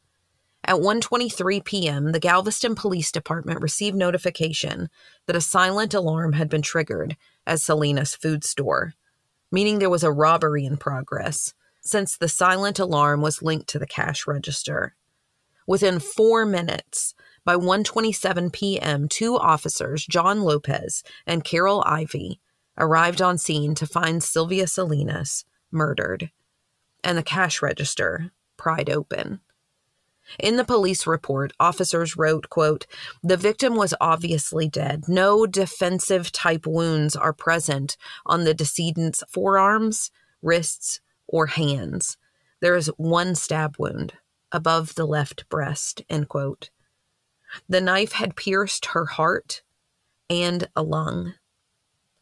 At 0.64 0.76
1:23 0.76 1.66
p.m., 1.66 2.12
the 2.12 2.20
Galveston 2.20 2.76
Police 2.76 3.12
Department 3.12 3.62
received 3.62 3.98
notification 3.98 4.90
that 5.26 5.36
a 5.36 5.42
silent 5.42 5.96
alarm 5.96 6.34
had 6.34 6.50
been 6.50 6.62
triggered 6.62 7.18
at 7.48 7.60
Salinas 7.60 8.14
food 8.14 8.44
store, 8.44 8.94
meaning 9.52 9.80
there 9.80 9.90
was 9.90 10.04
a 10.04 10.12
robbery 10.12 10.66
in 10.66 10.78
progress, 10.78 11.56
since 11.82 12.16
the 12.16 12.30
silent 12.30 12.78
alarm 12.78 13.22
was 13.22 13.42
linked 13.42 13.68
to 13.70 13.80
the 13.80 13.88
cash 13.88 14.28
register. 14.28 14.96
Within 15.66 16.00
4 16.00 16.46
minutes, 16.46 17.16
by 17.46 17.56
1:27 17.56 18.52
p.m., 18.52 19.08
two 19.08 19.38
officers, 19.38 20.06
John 20.06 20.42
Lopez 20.42 21.04
and 21.26 21.44
Carol 21.44 21.84
Ivy, 21.86 22.40
arrived 22.78 23.22
on 23.22 23.38
scene 23.38 23.76
to 23.76 23.88
find 23.88 24.24
Sylvia 24.24 24.68
Salinas 24.68 25.46
murdered 25.72 26.32
and 27.04 27.18
the 27.18 27.24
cash 27.24 27.62
register 27.62 28.32
pried 28.58 28.90
open. 28.90 29.40
In 30.40 30.56
the 30.56 30.64
police 30.64 31.08
report, 31.08 31.52
officers 31.60 32.16
wrote, 32.16 32.50
quote, 32.50 32.86
"The 33.24 33.38
victim 33.38 33.76
was 33.76 33.94
obviously 34.00 34.70
dead. 34.70 35.06
No 35.08 35.46
defensive 35.46 36.32
type 36.32 36.66
wounds 36.66 37.16
are 37.16 37.34
present 37.34 37.98
on 38.26 38.44
the 38.44 38.54
decedent's 38.54 39.24
forearms, 39.28 40.12
wrists, 40.42 41.02
or 41.28 41.48
hands. 41.48 42.18
There 42.62 42.76
is 42.76 42.88
one 42.98 43.36
stab 43.36 43.76
wound 43.78 44.14
above 44.52 44.96
the 44.96 45.08
left 45.08 45.50
breast." 45.50 46.04
End 46.08 46.30
quote. 46.30 46.70
The 47.68 47.82
knife 47.82 48.14
had 48.14 48.36
pierced 48.36 48.88
her 48.88 49.06
heart 49.06 49.62
and 50.30 50.68
a 50.76 50.84
lung. 50.84 51.34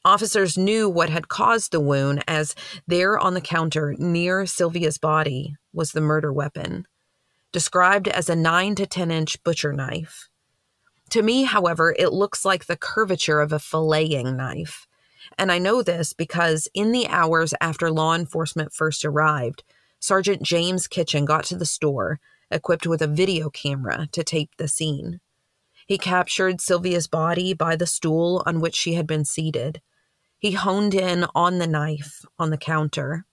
Officers 0.05 0.57
knew 0.57 0.89
what 0.89 1.09
had 1.09 1.27
caused 1.27 1.71
the 1.71 1.79
wound, 1.79 2.23
as 2.27 2.55
there 2.87 3.19
on 3.19 3.33
the 3.33 3.41
counter 3.41 3.95
near 3.97 4.45
Sylvia's 4.45 4.97
body 4.97 5.55
was 5.73 5.91
the 5.91 6.01
murder 6.01 6.31
weapon, 6.31 6.87
described 7.51 8.07
as 8.07 8.29
a 8.29 8.35
9 8.35 8.75
to 8.75 8.87
10 8.87 9.11
inch 9.11 9.43
butcher 9.43 9.73
knife. 9.73 10.29
To 11.11 11.21
me, 11.21 11.43
however, 11.43 11.93
it 11.97 12.13
looks 12.13 12.45
like 12.45 12.65
the 12.65 12.77
curvature 12.77 13.41
of 13.41 13.51
a 13.51 13.59
filleting 13.59 14.35
knife. 14.35 14.87
And 15.37 15.51
I 15.51 15.57
know 15.57 15.81
this 15.81 16.13
because 16.13 16.67
in 16.73 16.91
the 16.91 17.07
hours 17.07 17.53
after 17.59 17.91
law 17.91 18.15
enforcement 18.15 18.73
first 18.73 19.03
arrived, 19.03 19.63
Sergeant 19.99 20.41
James 20.41 20.87
Kitchen 20.87 21.25
got 21.25 21.43
to 21.45 21.55
the 21.55 21.65
store 21.65 22.19
equipped 22.51 22.87
with 22.87 23.01
a 23.01 23.07
video 23.07 23.49
camera 23.49 24.07
to 24.11 24.23
tape 24.23 24.51
the 24.57 24.67
scene. 24.67 25.19
He 25.85 25.97
captured 25.97 26.61
Sylvia's 26.61 27.07
body 27.07 27.53
by 27.53 27.75
the 27.75 27.87
stool 27.87 28.43
on 28.45 28.59
which 28.59 28.75
she 28.75 28.93
had 28.93 29.07
been 29.07 29.25
seated. 29.25 29.81
He 30.37 30.51
honed 30.51 30.93
in 30.93 31.25
on 31.33 31.57
the 31.57 31.67
knife 31.67 32.25
on 32.37 32.49
the 32.49 32.57
counter. 32.57 33.25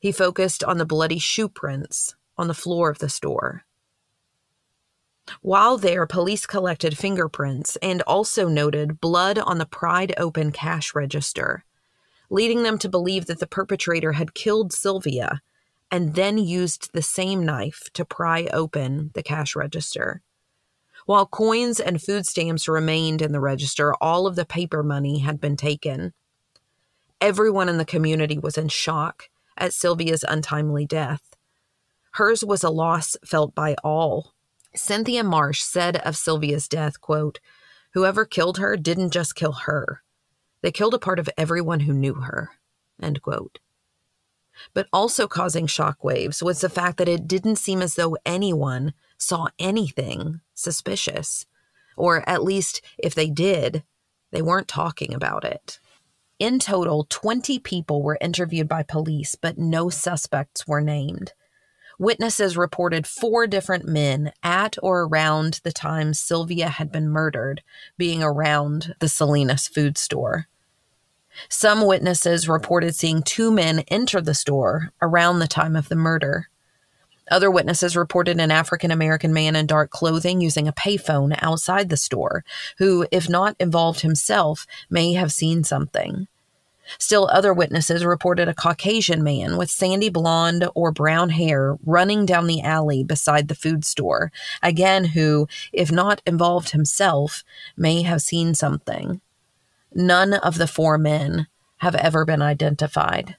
He 0.00 0.12
focused 0.12 0.64
on 0.64 0.78
the 0.78 0.84
bloody 0.84 1.18
shoe 1.18 1.48
prints 1.48 2.16
on 2.36 2.48
the 2.48 2.54
floor 2.54 2.90
of 2.90 2.98
the 2.98 3.08
store. 3.08 3.64
While 5.42 5.76
there, 5.76 6.06
police 6.06 6.46
collected 6.46 6.98
fingerprints 6.98 7.76
and 7.76 8.02
also 8.02 8.48
noted 8.48 9.00
blood 9.00 9.38
on 9.38 9.58
the 9.58 9.66
pried 9.66 10.12
open 10.16 10.50
cash 10.50 10.94
register, 10.94 11.64
leading 12.30 12.62
them 12.62 12.78
to 12.78 12.88
believe 12.88 13.26
that 13.26 13.38
the 13.38 13.46
perpetrator 13.46 14.12
had 14.12 14.34
killed 14.34 14.72
Sylvia 14.72 15.40
and 15.90 16.14
then 16.14 16.38
used 16.38 16.92
the 16.92 17.02
same 17.02 17.44
knife 17.44 17.88
to 17.94 18.04
pry 18.04 18.48
open 18.52 19.10
the 19.14 19.22
cash 19.22 19.56
register. 19.56 20.22
While 21.06 21.26
coins 21.26 21.80
and 21.80 22.00
food 22.00 22.26
stamps 22.26 22.68
remained 22.68 23.22
in 23.22 23.32
the 23.32 23.40
register, 23.40 23.94
all 23.94 24.26
of 24.26 24.36
the 24.36 24.44
paper 24.44 24.82
money 24.82 25.18
had 25.18 25.40
been 25.40 25.56
taken. 25.56 26.12
Everyone 27.20 27.68
in 27.68 27.78
the 27.78 27.84
community 27.84 28.38
was 28.38 28.56
in 28.56 28.68
shock 28.68 29.28
at 29.56 29.74
Sylvia's 29.74 30.24
untimely 30.26 30.86
death. 30.86 31.34
Hers 32.12 32.44
was 32.44 32.62
a 32.62 32.70
loss 32.70 33.16
felt 33.24 33.54
by 33.54 33.74
all. 33.84 34.34
Cynthia 34.74 35.24
Marsh 35.24 35.60
said 35.60 35.96
of 35.96 36.16
Sylvia's 36.16 36.68
death, 36.68 37.00
quote, 37.00 37.40
Whoever 37.92 38.24
killed 38.24 38.58
her 38.58 38.76
didn't 38.76 39.10
just 39.10 39.34
kill 39.34 39.52
her. 39.52 40.02
They 40.62 40.70
killed 40.70 40.94
a 40.94 40.98
part 40.98 41.18
of 41.18 41.28
everyone 41.36 41.80
who 41.80 41.92
knew 41.92 42.14
her. 42.14 42.50
End 43.02 43.20
quote. 43.22 43.58
But 44.74 44.88
also 44.92 45.26
causing 45.26 45.66
shockwaves 45.66 46.42
was 46.42 46.60
the 46.60 46.68
fact 46.68 46.98
that 46.98 47.08
it 47.08 47.28
didn't 47.28 47.56
seem 47.56 47.82
as 47.82 47.94
though 47.94 48.16
anyone 48.24 48.94
saw 49.18 49.48
anything 49.58 50.40
suspicious. 50.54 51.46
Or 51.96 52.28
at 52.28 52.44
least, 52.44 52.80
if 52.98 53.14
they 53.14 53.28
did, 53.28 53.82
they 54.30 54.42
weren't 54.42 54.68
talking 54.68 55.14
about 55.14 55.44
it. 55.44 55.80
In 56.38 56.58
total, 56.58 57.06
20 57.10 57.58
people 57.58 58.02
were 58.02 58.16
interviewed 58.20 58.68
by 58.68 58.82
police, 58.82 59.34
but 59.34 59.58
no 59.58 59.90
suspects 59.90 60.66
were 60.66 60.80
named. 60.80 61.34
Witnesses 61.98 62.56
reported 62.56 63.06
four 63.06 63.46
different 63.46 63.86
men 63.86 64.32
at 64.42 64.78
or 64.82 65.02
around 65.02 65.60
the 65.64 65.72
time 65.72 66.14
Sylvia 66.14 66.70
had 66.70 66.90
been 66.90 67.10
murdered 67.10 67.62
being 67.98 68.22
around 68.22 68.94
the 69.00 69.08
Salinas 69.08 69.68
food 69.68 69.98
store. 69.98 70.48
Some 71.48 71.86
witnesses 71.86 72.48
reported 72.48 72.94
seeing 72.94 73.22
two 73.22 73.50
men 73.50 73.80
enter 73.88 74.20
the 74.20 74.34
store 74.34 74.92
around 75.00 75.38
the 75.38 75.48
time 75.48 75.76
of 75.76 75.88
the 75.88 75.96
murder. 75.96 76.48
Other 77.30 77.50
witnesses 77.50 77.96
reported 77.96 78.40
an 78.40 78.50
African 78.50 78.90
American 78.90 79.32
man 79.32 79.54
in 79.54 79.66
dark 79.66 79.90
clothing 79.90 80.40
using 80.40 80.66
a 80.66 80.72
payphone 80.72 81.38
outside 81.40 81.88
the 81.88 81.96
store, 81.96 82.44
who, 82.78 83.06
if 83.12 83.28
not 83.28 83.54
involved 83.60 84.00
himself, 84.00 84.66
may 84.90 85.12
have 85.12 85.32
seen 85.32 85.62
something. 85.62 86.26
Still, 86.98 87.28
other 87.30 87.54
witnesses 87.54 88.04
reported 88.04 88.48
a 88.48 88.54
Caucasian 88.54 89.22
man 89.22 89.56
with 89.56 89.70
sandy 89.70 90.08
blonde 90.08 90.68
or 90.74 90.90
brown 90.90 91.30
hair 91.30 91.76
running 91.84 92.26
down 92.26 92.48
the 92.48 92.62
alley 92.62 93.04
beside 93.04 93.46
the 93.46 93.54
food 93.54 93.84
store, 93.84 94.32
again, 94.60 95.04
who, 95.04 95.46
if 95.72 95.92
not 95.92 96.20
involved 96.26 96.70
himself, 96.70 97.44
may 97.76 98.02
have 98.02 98.22
seen 98.22 98.54
something. 98.54 99.20
None 99.94 100.34
of 100.34 100.58
the 100.58 100.66
four 100.66 100.98
men 100.98 101.46
have 101.78 101.94
ever 101.94 102.24
been 102.24 102.42
identified. 102.42 103.36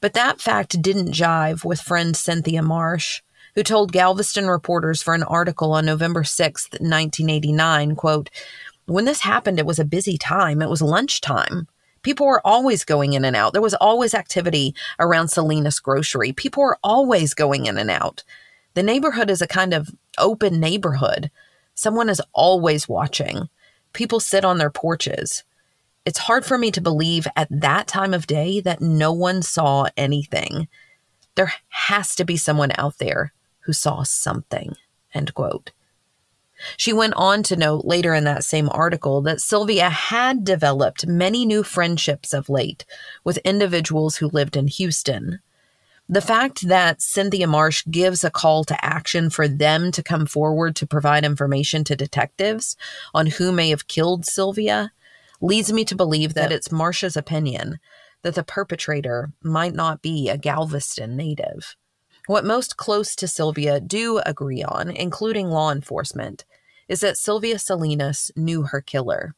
But 0.00 0.14
that 0.14 0.40
fact 0.40 0.80
didn't 0.80 1.12
jive 1.12 1.64
with 1.64 1.80
friend 1.80 2.16
Cynthia 2.16 2.62
Marsh, 2.62 3.20
who 3.54 3.62
told 3.62 3.92
Galveston 3.92 4.48
reporters 4.48 5.02
for 5.02 5.14
an 5.14 5.22
article 5.22 5.72
on 5.72 5.84
November 5.86 6.22
6th, 6.22 6.80
1989, 6.80 7.94
quote, 7.96 8.30
when 8.86 9.06
this 9.06 9.20
happened, 9.20 9.58
it 9.58 9.66
was 9.66 9.78
a 9.78 9.84
busy 9.84 10.18
time. 10.18 10.60
It 10.60 10.68
was 10.68 10.82
lunchtime. 10.82 11.68
People 12.02 12.26
were 12.26 12.46
always 12.46 12.84
going 12.84 13.14
in 13.14 13.24
and 13.24 13.34
out. 13.34 13.54
There 13.54 13.62
was 13.62 13.74
always 13.74 14.12
activity 14.12 14.74
around 15.00 15.28
Salinas 15.28 15.80
Grocery. 15.80 16.32
People 16.32 16.62
were 16.62 16.78
always 16.84 17.32
going 17.32 17.64
in 17.64 17.78
and 17.78 17.90
out. 17.90 18.24
The 18.74 18.82
neighborhood 18.82 19.30
is 19.30 19.40
a 19.40 19.46
kind 19.46 19.72
of 19.72 19.90
open 20.18 20.60
neighborhood. 20.60 21.30
Someone 21.74 22.10
is 22.10 22.20
always 22.34 22.88
watching. 22.88 23.48
People 23.94 24.20
sit 24.20 24.44
on 24.44 24.58
their 24.58 24.70
porches. 24.70 25.44
It's 26.04 26.18
hard 26.18 26.44
for 26.44 26.58
me 26.58 26.70
to 26.72 26.82
believe 26.82 27.26
at 27.34 27.48
that 27.50 27.86
time 27.86 28.12
of 28.12 28.26
day 28.26 28.60
that 28.60 28.82
no 28.82 29.12
one 29.12 29.40
saw 29.40 29.86
anything. 29.96 30.68
There 31.36 31.54
has 31.68 32.14
to 32.16 32.24
be 32.24 32.36
someone 32.36 32.72
out 32.76 32.98
there 32.98 33.32
who 33.60 33.72
saw 33.72 34.02
something. 34.02 34.76
End 35.14 35.32
quote. 35.32 35.70
She 36.76 36.92
went 36.92 37.14
on 37.14 37.42
to 37.44 37.56
note 37.56 37.84
later 37.84 38.14
in 38.14 38.24
that 38.24 38.44
same 38.44 38.68
article 38.70 39.20
that 39.22 39.40
Sylvia 39.40 39.90
had 39.90 40.44
developed 40.44 41.06
many 41.06 41.44
new 41.44 41.62
friendships 41.62 42.32
of 42.32 42.48
late 42.48 42.84
with 43.24 43.38
individuals 43.38 44.16
who 44.16 44.28
lived 44.28 44.56
in 44.56 44.68
Houston. 44.68 45.40
The 46.08 46.20
fact 46.20 46.68
that 46.68 47.00
Cynthia 47.00 47.46
Marsh 47.46 47.82
gives 47.90 48.24
a 48.24 48.30
call 48.30 48.64
to 48.64 48.84
action 48.84 49.30
for 49.30 49.48
them 49.48 49.90
to 49.92 50.02
come 50.02 50.26
forward 50.26 50.76
to 50.76 50.86
provide 50.86 51.24
information 51.24 51.82
to 51.84 51.96
detectives 51.96 52.76
on 53.14 53.26
who 53.26 53.50
may 53.52 53.70
have 53.70 53.88
killed 53.88 54.26
Sylvia 54.26 54.92
leads 55.40 55.72
me 55.72 55.82
to 55.86 55.94
believe 55.94 56.34
that 56.34 56.52
it's 56.52 56.70
Marsh's 56.70 57.16
opinion 57.16 57.78
that 58.20 58.34
the 58.34 58.44
perpetrator 58.44 59.32
might 59.42 59.74
not 59.74 60.02
be 60.02 60.28
a 60.28 60.36
Galveston 60.36 61.16
native. 61.16 61.74
What 62.26 62.44
most 62.44 62.76
close 62.76 63.16
to 63.16 63.26
Sylvia 63.26 63.80
do 63.80 64.20
agree 64.26 64.62
on, 64.62 64.90
including 64.90 65.48
law 65.48 65.72
enforcement, 65.72 66.44
is 66.86 67.00
that 67.00 67.16
Sylvia 67.16 67.58
Salinas 67.58 68.30
knew 68.36 68.64
her 68.64 68.82
killer. 68.82 69.34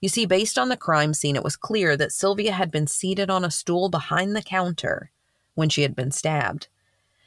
You 0.00 0.08
see, 0.08 0.24
based 0.24 0.58
on 0.58 0.70
the 0.70 0.78
crime 0.78 1.12
scene, 1.12 1.36
it 1.36 1.44
was 1.44 1.56
clear 1.56 1.94
that 1.98 2.12
Sylvia 2.12 2.52
had 2.52 2.70
been 2.70 2.86
seated 2.86 3.28
on 3.28 3.44
a 3.44 3.50
stool 3.50 3.90
behind 3.90 4.34
the 4.34 4.42
counter 4.42 5.10
when 5.54 5.68
she 5.68 5.82
had 5.82 5.94
been 5.94 6.10
stabbed. 6.10 6.68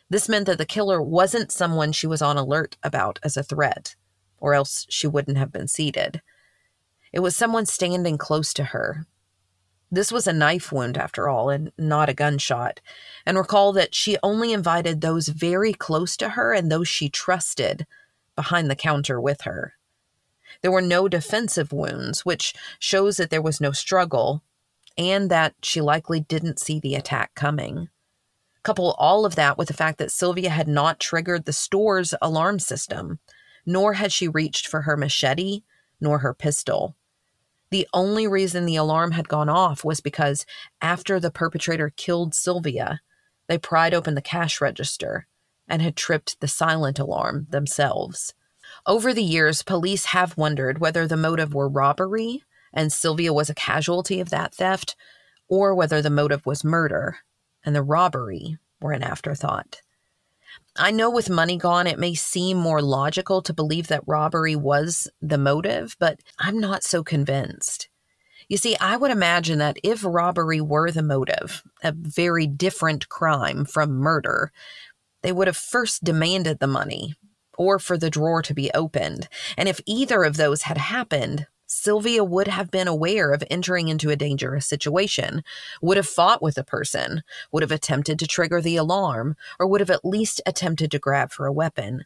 This 0.10 0.30
meant 0.30 0.46
that 0.46 0.58
the 0.58 0.66
killer 0.66 1.02
wasn't 1.02 1.52
someone 1.52 1.92
she 1.92 2.08
was 2.08 2.22
on 2.22 2.38
alert 2.38 2.78
about 2.84 3.20
as 3.24 3.38
a 3.38 3.44
threat, 3.44 3.96
or 4.38 4.54
else 4.54 4.86
she 4.90 5.08
wouldn't 5.08 5.38
have 5.38 5.52
been 5.52 5.68
seated. 5.68 6.22
It 7.12 7.20
was 7.20 7.36
someone 7.36 7.66
standing 7.66 8.18
close 8.18 8.54
to 8.54 8.66
her, 8.66 9.06
this 9.94 10.12
was 10.12 10.26
a 10.26 10.34
knife 10.34 10.72
wound, 10.72 10.98
after 10.98 11.30
all, 11.30 11.52
and 11.52 11.72
not 11.78 12.10
a 12.10 12.16
gunshot. 12.16 12.82
And 13.28 13.38
recall 13.38 13.74
that 13.74 13.94
she 13.94 14.18
only 14.24 14.52
invited 14.52 15.02
those 15.02 15.28
very 15.28 15.72
close 15.72 16.18
to 16.18 16.30
her 16.30 16.52
and 16.52 16.72
those 16.72 16.88
she 16.88 17.10
trusted 17.10 17.86
behind 18.36 18.72
the 18.72 18.76
counter 18.76 19.22
with 19.22 19.42
her. 19.42 19.76
There 20.64 20.72
were 20.72 20.82
no 20.82 21.08
defensive 21.08 21.72
wounds, 21.72 22.26
which 22.26 22.56
shows 22.80 23.18
that 23.18 23.30
there 23.30 23.42
was 23.42 23.62
no 23.62 23.72
struggle 23.72 24.42
and 24.98 25.30
that 25.30 25.54
she 25.62 25.80
likely 25.80 26.22
didn't 26.22 26.60
see 26.60 26.80
the 26.80 26.96
attack 26.96 27.36
coming. 27.36 27.90
Couple 28.64 28.96
all 28.98 29.26
of 29.26 29.36
that 29.36 29.58
with 29.58 29.68
the 29.68 29.74
fact 29.74 29.98
that 29.98 30.12
Sylvia 30.12 30.50
had 30.50 30.70
not 30.70 31.00
triggered 31.00 31.44
the 31.44 31.54
store's 31.54 32.14
alarm 32.22 32.60
system, 32.60 33.20
nor 33.66 33.94
had 33.94 34.12
she 34.12 34.28
reached 34.30 34.68
for 34.68 34.82
her 34.82 34.96
machete 34.96 35.64
nor 36.00 36.20
her 36.20 36.34
pistol. 36.34 36.96
The 37.72 37.88
only 37.94 38.26
reason 38.26 38.66
the 38.66 38.78
alarm 38.78 39.12
had 39.12 39.28
gone 39.28 39.50
off 39.50 39.84
was 39.84 40.00
because 40.00 40.46
after 40.82 41.20
the 41.20 41.32
perpetrator 41.32 41.92
killed 41.96 42.34
Sylvia, 42.34 43.02
they 43.48 43.58
pried 43.58 43.94
open 43.94 44.16
the 44.16 44.22
cash 44.22 44.62
register 44.62 45.28
and 45.68 45.82
had 45.82 45.98
tripped 45.98 46.40
the 46.40 46.48
silent 46.48 47.00
alarm 47.00 47.48
themselves. 47.50 48.34
Over 48.86 49.14
the 49.14 49.24
years, 49.24 49.64
police 49.64 50.06
have 50.06 50.38
wondered 50.38 50.80
whether 50.80 51.06
the 51.06 51.18
motive 51.18 51.54
were 51.54 51.68
robbery 51.68 52.44
and 52.72 52.94
Sylvia 52.94 53.34
was 53.34 53.50
a 53.50 53.56
casualty 53.56 54.20
of 54.20 54.30
that 54.30 54.56
theft, 54.56 54.96
or 55.48 55.76
whether 55.76 56.02
the 56.02 56.10
motive 56.10 56.46
was 56.46 56.64
murder 56.64 57.18
and 57.66 57.76
the 57.76 57.84
robbery 57.84 58.58
were 58.82 58.92
an 58.92 59.04
afterthought. 59.04 59.82
I 60.76 60.92
know 60.92 61.10
with 61.10 61.30
money 61.30 61.58
gone, 61.58 61.88
it 61.88 62.00
may 62.00 62.16
seem 62.16 62.58
more 62.58 62.82
logical 62.82 63.42
to 63.44 63.54
believe 63.54 63.88
that 63.88 64.08
robbery 64.08 64.56
was 64.56 65.08
the 65.22 65.38
motive, 65.38 65.96
but 66.00 66.20
I'm 66.40 66.60
not 66.60 66.84
so 66.84 67.04
convinced. 67.04 67.90
You 68.48 68.58
see, 68.58 68.76
I 68.78 68.98
would 68.98 69.12
imagine 69.12 69.60
that 69.60 69.78
if 69.84 70.04
robbery 70.04 70.62
were 70.62 70.92
the 70.92 71.04
motive, 71.04 71.64
a 71.84 71.92
very 71.92 72.46
different 72.48 73.08
crime 73.10 73.66
from 73.66 73.92
murder, 73.92 74.52
they 75.22 75.32
would 75.32 75.48
have 75.48 75.58
first 75.58 76.04
demanded 76.04 76.60
the 76.60 76.68
money 76.68 77.16
or 77.58 77.80
for 77.80 77.98
the 77.98 78.10
drawer 78.10 78.42
to 78.42 78.54
be 78.54 78.72
opened. 78.74 79.28
And 79.58 79.70
if 79.70 79.80
either 79.86 80.24
of 80.24 80.38
those 80.38 80.64
had 80.64 80.78
happened, 80.78 81.48
Sylvia 81.84 82.24
would 82.24 82.48
have 82.48 82.72
been 82.72 82.88
aware 82.88 83.34
of 83.34 83.44
entering 83.52 83.90
into 83.90 84.10
a 84.10 84.16
dangerous 84.16 84.66
situation, 84.66 85.44
would 85.82 85.98
have 85.98 86.08
fought 86.08 86.42
with 86.42 86.56
the 86.56 86.64
person, 86.64 87.24
would 87.52 87.62
have 87.62 87.74
attempted 87.74 88.18
to 88.20 88.26
trigger 88.26 88.62
the 88.62 88.78
alarm, 88.78 89.36
or 89.60 89.68
would 89.68 89.82
have 89.82 89.90
at 89.90 90.06
least 90.06 90.40
attempted 90.46 90.92
to 90.92 90.98
grab 91.00 91.34
for 91.34 91.46
a 91.46 91.52
weapon. 91.52 92.06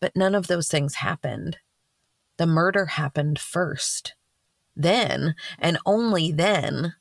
But 0.00 0.16
none 0.16 0.34
of 0.34 0.46
those 0.46 0.68
things 0.68 0.94
happened. 0.94 1.58
The 2.38 2.46
murder 2.46 2.86
happened 2.86 3.38
first. 3.38 4.14
Then, 4.74 5.34
and 5.58 5.76
only 5.84 6.32
then, 6.32 6.94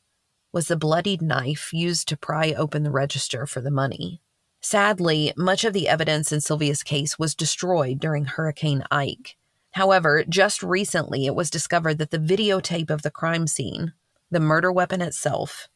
was 0.51 0.67
the 0.67 0.75
bloodied 0.75 1.21
knife 1.21 1.71
used 1.71 2.09
to 2.09 2.17
pry 2.17 2.51
open 2.51 2.83
the 2.83 2.91
register 2.91 3.47
for 3.47 3.61
the 3.61 3.71
money. 3.71 4.21
Sadly, 4.59 5.31
much 5.37 5.63
of 5.63 5.71
the 5.71 5.87
evidence 5.87 6.33
in 6.33 6.41
Sylvia's 6.41 6.83
case 6.83 7.17
was 7.17 7.35
destroyed 7.35 8.01
during 8.01 8.25
Hurricane 8.25 8.83
Ike. 8.91 9.37
However, 9.71 10.23
just 10.27 10.61
recently 10.61 11.25
it 11.25 11.35
was 11.35 11.49
discovered 11.49 11.97
that 11.97 12.11
the 12.11 12.19
videotape 12.19 12.89
of 12.89 13.01
the 13.01 13.11
crime 13.11 13.47
scene, 13.47 13.93
the 14.29 14.39
murder 14.39 14.71
weapon 14.71 15.01
itself, 15.01 15.69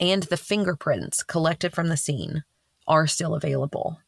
and 0.00 0.24
the 0.24 0.36
fingerprints 0.36 1.22
collected 1.22 1.72
from 1.72 1.88
the 1.88 1.96
scene 1.96 2.44
are 2.86 3.06
still 3.06 3.34
available. 3.34 4.00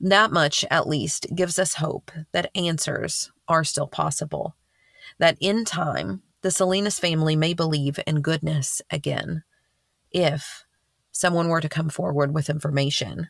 That 0.00 0.30
much, 0.30 0.64
at 0.70 0.88
least, 0.88 1.26
gives 1.34 1.58
us 1.58 1.74
hope 1.74 2.10
that 2.32 2.50
answers 2.54 3.30
are 3.48 3.64
still 3.64 3.86
possible, 3.86 4.56
that 5.18 5.36
in 5.40 5.64
time, 5.64 6.22
the 6.42 6.50
Salinas 6.50 6.98
family 6.98 7.36
may 7.36 7.54
believe 7.54 7.98
in 8.06 8.22
goodness 8.22 8.80
again, 8.90 9.42
if 10.10 10.64
someone 11.12 11.48
were 11.48 11.60
to 11.60 11.68
come 11.68 11.88
forward 11.88 12.32
with 12.34 12.48
information 12.48 13.28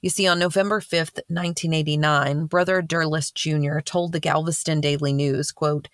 you 0.00 0.10
see, 0.10 0.26
on 0.26 0.38
November 0.38 0.80
5th, 0.80 1.20
1989, 1.28 2.46
Brother 2.46 2.82
Derlis 2.82 3.32
Jr. 3.34 3.80
told 3.80 4.12
the 4.12 4.20
Galveston 4.20 4.80
Daily 4.80 5.12
News, 5.12 5.52
quote, 5.52 5.88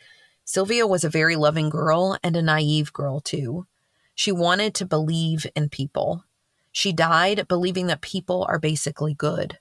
Sylvia 0.45 0.87
was 0.87 1.05
a 1.05 1.11
very 1.11 1.37
loving 1.37 1.69
girl 1.69 2.17
and 2.23 2.37
a 2.37 2.43
naive 2.43 2.93
girl, 2.93 3.21
too. 3.21 3.67
She 4.15 4.33
wanted 4.33 4.75
to 4.75 4.87
believe 4.87 5.47
in 5.55 5.69
people. 5.69 6.25
She 6.73 6.93
died 6.93 7.49
believing 7.49 7.87
that 7.89 8.01
people 8.01 8.47
are 8.49 8.59
basically 8.59 9.15
good. 9.15 9.59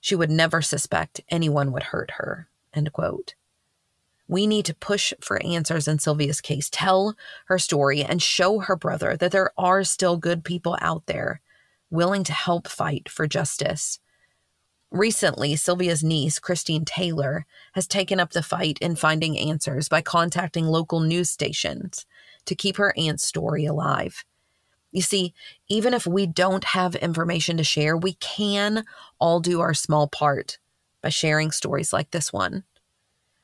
She 0.00 0.14
would 0.14 0.30
never 0.30 0.62
suspect 0.62 1.20
anyone 1.28 1.72
would 1.72 1.84
hurt 1.84 2.12
her. 2.12 2.48
End 2.72 2.92
quote. 2.92 3.34
We 4.26 4.46
need 4.46 4.64
to 4.66 4.74
push 4.74 5.12
for 5.20 5.42
answers 5.42 5.88
in 5.88 5.98
Sylvia's 5.98 6.40
case, 6.40 6.70
tell 6.70 7.16
her 7.46 7.58
story, 7.58 8.02
and 8.02 8.22
show 8.22 8.60
her 8.60 8.76
brother 8.76 9.16
that 9.16 9.32
there 9.32 9.50
are 9.58 9.82
still 9.84 10.16
good 10.16 10.44
people 10.44 10.78
out 10.80 11.06
there 11.06 11.40
willing 11.90 12.24
to 12.24 12.32
help 12.32 12.68
fight 12.68 13.08
for 13.08 13.26
justice. 13.26 13.98
Recently, 14.90 15.54
Sylvia's 15.54 16.02
niece, 16.02 16.38
Christine 16.38 16.84
Taylor, 16.84 17.46
has 17.74 17.86
taken 17.86 18.18
up 18.18 18.32
the 18.32 18.42
fight 18.42 18.78
in 18.80 18.96
finding 18.96 19.38
answers 19.38 19.88
by 19.88 20.00
contacting 20.00 20.66
local 20.66 21.00
news 21.00 21.30
stations 21.30 22.06
to 22.46 22.56
keep 22.56 22.76
her 22.76 22.92
aunt's 22.96 23.24
story 23.24 23.66
alive. 23.66 24.24
You 24.90 25.02
see, 25.02 25.34
even 25.68 25.94
if 25.94 26.06
we 26.06 26.26
don't 26.26 26.64
have 26.64 26.96
information 26.96 27.56
to 27.58 27.64
share, 27.64 27.96
we 27.96 28.14
can 28.14 28.84
all 29.20 29.38
do 29.38 29.60
our 29.60 29.74
small 29.74 30.08
part 30.08 30.58
by 31.02 31.10
sharing 31.10 31.52
stories 31.52 31.92
like 31.92 32.10
this 32.10 32.32
one. 32.32 32.64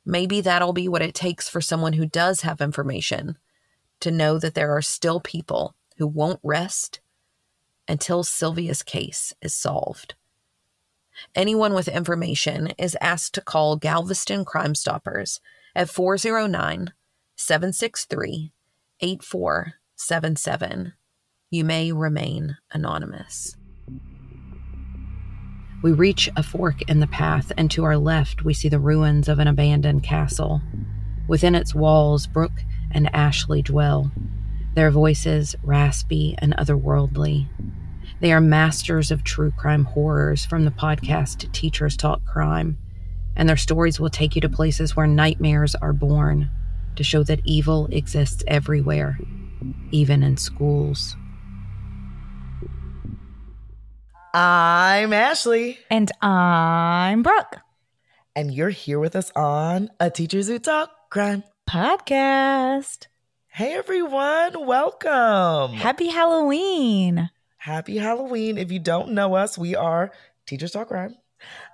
Maybe 0.05 0.41
that'll 0.41 0.73
be 0.73 0.89
what 0.89 1.03
it 1.03 1.15
takes 1.15 1.49
for 1.49 1.61
someone 1.61 1.95
who 1.95 2.07
does 2.07 2.41
have 2.41 2.61
information 2.61 3.39
to 4.01 4.11
know 4.11 4.39
that 4.39 4.55
there 4.55 4.77
are 4.77 4.83
still 4.83 5.21
people 5.21 5.75
who 5.99 6.07
won't 6.07 6.41
rest 6.43 7.01
until 7.89 8.23
Sylvia's 8.23 8.83
case 8.83 9.33
is 9.41 9.55
solved. 9.55 10.15
Anyone 11.35 11.75
with 11.75 11.89
information 11.89 12.69
is 12.79 12.97
asked 13.01 13.35
to 13.35 13.41
call 13.41 13.77
Galveston 13.77 14.45
Crime 14.45 14.75
Stoppers 14.75 15.41
at 15.75 15.89
409 15.89 16.93
763 17.37 18.53
8477. 19.01 20.93
You 21.51 21.65
may 21.65 21.93
remain 21.93 22.57
anonymous. 22.73 23.57
We 25.83 25.93
reach 25.93 26.29
a 26.37 26.43
fork 26.43 26.83
in 26.89 27.01
the 27.01 27.07
path, 27.07 27.53
and 27.57 27.71
to 27.71 27.85
our 27.85 27.97
left, 27.97 28.45
we 28.45 28.55
see 28.55 28.69
the 28.69 28.81
ruins 28.81 29.29
of 29.29 29.39
an 29.39 29.47
abandoned 29.47 30.03
castle. 30.03 30.61
Within 31.29 31.55
its 31.55 31.75
walls, 31.75 32.27
Brooke 32.27 32.65
and 32.91 33.15
Ashley 33.15 33.63
dwell. 33.63 34.11
Their 34.77 34.91
voices 34.91 35.57
raspy 35.63 36.37
and 36.39 36.55
otherworldly. 36.59 37.49
They 38.21 38.31
are 38.33 38.43
masters 38.43 39.11
of 39.11 39.25
true 39.25 39.51
crime 39.51 39.85
horrors 39.85 40.45
from 40.45 40.67
the 40.67 40.71
podcast 40.71 41.51
Teachers 41.53 41.97
Talk 41.97 42.23
Crime, 42.27 42.77
and 43.35 43.49
their 43.49 43.57
stories 43.57 43.99
will 43.99 44.11
take 44.11 44.35
you 44.35 44.43
to 44.43 44.51
places 44.51 44.95
where 44.95 45.07
nightmares 45.07 45.75
are 45.77 45.95
born 45.95 46.51
to 46.95 47.03
show 47.03 47.23
that 47.23 47.41
evil 47.45 47.89
exists 47.91 48.45
everywhere, 48.47 49.19
even 49.93 50.23
in 50.23 50.37
schools. 50.37 51.17
I'm 54.35 55.15
Ashley. 55.15 55.79
And 55.91 56.13
I'm 56.21 57.23
Brooke. 57.23 57.61
And 58.35 58.53
you're 58.53 58.69
here 58.69 58.99
with 58.99 59.17
us 59.17 59.33
on 59.35 59.89
A 59.99 60.11
Teachers 60.11 60.49
Who 60.49 60.59
Talk 60.59 60.91
Crime 61.09 61.45
podcast. 61.67 63.07
Hey 63.57 63.73
everyone, 63.73 64.67
welcome. 64.67 65.73
Happy 65.73 66.09
Halloween. 66.09 67.31
Happy 67.57 67.97
Halloween. 67.97 68.59
If 68.59 68.71
you 68.71 68.79
don't 68.79 69.13
know 69.13 69.35
us, 69.35 69.57
we 69.57 69.75
are 69.75 70.13
Teachers 70.45 70.73
Talk 70.73 70.89
Crime. 70.89 71.17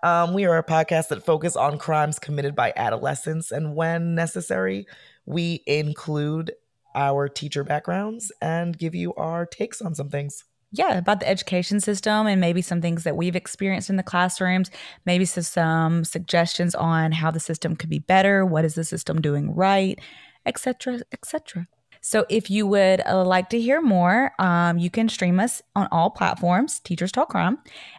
Um, 0.05 0.33
we 0.33 0.45
are 0.45 0.57
a 0.57 0.63
podcast 0.63 1.09
that 1.09 1.27
focus 1.27 1.57
on 1.57 1.79
crimes 1.79 2.21
committed 2.21 2.55
by 2.55 2.73
adolescents, 2.77 3.51
and 3.51 3.75
when 3.75 4.15
necessary, 4.15 4.87
we 5.27 5.65
include 5.67 6.53
our 6.95 7.29
teacher 7.29 7.65
backgrounds 7.65 8.31
and 8.41 8.79
give 8.79 8.95
you 8.95 9.13
our 9.15 9.45
takes 9.45 9.83
on 9.83 9.97
some 9.97 10.09
things 10.09 10.45
yeah, 10.75 10.97
about 10.97 11.21
the 11.21 11.29
education 11.29 11.81
system 11.81 12.27
and 12.27 12.41
maybe 12.41 12.63
some 12.63 12.81
things 12.81 13.05
that 13.05 13.17
we've 13.17 13.37
experienced 13.37 13.91
in 13.91 13.97
the 13.97 14.03
classrooms, 14.03 14.71
maybe 15.05 15.27
some 15.27 16.03
suggestions 16.05 16.75
on 16.75 17.13
how 17.13 17.31
the 17.31 17.41
system 17.41 17.77
could 17.77 17.91
be 17.91 17.99
better, 17.99 18.47
what 18.47 18.65
is 18.65 18.75
the 18.75 18.85
system 18.85 19.21
doing 19.21 19.55
right, 19.55 20.01
etc., 20.47 21.01
etc. 21.13 21.67
So 22.05 22.27
if 22.29 22.51
you 22.51 22.67
would 22.67 23.01
uh, 23.07 23.25
like 23.25 23.49
to 23.51 23.61
hear 23.61 23.81
more, 23.81 24.33
um, 24.41 24.77
you 24.77 24.91
can 24.91 25.09
stream 25.09 25.39
us 25.39 25.63
on 25.77 25.87
all 25.93 26.11
platforms, 26.11 26.81
Teachers 26.81 27.13
Talk 27.13 27.29
Crime. 27.29 27.59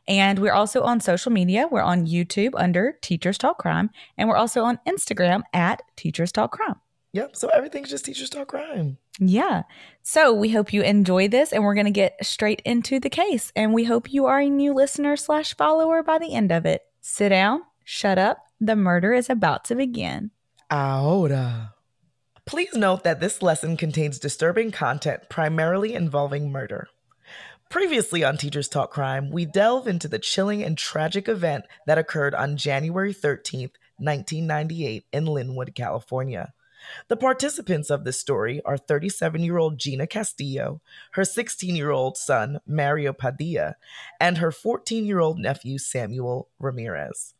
And 0.09 0.39
we're 0.39 0.51
also 0.51 0.83
on 0.83 0.99
social 0.99 1.31
media. 1.31 1.69
We're 1.71 1.81
on 1.81 2.05
YouTube 2.05 2.51
under 2.55 2.97
Teachers 3.01 3.37
Talk 3.37 3.59
Crime. 3.59 3.89
And 4.17 4.27
we're 4.27 4.35
also 4.35 4.63
on 4.63 4.79
Instagram 4.85 5.43
at 5.53 5.81
Teachers 5.95 6.33
Talk 6.33 6.51
Crime. 6.51 6.75
Yep. 7.13 7.37
So 7.37 7.47
everything's 7.47 7.89
just 7.89 8.03
Teachers 8.03 8.29
Talk 8.29 8.49
Crime. 8.49 8.97
Yeah. 9.19 9.63
So 10.01 10.33
we 10.33 10.49
hope 10.49 10.73
you 10.73 10.81
enjoy 10.81 11.29
this 11.29 11.53
and 11.53 11.63
we're 11.63 11.75
going 11.75 11.85
to 11.85 11.91
get 11.91 12.17
straight 12.25 12.61
into 12.65 12.99
the 12.99 13.09
case. 13.09 13.53
And 13.55 13.73
we 13.73 13.85
hope 13.85 14.11
you 14.11 14.25
are 14.25 14.39
a 14.39 14.49
new 14.49 14.73
listener 14.73 15.15
slash 15.15 15.55
follower 15.55 16.03
by 16.03 16.17
the 16.17 16.33
end 16.33 16.51
of 16.51 16.65
it. 16.65 16.81
Sit 16.99 17.29
down, 17.29 17.61
shut 17.85 18.17
up. 18.17 18.39
The 18.59 18.75
murder 18.75 19.13
is 19.13 19.29
about 19.29 19.63
to 19.65 19.75
begin. 19.75 20.31
Ahora. 20.69 21.72
Please 22.45 22.73
note 22.73 23.05
that 23.05 23.21
this 23.21 23.41
lesson 23.41 23.77
contains 23.77 24.19
disturbing 24.19 24.69
content 24.69 25.29
primarily 25.29 25.93
involving 25.93 26.51
murder. 26.51 26.89
Previously 27.69 28.21
on 28.21 28.35
Teachers 28.35 28.67
Talk 28.67 28.91
Crime, 28.91 29.31
we 29.31 29.45
delve 29.45 29.87
into 29.87 30.09
the 30.09 30.19
chilling 30.19 30.61
and 30.61 30.77
tragic 30.77 31.29
event 31.29 31.63
that 31.87 31.97
occurred 31.97 32.35
on 32.35 32.57
January 32.57 33.13
13th, 33.13 33.71
1998, 33.97 35.05
in 35.13 35.25
Lynwood, 35.25 35.73
California. 35.73 36.53
The 37.07 37.15
participants 37.15 37.89
of 37.89 38.03
this 38.03 38.19
story 38.19 38.61
are 38.65 38.77
37 38.77 39.41
year 39.41 39.57
old 39.57 39.79
Gina 39.79 40.05
Castillo, 40.05 40.81
her 41.13 41.23
16 41.23 41.77
year 41.77 41.91
old 41.91 42.17
son, 42.17 42.59
Mario 42.67 43.13
Padilla, 43.13 43.77
and 44.19 44.39
her 44.39 44.51
14 44.51 45.05
year 45.05 45.21
old 45.21 45.39
nephew, 45.39 45.77
Samuel 45.77 46.49
Ramirez. 46.59 47.35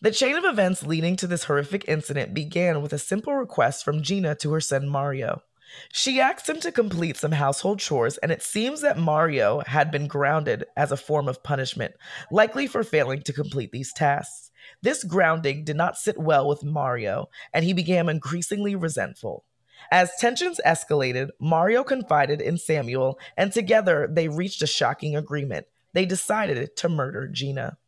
The 0.00 0.10
chain 0.10 0.36
of 0.36 0.44
events 0.44 0.84
leading 0.84 1.16
to 1.16 1.26
this 1.26 1.44
horrific 1.44 1.84
incident 1.88 2.34
began 2.34 2.82
with 2.82 2.92
a 2.92 2.98
simple 2.98 3.34
request 3.34 3.84
from 3.84 4.02
Gina 4.02 4.34
to 4.36 4.52
her 4.52 4.60
son 4.60 4.88
Mario. 4.88 5.42
She 5.90 6.20
asked 6.20 6.48
him 6.48 6.60
to 6.60 6.72
complete 6.72 7.16
some 7.16 7.32
household 7.32 7.78
chores, 7.78 8.18
and 8.18 8.30
it 8.30 8.42
seems 8.42 8.82
that 8.82 8.98
Mario 8.98 9.62
had 9.66 9.90
been 9.90 10.06
grounded 10.06 10.64
as 10.76 10.92
a 10.92 10.96
form 10.96 11.28
of 11.28 11.42
punishment, 11.42 11.94
likely 12.30 12.66
for 12.66 12.84
failing 12.84 13.22
to 13.22 13.32
complete 13.32 13.72
these 13.72 13.92
tasks. 13.92 14.50
This 14.82 15.02
grounding 15.02 15.64
did 15.64 15.76
not 15.76 15.96
sit 15.96 16.18
well 16.18 16.46
with 16.46 16.62
Mario, 16.62 17.28
and 17.52 17.64
he 17.64 17.72
became 17.72 18.08
increasingly 18.08 18.74
resentful. 18.74 19.44
As 19.90 20.12
tensions 20.18 20.60
escalated, 20.64 21.30
Mario 21.40 21.82
confided 21.82 22.40
in 22.40 22.58
Samuel, 22.58 23.18
and 23.36 23.52
together 23.52 24.08
they 24.10 24.28
reached 24.28 24.62
a 24.62 24.66
shocking 24.66 25.16
agreement. 25.16 25.66
They 25.92 26.06
decided 26.06 26.76
to 26.76 26.88
murder 26.88 27.28
Gina. 27.28 27.78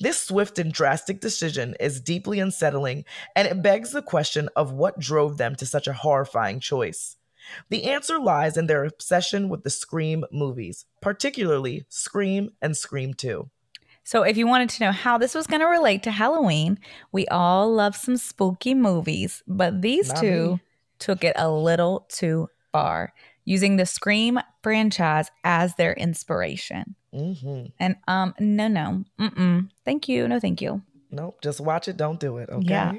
This 0.00 0.20
swift 0.20 0.58
and 0.58 0.72
drastic 0.72 1.20
decision 1.20 1.74
is 1.80 2.00
deeply 2.00 2.40
unsettling, 2.40 3.04
and 3.34 3.48
it 3.48 3.62
begs 3.62 3.92
the 3.92 4.02
question 4.02 4.48
of 4.56 4.72
what 4.72 4.98
drove 4.98 5.36
them 5.36 5.54
to 5.56 5.66
such 5.66 5.86
a 5.86 5.92
horrifying 5.92 6.60
choice. 6.60 7.16
The 7.68 7.84
answer 7.84 8.18
lies 8.18 8.56
in 8.56 8.66
their 8.66 8.84
obsession 8.84 9.48
with 9.48 9.64
the 9.64 9.70
Scream 9.70 10.24
movies, 10.32 10.86
particularly 11.00 11.84
Scream 11.88 12.50
and 12.62 12.76
Scream 12.76 13.14
2. 13.14 13.50
So, 14.02 14.22
if 14.22 14.36
you 14.36 14.46
wanted 14.46 14.68
to 14.70 14.84
know 14.84 14.92
how 14.92 15.16
this 15.16 15.34
was 15.34 15.46
going 15.46 15.60
to 15.60 15.66
relate 15.66 16.02
to 16.02 16.10
Halloween, 16.10 16.78
we 17.10 17.26
all 17.28 17.72
love 17.72 17.96
some 17.96 18.18
spooky 18.18 18.74
movies, 18.74 19.42
but 19.46 19.80
these 19.80 20.08
Not 20.08 20.20
two 20.20 20.50
me. 20.52 20.60
took 20.98 21.24
it 21.24 21.34
a 21.36 21.50
little 21.50 22.06
too 22.10 22.48
far, 22.70 23.14
using 23.44 23.76
the 23.76 23.86
Scream 23.86 24.40
franchise 24.62 25.30
as 25.44 25.74
their 25.74 25.92
inspiration. 25.92 26.94
Mm-hmm. 27.14 27.66
And 27.78 27.96
um, 28.08 28.34
no, 28.38 28.68
no, 28.68 29.04
mm-mm. 29.20 29.70
thank 29.84 30.08
you, 30.08 30.26
no, 30.26 30.40
thank 30.40 30.60
you. 30.60 30.82
Nope, 31.10 31.40
just 31.42 31.60
watch 31.60 31.86
it, 31.88 31.96
don't 31.96 32.18
do 32.18 32.38
it. 32.38 32.50
Okay. 32.50 32.68
Yeah. 32.68 32.92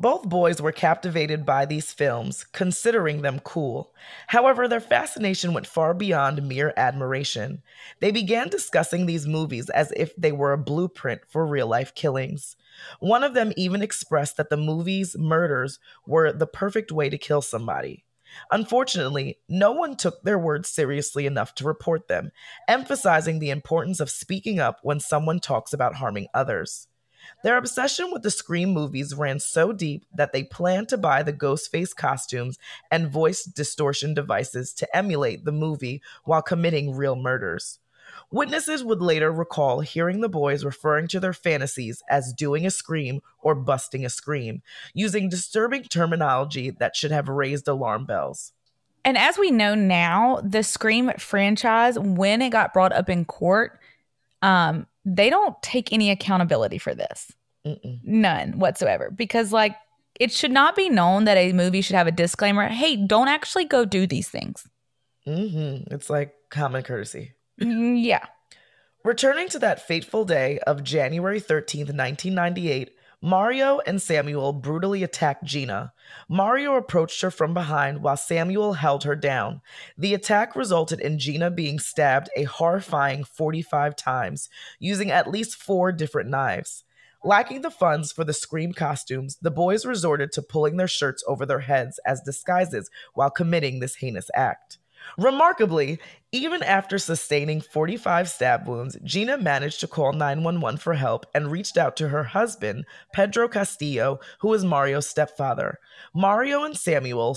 Both 0.00 0.28
boys 0.28 0.62
were 0.62 0.70
captivated 0.70 1.44
by 1.44 1.66
these 1.66 1.92
films, 1.92 2.44
considering 2.44 3.22
them 3.22 3.40
cool. 3.40 3.92
However, 4.28 4.68
their 4.68 4.80
fascination 4.80 5.52
went 5.52 5.66
far 5.66 5.92
beyond 5.92 6.46
mere 6.46 6.72
admiration. 6.76 7.62
They 7.98 8.12
began 8.12 8.48
discussing 8.48 9.06
these 9.06 9.26
movies 9.26 9.68
as 9.70 9.92
if 9.96 10.14
they 10.14 10.30
were 10.30 10.52
a 10.52 10.58
blueprint 10.58 11.22
for 11.28 11.44
real 11.44 11.66
life 11.66 11.96
killings. 11.96 12.54
One 13.00 13.24
of 13.24 13.34
them 13.34 13.52
even 13.56 13.82
expressed 13.82 14.36
that 14.36 14.50
the 14.50 14.56
movie's 14.56 15.18
murders 15.18 15.80
were 16.06 16.32
the 16.32 16.46
perfect 16.46 16.92
way 16.92 17.08
to 17.08 17.18
kill 17.18 17.42
somebody. 17.42 18.04
Unfortunately, 18.50 19.38
no 19.48 19.72
one 19.72 19.96
took 19.96 20.22
their 20.22 20.38
words 20.38 20.68
seriously 20.68 21.26
enough 21.26 21.54
to 21.56 21.64
report 21.64 22.08
them, 22.08 22.30
emphasizing 22.66 23.38
the 23.38 23.50
importance 23.50 24.00
of 24.00 24.10
speaking 24.10 24.58
up 24.58 24.78
when 24.82 25.00
someone 25.00 25.40
talks 25.40 25.72
about 25.72 25.96
harming 25.96 26.28
others. 26.34 26.88
Their 27.42 27.56
obsession 27.56 28.10
with 28.12 28.22
the 28.22 28.30
Scream 28.30 28.70
movies 28.70 29.14
ran 29.14 29.38
so 29.40 29.72
deep 29.72 30.06
that 30.14 30.32
they 30.32 30.44
planned 30.44 30.88
to 30.88 30.98
buy 30.98 31.22
the 31.22 31.32
Ghostface 31.32 31.94
costumes 31.94 32.58
and 32.90 33.10
voice 33.10 33.44
distortion 33.44 34.14
devices 34.14 34.72
to 34.74 34.96
emulate 34.96 35.44
the 35.44 35.52
movie 35.52 36.02
while 36.24 36.42
committing 36.42 36.94
real 36.94 37.16
murders. 37.16 37.78
Witnesses 38.30 38.84
would 38.84 39.00
later 39.00 39.32
recall 39.32 39.80
hearing 39.80 40.20
the 40.20 40.28
boys 40.28 40.64
referring 40.64 41.08
to 41.08 41.20
their 41.20 41.32
fantasies 41.32 42.02
as 42.08 42.32
doing 42.32 42.66
a 42.66 42.70
scream 42.70 43.20
or 43.40 43.54
busting 43.54 44.04
a 44.04 44.10
scream, 44.10 44.62
using 44.94 45.28
disturbing 45.28 45.84
terminology 45.84 46.70
that 46.70 46.96
should 46.96 47.10
have 47.10 47.28
raised 47.28 47.68
alarm 47.68 48.04
bells. 48.06 48.52
And 49.04 49.16
as 49.16 49.38
we 49.38 49.50
know 49.50 49.74
now, 49.74 50.40
the 50.44 50.62
Scream 50.62 51.10
franchise, 51.18 51.98
when 51.98 52.42
it 52.42 52.50
got 52.50 52.74
brought 52.74 52.92
up 52.92 53.08
in 53.08 53.24
court, 53.24 53.78
um, 54.42 54.86
they 55.04 55.30
don't 55.30 55.60
take 55.62 55.92
any 55.92 56.10
accountability 56.10 56.78
for 56.78 56.94
this. 56.94 57.32
Mm-mm. 57.64 58.00
None 58.04 58.58
whatsoever. 58.58 59.10
Because, 59.10 59.52
like, 59.52 59.76
it 60.18 60.32
should 60.32 60.50
not 60.50 60.76
be 60.76 60.88
known 60.88 61.24
that 61.24 61.36
a 61.36 61.52
movie 61.52 61.80
should 61.80 61.96
have 61.96 62.06
a 62.06 62.12
disclaimer 62.12 62.68
hey, 62.68 62.96
don't 62.96 63.28
actually 63.28 63.64
go 63.64 63.84
do 63.84 64.06
these 64.06 64.28
things. 64.28 64.68
Mm-hmm. 65.26 65.94
It's 65.94 66.10
like 66.10 66.34
common 66.50 66.82
courtesy. 66.82 67.32
Mm, 67.60 68.02
yeah. 68.02 68.24
Returning 69.04 69.48
to 69.48 69.58
that 69.60 69.86
fateful 69.86 70.24
day 70.24 70.58
of 70.66 70.84
January 70.84 71.40
13th, 71.40 71.94
1998, 71.94 72.90
Mario 73.20 73.80
and 73.80 74.00
Samuel 74.00 74.52
brutally 74.52 75.02
attacked 75.02 75.44
Gina. 75.44 75.92
Mario 76.28 76.76
approached 76.76 77.20
her 77.22 77.32
from 77.32 77.52
behind 77.52 78.02
while 78.02 78.16
Samuel 78.16 78.74
held 78.74 79.02
her 79.02 79.16
down. 79.16 79.60
The 79.96 80.14
attack 80.14 80.54
resulted 80.54 81.00
in 81.00 81.18
Gina 81.18 81.50
being 81.50 81.80
stabbed 81.80 82.30
a 82.36 82.44
horrifying 82.44 83.24
45 83.24 83.96
times, 83.96 84.48
using 84.78 85.10
at 85.10 85.30
least 85.30 85.56
four 85.56 85.90
different 85.90 86.30
knives. 86.30 86.84
Lacking 87.24 87.62
the 87.62 87.70
funds 87.70 88.12
for 88.12 88.22
the 88.22 88.32
Scream 88.32 88.72
costumes, 88.72 89.36
the 89.42 89.50
boys 89.50 89.84
resorted 89.84 90.30
to 90.32 90.42
pulling 90.42 90.76
their 90.76 90.86
shirts 90.86 91.24
over 91.26 91.44
their 91.44 91.60
heads 91.60 91.98
as 92.06 92.20
disguises 92.20 92.88
while 93.14 93.30
committing 93.30 93.80
this 93.80 93.96
heinous 93.96 94.30
act. 94.34 94.78
Remarkably, 95.16 95.98
even 96.32 96.62
after 96.62 96.98
sustaining 96.98 97.60
45 97.60 98.28
stab 98.28 98.68
wounds, 98.68 98.98
Gina 99.02 99.38
managed 99.38 99.80
to 99.80 99.88
call 99.88 100.12
911 100.12 100.78
for 100.78 100.94
help 100.94 101.24
and 101.34 101.50
reached 101.50 101.76
out 101.76 101.96
to 101.96 102.08
her 102.08 102.24
husband, 102.24 102.84
Pedro 103.14 103.48
Castillo, 103.48 104.20
who 104.40 104.48
was 104.48 104.64
Mario's 104.64 105.08
stepfather. 105.08 105.78
Mario 106.14 106.64
and 106.64 106.76
Samuel 106.76 107.36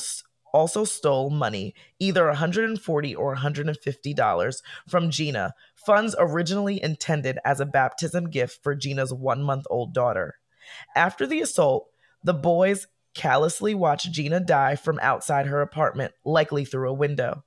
also 0.53 0.83
stole 0.83 1.29
money, 1.29 1.73
either 1.99 2.27
140 2.27 3.15
or 3.15 3.27
150 3.27 4.13
dollars, 4.13 4.61
from 4.87 5.09
Gina, 5.09 5.53
funds 5.75 6.15
originally 6.19 6.81
intended 6.83 7.39
as 7.45 7.59
a 7.59 7.65
baptism 7.65 8.29
gift 8.29 8.59
for 8.61 8.75
Gina's 8.75 9.13
one 9.13 9.41
month 9.41 9.65
old 9.69 9.93
daughter. 9.93 10.35
After 10.95 11.25
the 11.25 11.41
assault, 11.41 11.87
the 12.23 12.33
boys 12.33 12.87
callously 13.13 13.73
watched 13.73 14.11
Gina 14.11 14.39
die 14.39 14.75
from 14.75 14.99
outside 15.01 15.47
her 15.47 15.61
apartment, 15.61 16.13
likely 16.23 16.65
through 16.65 16.89
a 16.89 16.93
window. 16.93 17.43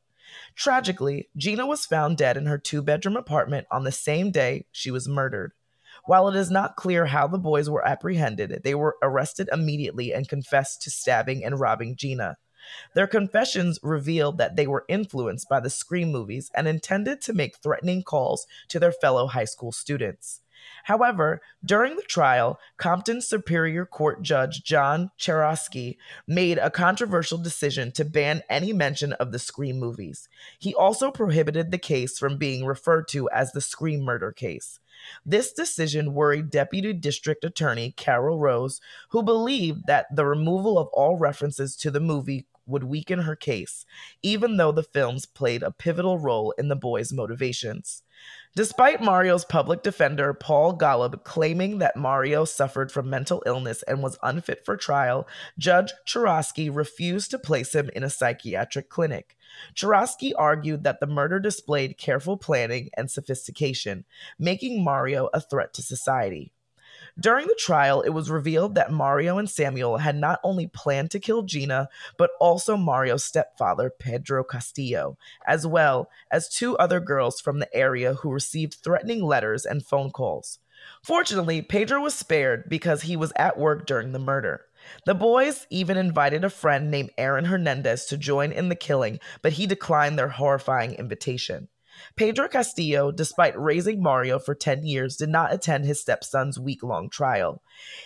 Tragically, 0.54 1.28
Gina 1.36 1.66
was 1.66 1.84
found 1.86 2.16
dead 2.16 2.36
in 2.36 2.46
her 2.46 2.58
two 2.58 2.82
bedroom 2.82 3.16
apartment 3.16 3.66
on 3.70 3.84
the 3.84 3.92
same 3.92 4.30
day 4.30 4.66
she 4.70 4.90
was 4.90 5.08
murdered. 5.08 5.52
While 6.06 6.28
it 6.28 6.36
is 6.36 6.50
not 6.50 6.76
clear 6.76 7.06
how 7.06 7.26
the 7.26 7.38
boys 7.38 7.68
were 7.68 7.86
apprehended, 7.86 8.60
they 8.62 8.74
were 8.74 8.96
arrested 9.02 9.48
immediately 9.52 10.12
and 10.12 10.28
confessed 10.28 10.82
to 10.82 10.90
stabbing 10.90 11.44
and 11.44 11.58
robbing 11.58 11.96
Gina. 11.96 12.36
Their 12.94 13.06
confessions 13.06 13.78
revealed 13.82 14.38
that 14.38 14.56
they 14.56 14.66
were 14.66 14.84
influenced 14.88 15.48
by 15.48 15.60
the 15.60 15.70
Scream 15.70 16.12
movies 16.12 16.50
and 16.54 16.68
intended 16.68 17.20
to 17.22 17.32
make 17.32 17.56
threatening 17.56 18.02
calls 18.02 18.46
to 18.68 18.78
their 18.78 18.92
fellow 18.92 19.26
high 19.26 19.44
school 19.44 19.72
students. 19.72 20.40
However, 20.84 21.40
during 21.64 21.96
the 21.96 22.02
trial, 22.02 22.58
Compton 22.76 23.20
Superior 23.20 23.86
Court 23.86 24.22
Judge 24.22 24.62
John 24.62 25.10
Cheroske 25.18 25.96
made 26.26 26.58
a 26.58 26.70
controversial 26.70 27.38
decision 27.38 27.92
to 27.92 28.04
ban 28.04 28.42
any 28.48 28.72
mention 28.72 29.12
of 29.14 29.32
the 29.32 29.38
Scream 29.38 29.78
movies. 29.78 30.28
He 30.58 30.74
also 30.74 31.10
prohibited 31.10 31.70
the 31.70 31.78
case 31.78 32.18
from 32.18 32.38
being 32.38 32.64
referred 32.64 33.08
to 33.08 33.28
as 33.30 33.52
the 33.52 33.60
Scream 33.60 34.02
murder 34.02 34.32
case. 34.32 34.80
This 35.26 35.52
decision 35.52 36.14
worried 36.14 36.50
Deputy 36.50 36.92
District 36.92 37.44
Attorney 37.44 37.92
Carol 37.96 38.38
Rose, 38.38 38.80
who 39.10 39.22
believed 39.22 39.86
that 39.86 40.06
the 40.14 40.24
removal 40.24 40.78
of 40.78 40.88
all 40.92 41.16
references 41.16 41.76
to 41.76 41.90
the 41.90 42.00
movie 42.00 42.46
would 42.66 42.84
weaken 42.84 43.20
her 43.20 43.36
case, 43.36 43.84
even 44.22 44.56
though 44.56 44.72
the 44.72 44.82
films 44.82 45.26
played 45.26 45.62
a 45.62 45.70
pivotal 45.70 46.18
role 46.18 46.52
in 46.58 46.68
the 46.68 46.76
boy's 46.76 47.12
motivations. 47.12 48.02
Despite 48.56 49.02
Mario's 49.02 49.44
public 49.44 49.82
defender, 49.82 50.32
Paul 50.32 50.78
Golub, 50.78 51.24
claiming 51.24 51.78
that 51.78 51.96
Mario 51.96 52.44
suffered 52.44 52.92
from 52.92 53.10
mental 53.10 53.42
illness 53.44 53.82
and 53.82 54.00
was 54.00 54.16
unfit 54.22 54.64
for 54.64 54.76
trial, 54.76 55.26
Judge 55.58 55.92
Cheroske 56.06 56.74
refused 56.74 57.32
to 57.32 57.38
place 57.38 57.74
him 57.74 57.90
in 57.96 58.04
a 58.04 58.10
psychiatric 58.10 58.88
clinic. 58.88 59.36
Cheroske 59.74 60.32
argued 60.38 60.84
that 60.84 61.00
the 61.00 61.06
murder 61.06 61.40
displayed 61.40 61.98
careful 61.98 62.36
planning 62.36 62.90
and 62.96 63.10
sophistication, 63.10 64.04
making 64.38 64.84
Mario 64.84 65.28
a 65.34 65.40
threat 65.40 65.74
to 65.74 65.82
society. 65.82 66.53
During 67.18 67.46
the 67.46 67.54
trial, 67.58 68.00
it 68.02 68.10
was 68.10 68.28
revealed 68.28 68.74
that 68.74 68.90
Mario 68.90 69.38
and 69.38 69.48
Samuel 69.48 69.98
had 69.98 70.16
not 70.16 70.40
only 70.42 70.66
planned 70.66 71.12
to 71.12 71.20
kill 71.20 71.42
Gina, 71.42 71.88
but 72.18 72.30
also 72.40 72.76
Mario's 72.76 73.22
stepfather, 73.22 73.88
Pedro 73.88 74.42
Castillo, 74.42 75.16
as 75.46 75.64
well 75.64 76.10
as 76.30 76.48
two 76.48 76.76
other 76.76 76.98
girls 76.98 77.40
from 77.40 77.60
the 77.60 77.72
area 77.74 78.14
who 78.14 78.32
received 78.32 78.74
threatening 78.82 79.22
letters 79.22 79.64
and 79.64 79.86
phone 79.86 80.10
calls. 80.10 80.58
Fortunately, 81.04 81.62
Pedro 81.62 82.02
was 82.02 82.14
spared 82.14 82.68
because 82.68 83.02
he 83.02 83.16
was 83.16 83.32
at 83.36 83.58
work 83.58 83.86
during 83.86 84.10
the 84.10 84.18
murder. 84.18 84.66
The 85.06 85.14
boys 85.14 85.66
even 85.70 85.96
invited 85.96 86.44
a 86.44 86.50
friend 86.50 86.90
named 86.90 87.10
Aaron 87.16 87.44
Hernandez 87.44 88.06
to 88.06 88.18
join 88.18 88.50
in 88.52 88.68
the 88.68 88.74
killing, 88.74 89.20
but 89.40 89.54
he 89.54 89.66
declined 89.66 90.18
their 90.18 90.28
horrifying 90.28 90.94
invitation. 90.94 91.68
Pedro 92.16 92.48
Castillo, 92.48 93.10
despite 93.10 93.58
raising 93.58 94.02
Mario 94.02 94.38
for 94.38 94.54
10 94.54 94.84
years, 94.84 95.16
did 95.16 95.28
not 95.28 95.52
attend 95.52 95.84
his 95.84 96.00
stepson's 96.00 96.58
week 96.58 96.82
long 96.82 97.08
trial. 97.10 97.62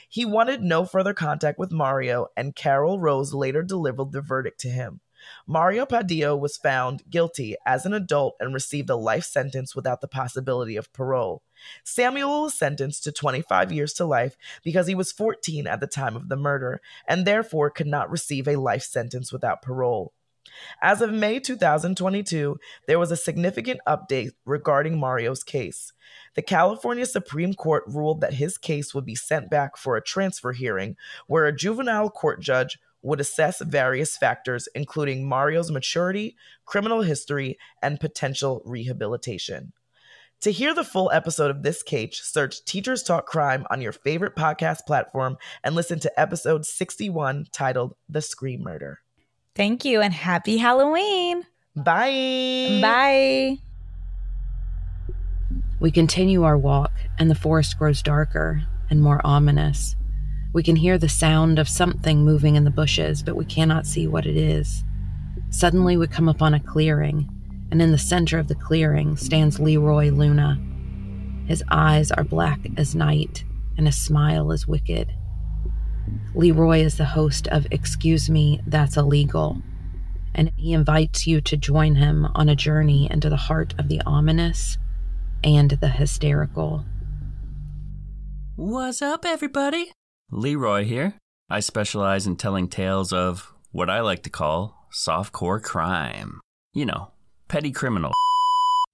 He 0.08 0.24
wanted 0.24 0.62
no 0.62 0.84
further 0.84 1.14
contact 1.14 1.58
with 1.58 1.72
Mario, 1.72 2.28
and 2.36 2.56
Carol 2.56 2.98
Rose 2.98 3.34
later 3.34 3.62
delivered 3.62 4.12
the 4.12 4.20
verdict 4.20 4.60
to 4.60 4.68
him. 4.68 5.00
Mario 5.46 5.86
Padilla 5.86 6.36
was 6.36 6.56
found 6.56 7.02
guilty 7.10 7.56
as 7.66 7.84
an 7.84 7.92
adult 7.92 8.36
and 8.40 8.54
received 8.54 8.90
a 8.90 8.96
life 8.96 9.24
sentence 9.24 9.74
without 9.74 10.00
the 10.00 10.08
possibility 10.08 10.76
of 10.76 10.92
parole. 10.92 11.42
Samuel 11.84 12.42
was 12.42 12.54
sentenced 12.54 13.04
to 13.04 13.12
25 13.12 13.72
years 13.72 13.92
to 13.94 14.04
life 14.04 14.36
because 14.62 14.86
he 14.86 14.94
was 14.94 15.12
14 15.12 15.66
at 15.66 15.80
the 15.80 15.86
time 15.86 16.16
of 16.16 16.28
the 16.28 16.36
murder 16.36 16.80
and 17.06 17.24
therefore 17.24 17.70
could 17.70 17.86
not 17.86 18.10
receive 18.10 18.46
a 18.46 18.56
life 18.56 18.82
sentence 18.82 19.32
without 19.32 19.62
parole. 19.62 20.12
As 20.82 21.00
of 21.00 21.12
May 21.12 21.40
2022, 21.40 22.58
there 22.86 22.98
was 22.98 23.10
a 23.10 23.16
significant 23.16 23.80
update 23.86 24.30
regarding 24.44 24.98
Mario's 24.98 25.42
case. 25.42 25.92
The 26.34 26.42
California 26.42 27.06
Supreme 27.06 27.54
Court 27.54 27.84
ruled 27.86 28.20
that 28.20 28.34
his 28.34 28.58
case 28.58 28.94
would 28.94 29.04
be 29.04 29.14
sent 29.14 29.50
back 29.50 29.76
for 29.76 29.96
a 29.96 30.02
transfer 30.02 30.52
hearing 30.52 30.96
where 31.26 31.46
a 31.46 31.56
juvenile 31.56 32.10
court 32.10 32.40
judge 32.40 32.78
would 33.02 33.20
assess 33.20 33.60
various 33.60 34.16
factors, 34.16 34.68
including 34.74 35.28
Mario's 35.28 35.70
maturity, 35.70 36.36
criminal 36.64 37.02
history, 37.02 37.58
and 37.82 38.00
potential 38.00 38.62
rehabilitation. 38.64 39.72
To 40.42 40.52
hear 40.52 40.72
the 40.72 40.84
full 40.84 41.10
episode 41.12 41.50
of 41.50 41.64
this 41.64 41.82
case, 41.82 42.20
search 42.22 42.64
Teachers 42.64 43.02
Talk 43.02 43.26
Crime 43.26 43.66
on 43.70 43.80
your 43.80 43.90
favorite 43.90 44.36
podcast 44.36 44.86
platform 44.86 45.36
and 45.64 45.74
listen 45.74 45.98
to 46.00 46.20
episode 46.20 46.64
61 46.64 47.46
titled 47.50 47.96
The 48.08 48.22
Scream 48.22 48.62
Murder. 48.62 49.00
Thank 49.58 49.84
you 49.84 50.00
and 50.00 50.14
happy 50.14 50.56
Halloween. 50.56 51.44
Bye. 51.74 52.78
Bye. 52.80 53.58
We 55.80 55.90
continue 55.90 56.44
our 56.44 56.56
walk, 56.56 56.92
and 57.18 57.28
the 57.28 57.34
forest 57.34 57.76
grows 57.76 58.00
darker 58.00 58.62
and 58.88 59.02
more 59.02 59.20
ominous. 59.24 59.96
We 60.52 60.62
can 60.62 60.76
hear 60.76 60.96
the 60.96 61.08
sound 61.08 61.58
of 61.58 61.68
something 61.68 62.24
moving 62.24 62.54
in 62.54 62.62
the 62.62 62.70
bushes, 62.70 63.24
but 63.24 63.34
we 63.34 63.44
cannot 63.44 63.84
see 63.84 64.06
what 64.06 64.26
it 64.26 64.36
is. 64.36 64.84
Suddenly, 65.50 65.96
we 65.96 66.06
come 66.06 66.28
upon 66.28 66.54
a 66.54 66.60
clearing, 66.60 67.28
and 67.72 67.82
in 67.82 67.90
the 67.90 67.98
center 67.98 68.38
of 68.38 68.46
the 68.46 68.54
clearing 68.54 69.16
stands 69.16 69.58
Leroy 69.58 70.10
Luna. 70.10 70.56
His 71.48 71.64
eyes 71.68 72.12
are 72.12 72.22
black 72.22 72.60
as 72.76 72.94
night, 72.94 73.42
and 73.76 73.86
his 73.86 74.00
smile 74.00 74.52
is 74.52 74.68
wicked. 74.68 75.12
Leroy 76.34 76.80
is 76.80 76.96
the 76.96 77.04
host 77.04 77.48
of 77.48 77.66
Excuse 77.70 78.28
Me, 78.30 78.60
That's 78.66 78.96
Illegal, 78.96 79.62
and 80.34 80.52
he 80.56 80.72
invites 80.72 81.26
you 81.26 81.40
to 81.40 81.56
join 81.56 81.96
him 81.96 82.26
on 82.34 82.48
a 82.48 82.56
journey 82.56 83.08
into 83.10 83.28
the 83.28 83.36
heart 83.36 83.74
of 83.78 83.88
the 83.88 84.00
ominous 84.06 84.78
and 85.42 85.70
the 85.70 85.88
hysterical. 85.88 86.84
What's 88.56 89.02
up, 89.02 89.24
everybody? 89.24 89.92
Leroy 90.30 90.84
here. 90.84 91.14
I 91.50 91.60
specialize 91.60 92.26
in 92.26 92.36
telling 92.36 92.68
tales 92.68 93.12
of 93.12 93.52
what 93.72 93.88
I 93.88 94.00
like 94.00 94.22
to 94.24 94.30
call 94.30 94.88
softcore 94.92 95.62
crime. 95.62 96.40
You 96.72 96.86
know, 96.86 97.12
petty 97.48 97.72
criminal. 97.72 98.12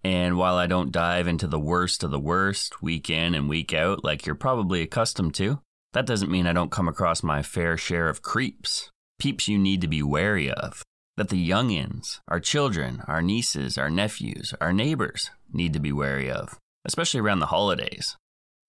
And 0.05 0.37
while 0.37 0.57
I 0.57 0.67
don't 0.67 0.93
dive 0.93 1.27
into 1.27 1.47
the 1.47 1.59
worst 1.59 2.05
of 2.05 2.11
the 2.11 2.21
worst 2.21 2.83
week 2.83 3.09
in 3.09 3.35
and 3.35 3.49
week 3.49 3.73
out 3.73 4.05
like 4.05 4.27
you're 4.27 4.35
probably 4.35 4.83
accustomed 4.83 5.35
to, 5.37 5.61
that 5.95 6.07
doesn't 6.07 6.31
mean 6.31 6.47
I 6.47 6.53
don't 6.53 6.73
come 6.73 6.89
across 6.89 7.23
my 7.23 7.43
fair 7.43 7.77
share 7.77 8.09
of 8.09 8.21
creeps, 8.21 8.91
peeps 9.19 9.49
you 9.49 9.59
need 9.59 9.81
to 9.81 9.89
be 9.89 10.03
wary 10.03 10.51
of, 10.51 10.83
that 11.17 11.29
the 11.29 11.49
youngins, 11.49 12.19
our 12.29 12.41
children, 12.41 13.03
our 13.07 13.23
nieces, 13.23 13.79
our 13.79 13.91
nephews, 13.91 14.53
our 14.61 14.73
neighbors 14.73 15.31
need 15.53 15.73
to 15.73 15.81
be 15.81 15.93
wary 15.93 16.31
of, 16.31 16.59
especially 16.85 17.21
around 17.21 17.39
the 17.39 17.47
holidays. 17.47 18.17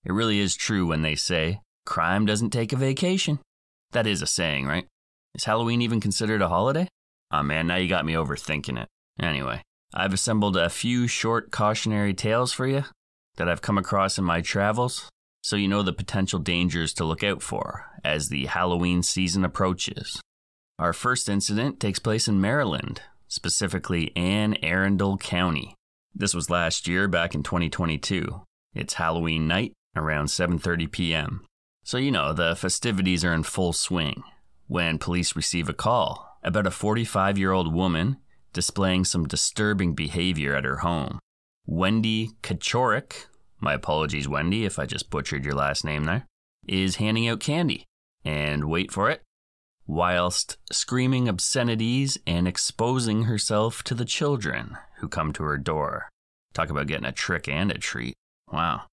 It 0.06 0.14
really 0.14 0.40
is 0.40 0.56
true 0.56 0.86
when 0.86 1.02
they 1.02 1.16
say, 1.16 1.62
crime 1.86 2.28
doesn't 2.28 2.52
take 2.52 2.72
a 2.72 2.78
vacation. 2.78 3.40
That 3.92 4.06
is 4.06 4.22
a 4.22 4.28
saying, 4.28 4.68
right? 4.68 4.86
Is 5.34 5.46
Halloween 5.46 5.82
even 5.82 6.00
considered 6.00 6.44
a 6.44 6.50
holiday? 6.50 6.88
Oh 7.32 7.42
man, 7.42 7.66
now 7.66 7.78
you 7.78 7.90
got 7.90 8.06
me 8.06 8.14
overthinking 8.14 8.80
it. 8.80 8.88
Anyway, 9.20 9.64
I've 9.96 10.14
assembled 10.14 10.58
a 10.58 10.70
few 10.70 11.08
short 11.08 11.50
cautionary 11.52 12.14
tales 12.14 12.54
for 12.54 12.68
you 12.68 12.84
that 13.38 13.50
I've 13.50 13.64
come 13.64 13.80
across 13.80 14.20
in 14.20 14.24
my 14.24 14.42
travels 14.42 15.10
so 15.46 15.56
you 15.56 15.68
know 15.68 15.84
the 15.84 15.94
potential 15.94 16.40
dangers 16.40 16.92
to 16.92 17.04
look 17.04 17.24
out 17.24 17.40
for 17.40 17.86
as 18.04 18.30
the 18.30 18.48
Halloween 18.48 19.04
season 19.04 19.46
approaches. 19.46 20.20
Our 20.80 20.92
first 20.92 21.30
incident 21.30 21.80
takes 21.80 22.00
place 22.00 22.28
in 22.28 22.42
Maryland, 22.42 23.04
specifically 23.28 24.12
Anne 24.16 24.58
Arundel 24.64 25.20
County. 25.20 25.76
This 26.16 26.34
was 26.34 26.50
last 26.50 26.88
year 26.88 27.08
back 27.08 27.36
in 27.36 27.44
2022. 27.44 28.42
It's 28.74 28.96
Halloween 28.96 29.48
night 29.48 29.74
around 29.96 30.30
7:30 30.30 30.92
p.m. 30.92 31.46
So 31.84 32.00
you 32.00 32.10
know 32.10 32.34
the 32.34 32.56
festivities 32.56 33.24
are 33.24 33.34
in 33.36 33.44
full 33.44 33.72
swing 33.72 34.24
when 34.66 34.98
police 34.98 35.36
receive 35.36 35.70
a 35.70 35.74
call 35.74 36.40
about 36.42 36.66
a 36.66 36.72
45-year-old 36.72 37.72
woman 37.72 38.18
displaying 38.52 39.06
some 39.06 39.28
disturbing 39.28 39.94
behavior 39.94 40.56
at 40.56 40.66
her 40.66 40.78
home. 40.78 41.20
Wendy 41.68 42.32
Kachorik 42.42 43.28
my 43.60 43.74
apologies, 43.74 44.28
Wendy, 44.28 44.66
if 44.66 44.78
I 44.78 44.86
just 44.86 45.10
butchered 45.10 45.46
your 45.46 45.56
last 45.56 45.84
name 45.84 46.06
there, 46.06 46.26
is 46.68 46.98
handing 46.98 47.28
out 47.28 47.40
candy. 47.40 47.86
And 48.24 48.66
wait 48.66 48.92
for 48.92 49.10
it, 49.10 49.22
whilst 49.88 50.58
screaming 50.72 51.30
obscenities 51.30 52.18
and 52.26 52.48
exposing 52.48 53.24
herself 53.24 53.84
to 53.84 53.94
the 53.94 54.06
children 54.06 54.78
who 54.98 55.08
come 55.08 55.32
to 55.34 55.44
her 55.44 55.58
door. 55.58 56.10
Talk 56.54 56.70
about 56.70 56.88
getting 56.88 57.06
a 57.06 57.12
trick 57.12 57.48
and 57.48 57.72
a 57.72 57.78
treat. 57.78 58.16
Wow. 58.52 58.84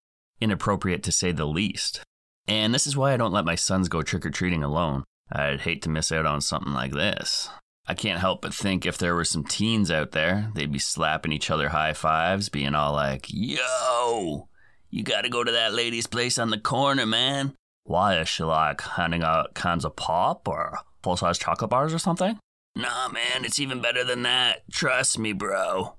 Inappropriate 0.40 1.02
to 1.04 1.12
say 1.12 1.32
the 1.32 1.46
least. 1.46 2.02
And 2.46 2.74
this 2.74 2.86
is 2.86 2.96
why 2.96 3.12
I 3.12 3.16
don't 3.16 3.32
let 3.32 3.44
my 3.44 3.54
sons 3.54 3.88
go 3.88 4.02
trick 4.02 4.26
or 4.26 4.30
treating 4.30 4.62
alone. 4.62 5.04
I'd 5.30 5.60
hate 5.60 5.80
to 5.82 5.88
miss 5.88 6.12
out 6.12 6.26
on 6.26 6.40
something 6.40 6.72
like 6.72 6.92
this. 6.92 7.48
I 7.86 7.94
can't 7.94 8.20
help 8.20 8.42
but 8.42 8.54
think 8.54 8.84
if 8.84 8.98
there 8.98 9.14
were 9.14 9.24
some 9.24 9.44
teens 9.44 9.90
out 9.90 10.12
there, 10.12 10.50
they'd 10.54 10.72
be 10.72 10.78
slapping 10.78 11.32
each 11.32 11.50
other 11.50 11.70
high 11.70 11.94
fives, 11.94 12.48
being 12.48 12.74
all 12.74 12.92
like, 12.92 13.26
Yo, 13.28 14.48
you 14.92 15.02
gotta 15.02 15.28
go 15.28 15.42
to 15.42 15.50
that 15.50 15.74
lady's 15.74 16.06
place 16.06 16.38
on 16.38 16.50
the 16.50 16.58
corner, 16.58 17.06
man. 17.06 17.54
Why 17.82 18.20
is 18.20 18.28
she 18.28 18.44
like 18.44 18.80
handing 18.80 19.24
out 19.24 19.54
cans 19.54 19.84
of 19.84 19.96
pop 19.96 20.46
or 20.46 20.78
Full 21.02 21.16
size 21.16 21.38
chocolate 21.38 21.70
bars 21.70 21.92
or 21.92 21.98
something? 21.98 22.38
Nah, 22.76 23.08
man, 23.08 23.44
it's 23.44 23.58
even 23.58 23.82
better 23.82 24.04
than 24.04 24.22
that. 24.22 24.62
Trust 24.70 25.18
me, 25.18 25.32
bro. 25.32 25.96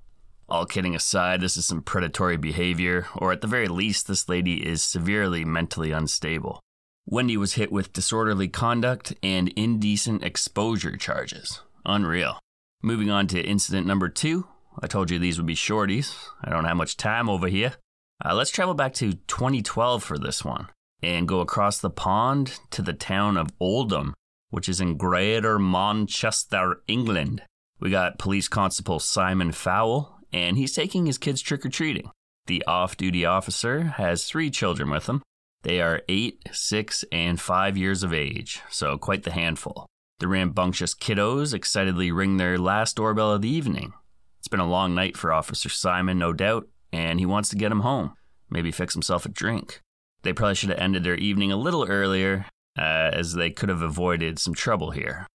All 0.48 0.66
kidding 0.66 0.94
aside, 0.94 1.40
this 1.40 1.56
is 1.56 1.66
some 1.66 1.82
predatory 1.82 2.36
behavior, 2.36 3.06
or 3.16 3.32
at 3.32 3.40
the 3.40 3.46
very 3.46 3.68
least, 3.68 4.08
this 4.08 4.28
lady 4.28 4.66
is 4.66 4.82
severely 4.82 5.44
mentally 5.44 5.90
unstable. 5.90 6.60
Wendy 7.06 7.36
was 7.36 7.54
hit 7.54 7.70
with 7.70 7.92
disorderly 7.92 8.48
conduct 8.48 9.14
and 9.22 9.48
indecent 9.56 10.24
exposure 10.24 10.96
charges. 10.96 11.60
Unreal. 11.84 12.38
Moving 12.82 13.10
on 13.10 13.26
to 13.28 13.40
incident 13.40 13.86
number 13.86 14.08
two. 14.08 14.46
I 14.80 14.86
told 14.86 15.10
you 15.10 15.18
these 15.18 15.38
would 15.38 15.46
be 15.46 15.54
shorties. 15.54 16.14
I 16.42 16.50
don't 16.50 16.64
have 16.64 16.76
much 16.76 16.96
time 16.96 17.28
over 17.28 17.46
here. 17.46 17.74
Uh, 18.22 18.34
let's 18.34 18.50
travel 18.50 18.74
back 18.74 18.94
to 18.94 19.14
2012 19.26 20.02
for 20.02 20.18
this 20.18 20.44
one 20.44 20.68
and 21.02 21.28
go 21.28 21.40
across 21.40 21.78
the 21.78 21.90
pond 21.90 22.58
to 22.70 22.82
the 22.82 22.92
town 22.92 23.36
of 23.36 23.48
Oldham, 23.60 24.14
which 24.50 24.68
is 24.68 24.80
in 24.80 24.96
Greater 24.96 25.58
Manchester, 25.58 26.82
England. 26.86 27.42
We 27.80 27.90
got 27.90 28.18
police 28.18 28.48
constable 28.48 28.98
Simon 29.00 29.52
Fowle, 29.52 30.18
and 30.32 30.56
he's 30.56 30.74
taking 30.74 31.06
his 31.06 31.18
kids 31.18 31.42
trick 31.42 31.66
or 31.66 31.68
treating. 31.68 32.10
The 32.46 32.64
off 32.66 32.96
duty 32.96 33.24
officer 33.24 33.82
has 33.82 34.26
three 34.26 34.50
children 34.50 34.90
with 34.90 35.06
him. 35.06 35.22
They 35.62 35.80
are 35.80 36.02
eight, 36.08 36.48
six, 36.52 37.04
and 37.10 37.40
five 37.40 37.76
years 37.76 38.02
of 38.02 38.12
age, 38.12 38.60
so 38.70 38.98
quite 38.98 39.22
the 39.22 39.32
handful. 39.32 39.86
The 40.18 40.28
rambunctious 40.28 40.94
kiddos 40.94 41.52
excitedly 41.52 42.12
ring 42.12 42.36
their 42.36 42.58
last 42.58 42.96
doorbell 42.96 43.32
of 43.32 43.42
the 43.42 43.48
evening. 43.48 43.92
It's 44.38 44.48
been 44.48 44.60
a 44.60 44.68
long 44.68 44.94
night 44.94 45.16
for 45.16 45.32
Officer 45.32 45.68
Simon, 45.68 46.18
no 46.18 46.32
doubt, 46.32 46.68
and 46.94 47.18
he 47.18 47.26
wants 47.26 47.48
to 47.48 47.56
get 47.56 47.72
him 47.72 47.80
home, 47.80 48.14
maybe 48.48 48.70
fix 48.70 48.94
himself 48.94 49.26
a 49.26 49.28
drink. 49.28 49.80
They 50.22 50.32
probably 50.32 50.54
should 50.54 50.68
have 50.68 50.78
ended 50.78 51.02
their 51.02 51.16
evening 51.16 51.50
a 51.50 51.56
little 51.56 51.86
earlier, 51.88 52.46
uh, 52.78 53.10
as 53.12 53.34
they 53.34 53.50
could 53.50 53.68
have 53.68 53.82
avoided 53.82 54.38
some 54.38 54.54
trouble 54.54 54.92
here. 54.92 55.26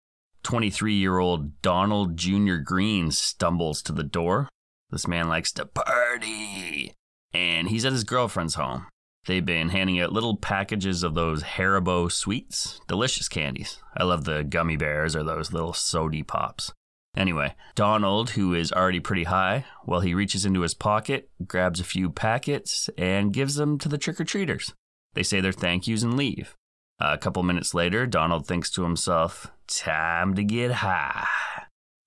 23 0.43 0.93
year 0.93 1.19
old 1.19 1.61
Donald 1.61 2.15
Jr. 2.15 2.55
Green 2.55 3.11
stumbles 3.11 3.81
to 3.83 3.91
the 3.91 4.05
door. 4.05 4.47
This 4.89 5.05
man 5.05 5.27
likes 5.27 5.51
to 5.53 5.65
party, 5.65 6.93
and 7.33 7.67
he's 7.67 7.83
at 7.83 7.91
his 7.91 8.05
girlfriend's 8.05 8.55
home. 8.55 8.87
They've 9.25 9.45
been 9.45 9.69
handing 9.69 9.99
out 9.99 10.13
little 10.13 10.37
packages 10.37 11.03
of 11.03 11.13
those 11.13 11.43
Haribo 11.43 12.09
sweets, 12.09 12.79
delicious 12.87 13.27
candies. 13.27 13.83
I 13.97 14.03
love 14.03 14.23
the 14.23 14.45
gummy 14.45 14.77
bears 14.77 15.13
or 15.13 15.23
those 15.23 15.51
little 15.51 15.73
sody 15.73 16.23
pops. 16.23 16.71
Anyway, 17.17 17.55
Donald, 17.75 18.31
who 18.31 18.53
is 18.53 18.71
already 18.71 18.99
pretty 18.99 19.23
high, 19.23 19.65
well, 19.85 19.99
he 19.99 20.13
reaches 20.13 20.45
into 20.45 20.61
his 20.61 20.73
pocket, 20.73 21.29
grabs 21.45 21.79
a 21.79 21.83
few 21.83 22.09
packets, 22.09 22.89
and 22.97 23.33
gives 23.33 23.55
them 23.55 23.77
to 23.79 23.89
the 23.89 23.97
trick 23.97 24.21
or 24.21 24.25
treaters. 24.25 24.73
They 25.13 25.23
say 25.23 25.41
their 25.41 25.51
thank 25.51 25.87
yous 25.87 26.03
and 26.03 26.15
leave. 26.15 26.55
A 26.99 27.17
couple 27.17 27.43
minutes 27.43 27.73
later, 27.73 28.05
Donald 28.05 28.45
thinks 28.45 28.69
to 28.71 28.83
himself, 28.83 29.51
Time 29.67 30.33
to 30.35 30.43
get 30.43 30.71
high. 30.71 31.27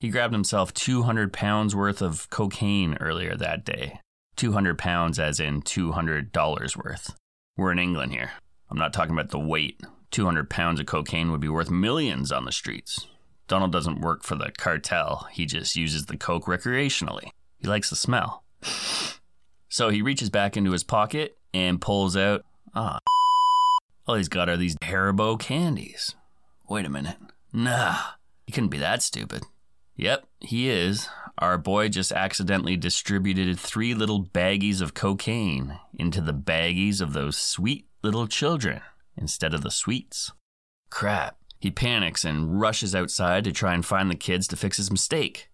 He 0.00 0.08
grabbed 0.08 0.34
himself 0.34 0.74
200 0.74 1.32
pounds 1.32 1.74
worth 1.74 2.02
of 2.02 2.28
cocaine 2.30 2.96
earlier 3.00 3.36
that 3.36 3.64
day. 3.64 4.00
200 4.36 4.76
pounds, 4.78 5.18
as 5.18 5.40
in 5.40 5.62
$200 5.62 6.76
worth. 6.76 7.14
We're 7.56 7.72
in 7.72 7.78
England 7.78 8.12
here. 8.12 8.32
I'm 8.70 8.78
not 8.78 8.92
talking 8.92 9.12
about 9.12 9.30
the 9.30 9.38
weight. 9.38 9.80
200 10.10 10.50
pounds 10.50 10.80
of 10.80 10.86
cocaine 10.86 11.30
would 11.30 11.40
be 11.40 11.48
worth 11.48 11.70
millions 11.70 12.32
on 12.32 12.44
the 12.44 12.52
streets. 12.52 13.06
Donald 13.48 13.72
doesn't 13.72 14.00
work 14.00 14.22
for 14.22 14.34
the 14.34 14.52
cartel, 14.56 15.26
he 15.32 15.46
just 15.46 15.76
uses 15.76 16.06
the 16.06 16.16
coke 16.16 16.46
recreationally. 16.46 17.30
He 17.58 17.68
likes 17.68 17.90
the 17.90 17.96
smell. 17.96 18.44
So 19.68 19.88
he 19.90 20.02
reaches 20.02 20.30
back 20.30 20.56
into 20.56 20.72
his 20.72 20.84
pocket 20.84 21.36
and 21.54 21.80
pulls 21.80 22.16
out, 22.16 22.44
ah, 22.74 22.98
all 24.06 24.16
he's 24.16 24.28
got 24.28 24.48
are 24.48 24.56
these 24.56 24.76
Haribo 24.76 25.38
candies. 25.38 26.14
Wait 26.68 26.86
a 26.86 26.90
minute. 26.90 27.16
Nah, 27.52 27.96
he 28.46 28.52
couldn't 28.52 28.70
be 28.70 28.78
that 28.78 29.02
stupid. 29.02 29.44
Yep, 29.96 30.26
he 30.40 30.68
is. 30.68 31.08
Our 31.38 31.58
boy 31.58 31.88
just 31.88 32.12
accidentally 32.12 32.76
distributed 32.76 33.58
three 33.58 33.94
little 33.94 34.24
baggies 34.24 34.80
of 34.80 34.94
cocaine 34.94 35.78
into 35.94 36.20
the 36.20 36.34
baggies 36.34 37.00
of 37.00 37.12
those 37.12 37.36
sweet 37.36 37.86
little 38.02 38.26
children 38.26 38.80
instead 39.16 39.54
of 39.54 39.62
the 39.62 39.70
sweets. 39.70 40.32
Crap. 40.90 41.36
He 41.62 41.70
panics 41.70 42.24
and 42.24 42.60
rushes 42.60 42.92
outside 42.92 43.44
to 43.44 43.52
try 43.52 43.72
and 43.72 43.86
find 43.86 44.10
the 44.10 44.16
kids 44.16 44.48
to 44.48 44.56
fix 44.56 44.78
his 44.78 44.90
mistake, 44.90 45.48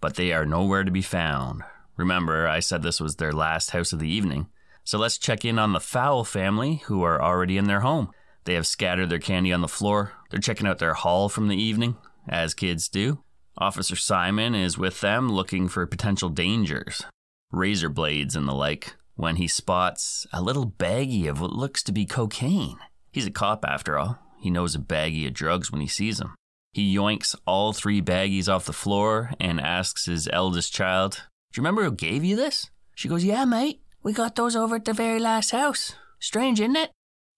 but 0.00 0.16
they 0.16 0.32
are 0.32 0.44
nowhere 0.44 0.82
to 0.82 0.90
be 0.90 1.02
found. 1.02 1.62
Remember, 1.96 2.48
I 2.48 2.58
said 2.58 2.82
this 2.82 3.00
was 3.00 3.14
their 3.14 3.30
last 3.30 3.70
house 3.70 3.92
of 3.92 4.00
the 4.00 4.08
evening, 4.08 4.48
so 4.82 4.98
let's 4.98 5.18
check 5.18 5.44
in 5.44 5.60
on 5.60 5.72
the 5.72 5.78
Fowle 5.78 6.24
family 6.24 6.82
who 6.86 7.04
are 7.04 7.22
already 7.22 7.58
in 7.58 7.66
their 7.66 7.82
home. 7.82 8.10
They 8.42 8.54
have 8.54 8.66
scattered 8.66 9.08
their 9.08 9.20
candy 9.20 9.52
on 9.52 9.60
the 9.60 9.68
floor. 9.68 10.14
They're 10.30 10.40
checking 10.40 10.66
out 10.66 10.80
their 10.80 10.94
haul 10.94 11.28
from 11.28 11.46
the 11.46 11.62
evening, 11.62 11.96
as 12.28 12.54
kids 12.54 12.88
do. 12.88 13.22
Officer 13.56 13.94
Simon 13.94 14.56
is 14.56 14.76
with 14.76 15.00
them 15.00 15.30
looking 15.30 15.68
for 15.68 15.86
potential 15.86 16.28
dangers, 16.28 17.04
razor 17.52 17.88
blades 17.88 18.34
and 18.34 18.48
the 18.48 18.52
like, 18.52 18.96
when 19.14 19.36
he 19.36 19.46
spots 19.46 20.26
a 20.32 20.42
little 20.42 20.66
baggie 20.66 21.30
of 21.30 21.40
what 21.40 21.52
looks 21.52 21.84
to 21.84 21.92
be 21.92 22.04
cocaine. 22.04 22.78
He's 23.12 23.26
a 23.26 23.30
cop 23.30 23.64
after 23.64 23.96
all. 23.96 24.18
He 24.42 24.50
knows 24.50 24.74
a 24.74 24.80
baggie 24.80 25.28
of 25.28 25.34
drugs 25.34 25.70
when 25.70 25.80
he 25.80 25.86
sees 25.86 26.18
them. 26.18 26.34
He 26.72 26.92
yoinks 26.96 27.36
all 27.46 27.72
three 27.72 28.02
baggies 28.02 28.48
off 28.48 28.64
the 28.64 28.72
floor 28.72 29.30
and 29.38 29.60
asks 29.60 30.06
his 30.06 30.28
eldest 30.32 30.74
child, 30.74 31.22
Do 31.52 31.60
you 31.60 31.62
remember 31.62 31.84
who 31.84 31.92
gave 31.92 32.24
you 32.24 32.34
this? 32.34 32.68
She 32.96 33.08
goes, 33.08 33.22
Yeah, 33.24 33.44
mate. 33.44 33.82
We 34.02 34.12
got 34.12 34.34
those 34.34 34.56
over 34.56 34.74
at 34.74 34.84
the 34.84 34.92
very 34.92 35.20
last 35.20 35.52
house. 35.52 35.94
Strange, 36.18 36.60
isn't 36.60 36.74
it? 36.74 36.90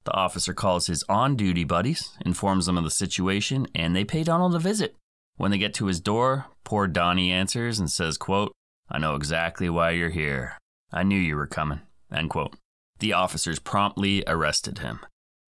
The 0.04 0.14
officer 0.14 0.54
calls 0.54 0.86
his 0.86 1.04
on 1.06 1.36
duty 1.36 1.64
buddies, 1.64 2.16
informs 2.24 2.64
them 2.64 2.78
of 2.78 2.84
the 2.84 2.90
situation, 2.90 3.66
and 3.74 3.94
they 3.94 4.04
pay 4.04 4.24
Donald 4.24 4.54
a 4.54 4.58
visit. 4.58 4.96
When 5.36 5.50
they 5.50 5.58
get 5.58 5.74
to 5.74 5.86
his 5.86 6.00
door, 6.00 6.46
poor 6.64 6.86
Donnie 6.86 7.30
answers 7.30 7.78
and 7.78 7.90
says, 7.90 8.16
quote, 8.16 8.52
I 8.88 8.96
know 8.96 9.14
exactly 9.14 9.68
why 9.68 9.90
you're 9.90 10.08
here. 10.08 10.56
I 10.90 11.02
knew 11.02 11.18
you 11.18 11.36
were 11.36 11.46
coming. 11.46 11.82
End 12.10 12.30
quote. 12.30 12.54
The 13.00 13.12
officers 13.12 13.58
promptly 13.58 14.24
arrested 14.26 14.78
him. 14.78 15.00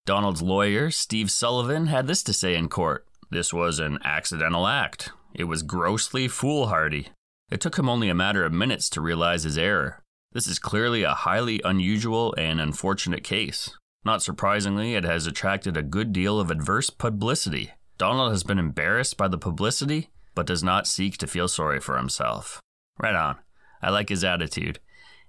Donald's 0.06 0.40
lawyer, 0.40 0.92
Steve 0.92 1.32
Sullivan, 1.32 1.86
had 1.86 2.06
this 2.06 2.22
to 2.22 2.32
say 2.32 2.54
in 2.54 2.68
court. 2.68 3.04
This 3.28 3.52
was 3.52 3.80
an 3.80 3.98
accidental 4.04 4.68
act. 4.68 5.10
It 5.34 5.44
was 5.44 5.64
grossly 5.64 6.28
foolhardy. 6.28 7.08
It 7.50 7.60
took 7.60 7.76
him 7.76 7.88
only 7.88 8.08
a 8.08 8.14
matter 8.14 8.44
of 8.44 8.52
minutes 8.52 8.88
to 8.90 9.00
realize 9.00 9.42
his 9.42 9.58
error. 9.58 10.04
This 10.32 10.46
is 10.46 10.60
clearly 10.60 11.02
a 11.02 11.12
highly 11.12 11.60
unusual 11.64 12.32
and 12.38 12.60
unfortunate 12.60 13.24
case. 13.24 13.76
Not 14.04 14.22
surprisingly, 14.22 14.94
it 14.94 15.02
has 15.02 15.26
attracted 15.26 15.76
a 15.76 15.82
good 15.82 16.12
deal 16.12 16.38
of 16.38 16.52
adverse 16.52 16.88
publicity. 16.88 17.72
Donald 17.98 18.30
has 18.30 18.44
been 18.44 18.60
embarrassed 18.60 19.16
by 19.16 19.26
the 19.26 19.38
publicity, 19.38 20.10
but 20.36 20.46
does 20.46 20.62
not 20.62 20.86
seek 20.86 21.16
to 21.18 21.26
feel 21.26 21.48
sorry 21.48 21.80
for 21.80 21.96
himself. 21.96 22.60
Right 22.96 23.16
on. 23.16 23.38
I 23.82 23.90
like 23.90 24.10
his 24.10 24.22
attitude. 24.22 24.78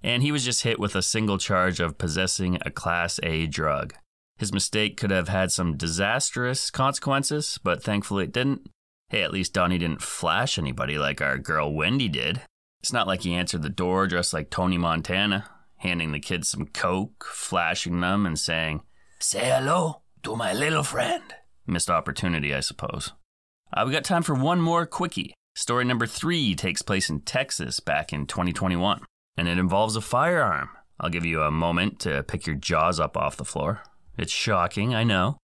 And 0.04 0.22
he 0.22 0.30
was 0.30 0.44
just 0.44 0.62
hit 0.62 0.78
with 0.78 0.94
a 0.94 1.02
single 1.02 1.38
charge 1.38 1.80
of 1.80 1.98
possessing 1.98 2.58
a 2.62 2.70
Class 2.70 3.18
A 3.24 3.46
drug. 3.48 3.94
His 4.38 4.52
mistake 4.52 4.96
could 4.96 5.10
have 5.10 5.28
had 5.28 5.50
some 5.50 5.76
disastrous 5.76 6.70
consequences, 6.70 7.58
but 7.64 7.82
thankfully 7.82 8.24
it 8.24 8.32
didn't. 8.32 8.70
Hey, 9.08 9.22
at 9.22 9.32
least 9.32 9.52
Donnie 9.52 9.78
didn't 9.78 10.02
flash 10.02 10.58
anybody 10.58 10.96
like 10.96 11.20
our 11.20 11.38
girl 11.38 11.74
Wendy 11.74 12.08
did. 12.08 12.42
It's 12.80 12.92
not 12.92 13.08
like 13.08 13.22
he 13.22 13.34
answered 13.34 13.62
the 13.62 13.68
door 13.68 14.06
dressed 14.06 14.32
like 14.32 14.50
Tony 14.50 14.78
Montana, 14.78 15.50
handing 15.78 16.12
the 16.12 16.20
kids 16.20 16.48
some 16.48 16.66
coke, 16.66 17.24
flashing 17.24 18.00
them, 18.00 18.24
and 18.24 18.38
saying, 18.38 18.82
Say 19.18 19.50
hello 19.50 20.02
to 20.22 20.36
my 20.36 20.52
little 20.52 20.84
friend. 20.84 21.34
Missed 21.66 21.90
opportunity, 21.90 22.54
I 22.54 22.60
suppose. 22.60 23.12
Uh, 23.72 23.82
we 23.86 23.92
got 23.92 24.04
time 24.04 24.22
for 24.22 24.34
one 24.34 24.60
more 24.60 24.86
quickie. 24.86 25.34
Story 25.56 25.84
number 25.84 26.06
three 26.06 26.54
takes 26.54 26.82
place 26.82 27.10
in 27.10 27.22
Texas 27.22 27.80
back 27.80 28.12
in 28.12 28.26
2021, 28.26 29.02
and 29.36 29.48
it 29.48 29.58
involves 29.58 29.96
a 29.96 30.00
firearm. 30.00 30.68
I'll 31.00 31.10
give 31.10 31.24
you 31.24 31.42
a 31.42 31.50
moment 31.50 31.98
to 32.00 32.22
pick 32.22 32.46
your 32.46 32.56
jaws 32.56 33.00
up 33.00 33.16
off 33.16 33.36
the 33.36 33.44
floor. 33.44 33.82
It's 34.18 34.32
shocking, 34.32 34.96
I 34.96 35.04
know. 35.04 35.38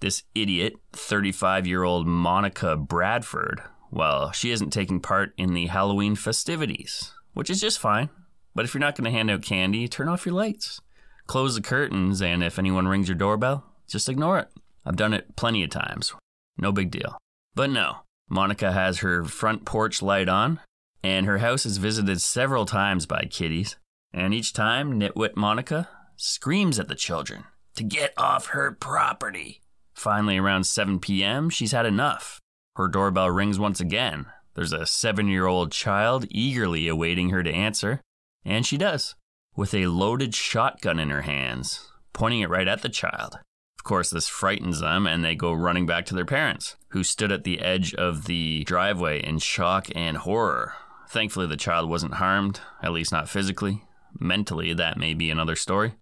This 0.00 0.24
idiot, 0.34 0.74
35 0.92 1.64
year 1.64 1.84
old 1.84 2.08
Monica 2.08 2.76
Bradford, 2.76 3.62
well, 3.92 4.32
she 4.32 4.50
isn't 4.50 4.70
taking 4.70 4.98
part 5.00 5.32
in 5.38 5.54
the 5.54 5.66
Halloween 5.66 6.16
festivities, 6.16 7.14
which 7.34 7.48
is 7.48 7.60
just 7.60 7.78
fine. 7.78 8.10
But 8.52 8.64
if 8.64 8.74
you're 8.74 8.80
not 8.80 8.96
going 8.96 9.04
to 9.04 9.16
hand 9.16 9.30
out 9.30 9.42
candy, 9.42 9.86
turn 9.86 10.08
off 10.08 10.26
your 10.26 10.34
lights. 10.34 10.80
Close 11.28 11.54
the 11.54 11.60
curtains, 11.60 12.20
and 12.20 12.42
if 12.42 12.58
anyone 12.58 12.88
rings 12.88 13.08
your 13.08 13.16
doorbell, 13.16 13.64
just 13.86 14.08
ignore 14.08 14.40
it. 14.40 14.48
I've 14.84 14.96
done 14.96 15.14
it 15.14 15.36
plenty 15.36 15.62
of 15.62 15.70
times. 15.70 16.12
No 16.58 16.72
big 16.72 16.90
deal. 16.90 17.16
But 17.54 17.70
no, 17.70 17.98
Monica 18.28 18.72
has 18.72 18.98
her 18.98 19.24
front 19.24 19.64
porch 19.64 20.02
light 20.02 20.28
on, 20.28 20.58
and 21.02 21.26
her 21.26 21.38
house 21.38 21.64
is 21.64 21.76
visited 21.76 22.20
several 22.20 22.66
times 22.66 23.06
by 23.06 23.28
kiddies. 23.30 23.76
And 24.12 24.34
each 24.34 24.52
time, 24.52 24.98
nitwit 24.98 25.36
Monica 25.36 25.88
screams 26.16 26.80
at 26.80 26.88
the 26.88 26.94
children 26.96 27.44
to 27.76 27.84
get 27.84 28.12
off 28.16 28.48
her 28.48 28.72
property. 28.72 29.60
Finally, 29.94 30.36
around 30.36 30.64
7 30.64 31.00
p.m., 31.00 31.48
she's 31.48 31.72
had 31.72 31.86
enough. 31.86 32.40
Her 32.76 32.88
doorbell 32.88 33.30
rings 33.30 33.58
once 33.58 33.80
again. 33.80 34.26
There's 34.54 34.72
a 34.72 34.86
seven 34.86 35.28
year 35.28 35.46
old 35.46 35.72
child 35.72 36.26
eagerly 36.30 36.88
awaiting 36.88 37.30
her 37.30 37.42
to 37.42 37.52
answer, 37.52 38.00
and 38.44 38.66
she 38.66 38.76
does, 38.76 39.14
with 39.54 39.74
a 39.74 39.86
loaded 39.86 40.34
shotgun 40.34 40.98
in 40.98 41.10
her 41.10 41.22
hands, 41.22 41.90
pointing 42.12 42.40
it 42.40 42.50
right 42.50 42.68
at 42.68 42.82
the 42.82 42.88
child 42.88 43.38
Of 43.78 43.84
course, 43.84 44.10
this 44.10 44.28
frightens 44.28 44.80
them 44.80 45.06
and 45.06 45.24
they 45.24 45.34
go 45.34 45.52
running 45.52 45.86
back 45.86 46.06
to 46.06 46.14
their 46.14 46.24
parents, 46.24 46.76
who 46.90 47.04
stood 47.04 47.32
at 47.32 47.44
the 47.44 47.60
edge 47.60 47.94
of 47.94 48.24
the 48.24 48.64
driveway 48.64 49.22
in 49.22 49.38
shock 49.38 49.88
and 49.94 50.18
horror. 50.18 50.74
Thankfully, 51.08 51.46
the 51.46 51.56
child 51.56 51.88
wasn't 51.88 52.14
harmed, 52.14 52.60
at 52.82 52.92
least 52.92 53.12
not 53.12 53.28
physically. 53.28 53.84
Mentally, 54.18 54.72
that 54.72 54.98
may 54.98 55.14
be 55.14 55.30
another 55.30 55.56
story. 55.56 55.94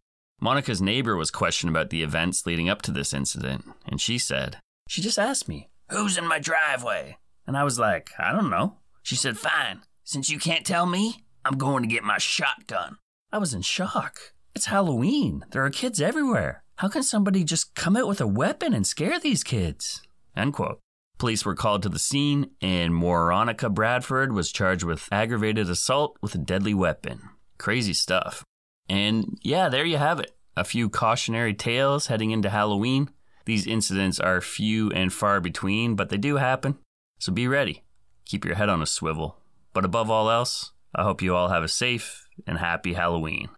Monica's 0.45 0.83
neighbor 0.83 1.17
was 1.17 1.31
questioned 1.31 1.71
about 1.71 1.89
the 1.89 2.03
events 2.03 2.45
leading 2.45 2.69
up 2.69 2.83
to 2.83 2.91
this 2.91 3.15
incident, 3.15 3.65
and 3.87 3.99
she 3.99 4.19
said, 4.19 4.59
She 4.87 5.01
just 5.01 5.19
asked 5.19 5.49
me, 5.49 5.71
Who's 5.89 6.19
in 6.19 6.29
my 6.29 6.39
driveway? 6.39 7.17
And 7.47 7.57
I 7.57 7.65
was 7.65 7.79
like, 7.79 8.11
I 8.19 8.31
don't 8.31 8.51
know. 8.51 8.77
She 9.03 9.17
said, 9.17 9.39
Fine, 9.39 9.81
since 10.03 10.29
you 10.29 10.39
can't 10.39 10.67
tell 10.67 10.85
me, 10.85 11.25
I'm 11.47 11.57
going 11.57 11.83
to 11.83 11.89
get 11.89 12.05
my 12.05 12.19
shotgun. 12.19 12.99
I 13.33 13.39
was 13.39 13.55
in 13.55 13.63
shock. 13.63 14.35
It's 14.55 14.67
Halloween. 14.67 15.47
There 15.51 15.65
are 15.65 15.71
kids 15.71 15.99
everywhere. 15.99 16.63
How 16.77 16.89
can 16.89 17.03
somebody 17.03 17.43
just 17.43 17.75
come 17.75 17.97
out 17.97 18.07
with 18.07 18.21
a 18.21 18.27
weapon 18.27 18.75
and 18.75 18.87
scare 18.87 19.19
these 19.19 19.45
kids? 19.45 20.03
End 20.37 20.53
quote. 20.53 20.79
Police 21.17 21.47
were 21.47 21.55
called 21.55 21.83
to 21.85 21.89
the 21.89 21.99
scene, 21.99 22.51
and 22.61 22.93
Moronica 22.93 23.73
Bradford 23.73 24.35
was 24.35 24.53
charged 24.53 24.85
with 24.85 25.09
aggravated 25.11 25.71
assault 25.71 26.19
with 26.21 26.35
a 26.35 26.39
deadly 26.39 26.75
weapon. 26.75 27.31
Crazy 27.57 27.95
stuff. 27.95 28.45
And 28.89 29.39
yeah, 29.43 29.69
there 29.69 29.85
you 29.85 29.97
have 29.97 30.21
it. 30.21 30.34
A 30.57 30.65
few 30.65 30.89
cautionary 30.89 31.55
tales 31.55 32.07
heading 32.07 32.31
into 32.31 32.51
Halloween. 32.51 33.11
These 33.45 33.67
incidents 33.67 34.21
are 34.21 34.41
few 34.41 34.91
and 34.93 35.13
far 35.13 35.41
between, 35.41 35.97
but 35.97 36.09
they 36.09 36.17
do 36.17 36.37
happen. 36.37 36.79
So 37.19 37.33
be 37.33 37.49
ready. 37.49 37.83
Keep 38.25 38.45
your 38.45 38.55
head 38.55 38.69
on 38.69 38.81
a 38.81 38.87
swivel. 38.87 39.37
But 39.73 39.85
above 39.85 40.11
all 40.11 40.31
else, 40.31 40.73
I 40.95 41.03
hope 41.03 41.23
you 41.23 41.35
all 41.35 41.49
have 41.49 41.65
a 41.65 41.69
safe 41.69 42.29
and 42.47 42.59
happy 42.59 42.95
Halloween. 42.95 43.49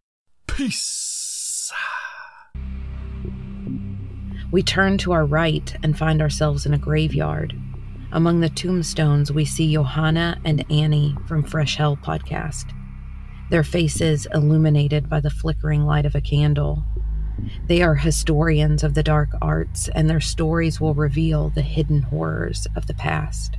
Peace. 0.46 1.72
We 4.50 4.62
turn 4.62 4.96
to 4.98 5.12
our 5.12 5.26
right 5.26 5.76
and 5.82 5.98
find 5.98 6.22
ourselves 6.22 6.64
in 6.64 6.72
a 6.72 6.78
graveyard. 6.78 7.54
Among 8.12 8.40
the 8.40 8.48
tombstones, 8.48 9.30
we 9.30 9.44
see 9.44 9.72
Johanna 9.72 10.40
and 10.44 10.64
Annie 10.70 11.16
from 11.26 11.42
Fresh 11.42 11.76
Hell 11.76 11.96
podcast, 11.96 12.72
their 13.50 13.64
faces 13.64 14.26
illuminated 14.32 15.08
by 15.08 15.20
the 15.20 15.30
flickering 15.30 15.84
light 15.84 16.06
of 16.06 16.14
a 16.14 16.20
candle. 16.20 16.84
They 17.66 17.82
are 17.82 17.94
historians 17.94 18.82
of 18.82 18.94
the 18.94 19.02
dark 19.02 19.30
arts, 19.42 19.88
and 19.94 20.08
their 20.08 20.20
stories 20.20 20.80
will 20.80 20.94
reveal 20.94 21.50
the 21.50 21.62
hidden 21.62 22.02
horrors 22.02 22.66
of 22.74 22.86
the 22.86 22.94
past. 22.94 23.56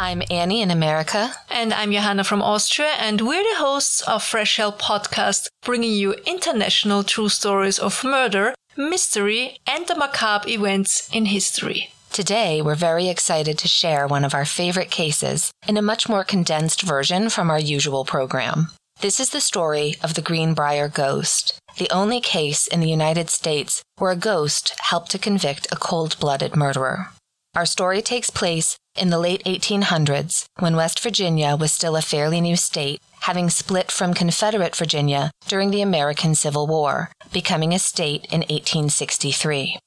I'm 0.00 0.22
Annie 0.30 0.62
in 0.62 0.70
America. 0.70 1.32
And 1.50 1.74
I'm 1.74 1.90
Johanna 1.90 2.22
from 2.22 2.40
Austria, 2.40 2.92
and 3.00 3.20
we're 3.20 3.42
the 3.42 3.58
hosts 3.58 4.00
of 4.02 4.22
Fresh 4.22 4.56
Hell 4.56 4.72
podcast, 4.72 5.48
bringing 5.62 5.92
you 5.92 6.12
international 6.24 7.02
true 7.02 7.28
stories 7.28 7.80
of 7.80 8.04
murder, 8.04 8.54
mystery, 8.76 9.58
and 9.66 9.88
the 9.88 9.96
macabre 9.96 10.48
events 10.48 11.08
in 11.12 11.26
history. 11.26 11.90
Today, 12.12 12.60
we're 12.60 12.74
very 12.74 13.08
excited 13.08 13.58
to 13.58 13.68
share 13.68 14.06
one 14.06 14.24
of 14.24 14.34
our 14.34 14.44
favorite 14.44 14.90
cases 14.90 15.52
in 15.68 15.76
a 15.76 15.82
much 15.82 16.08
more 16.08 16.24
condensed 16.24 16.82
version 16.82 17.30
from 17.30 17.50
our 17.50 17.60
usual 17.60 18.04
program. 18.04 18.68
This 19.00 19.20
is 19.20 19.30
the 19.30 19.40
story 19.40 19.94
of 20.02 20.14
the 20.14 20.22
Greenbrier 20.22 20.88
Ghost, 20.88 21.56
the 21.76 21.88
only 21.90 22.20
case 22.20 22.66
in 22.66 22.80
the 22.80 22.90
United 22.90 23.30
States 23.30 23.82
where 23.98 24.10
a 24.10 24.16
ghost 24.16 24.74
helped 24.80 25.12
to 25.12 25.18
convict 25.18 25.68
a 25.70 25.76
cold 25.76 26.18
blooded 26.18 26.56
murderer. 26.56 27.10
Our 27.54 27.66
story 27.66 28.02
takes 28.02 28.30
place 28.30 28.76
in 28.96 29.10
the 29.10 29.18
late 29.18 29.44
1800s 29.44 30.46
when 30.58 30.76
West 30.76 31.00
Virginia 31.00 31.56
was 31.56 31.72
still 31.72 31.94
a 31.94 32.02
fairly 32.02 32.40
new 32.40 32.56
state, 32.56 33.00
having 33.20 33.50
split 33.50 33.92
from 33.92 34.14
Confederate 34.14 34.74
Virginia 34.74 35.30
during 35.46 35.70
the 35.70 35.82
American 35.82 36.34
Civil 36.34 36.66
War, 36.66 37.10
becoming 37.32 37.72
a 37.72 37.78
state 37.78 38.24
in 38.32 38.40
1863. 38.40 39.78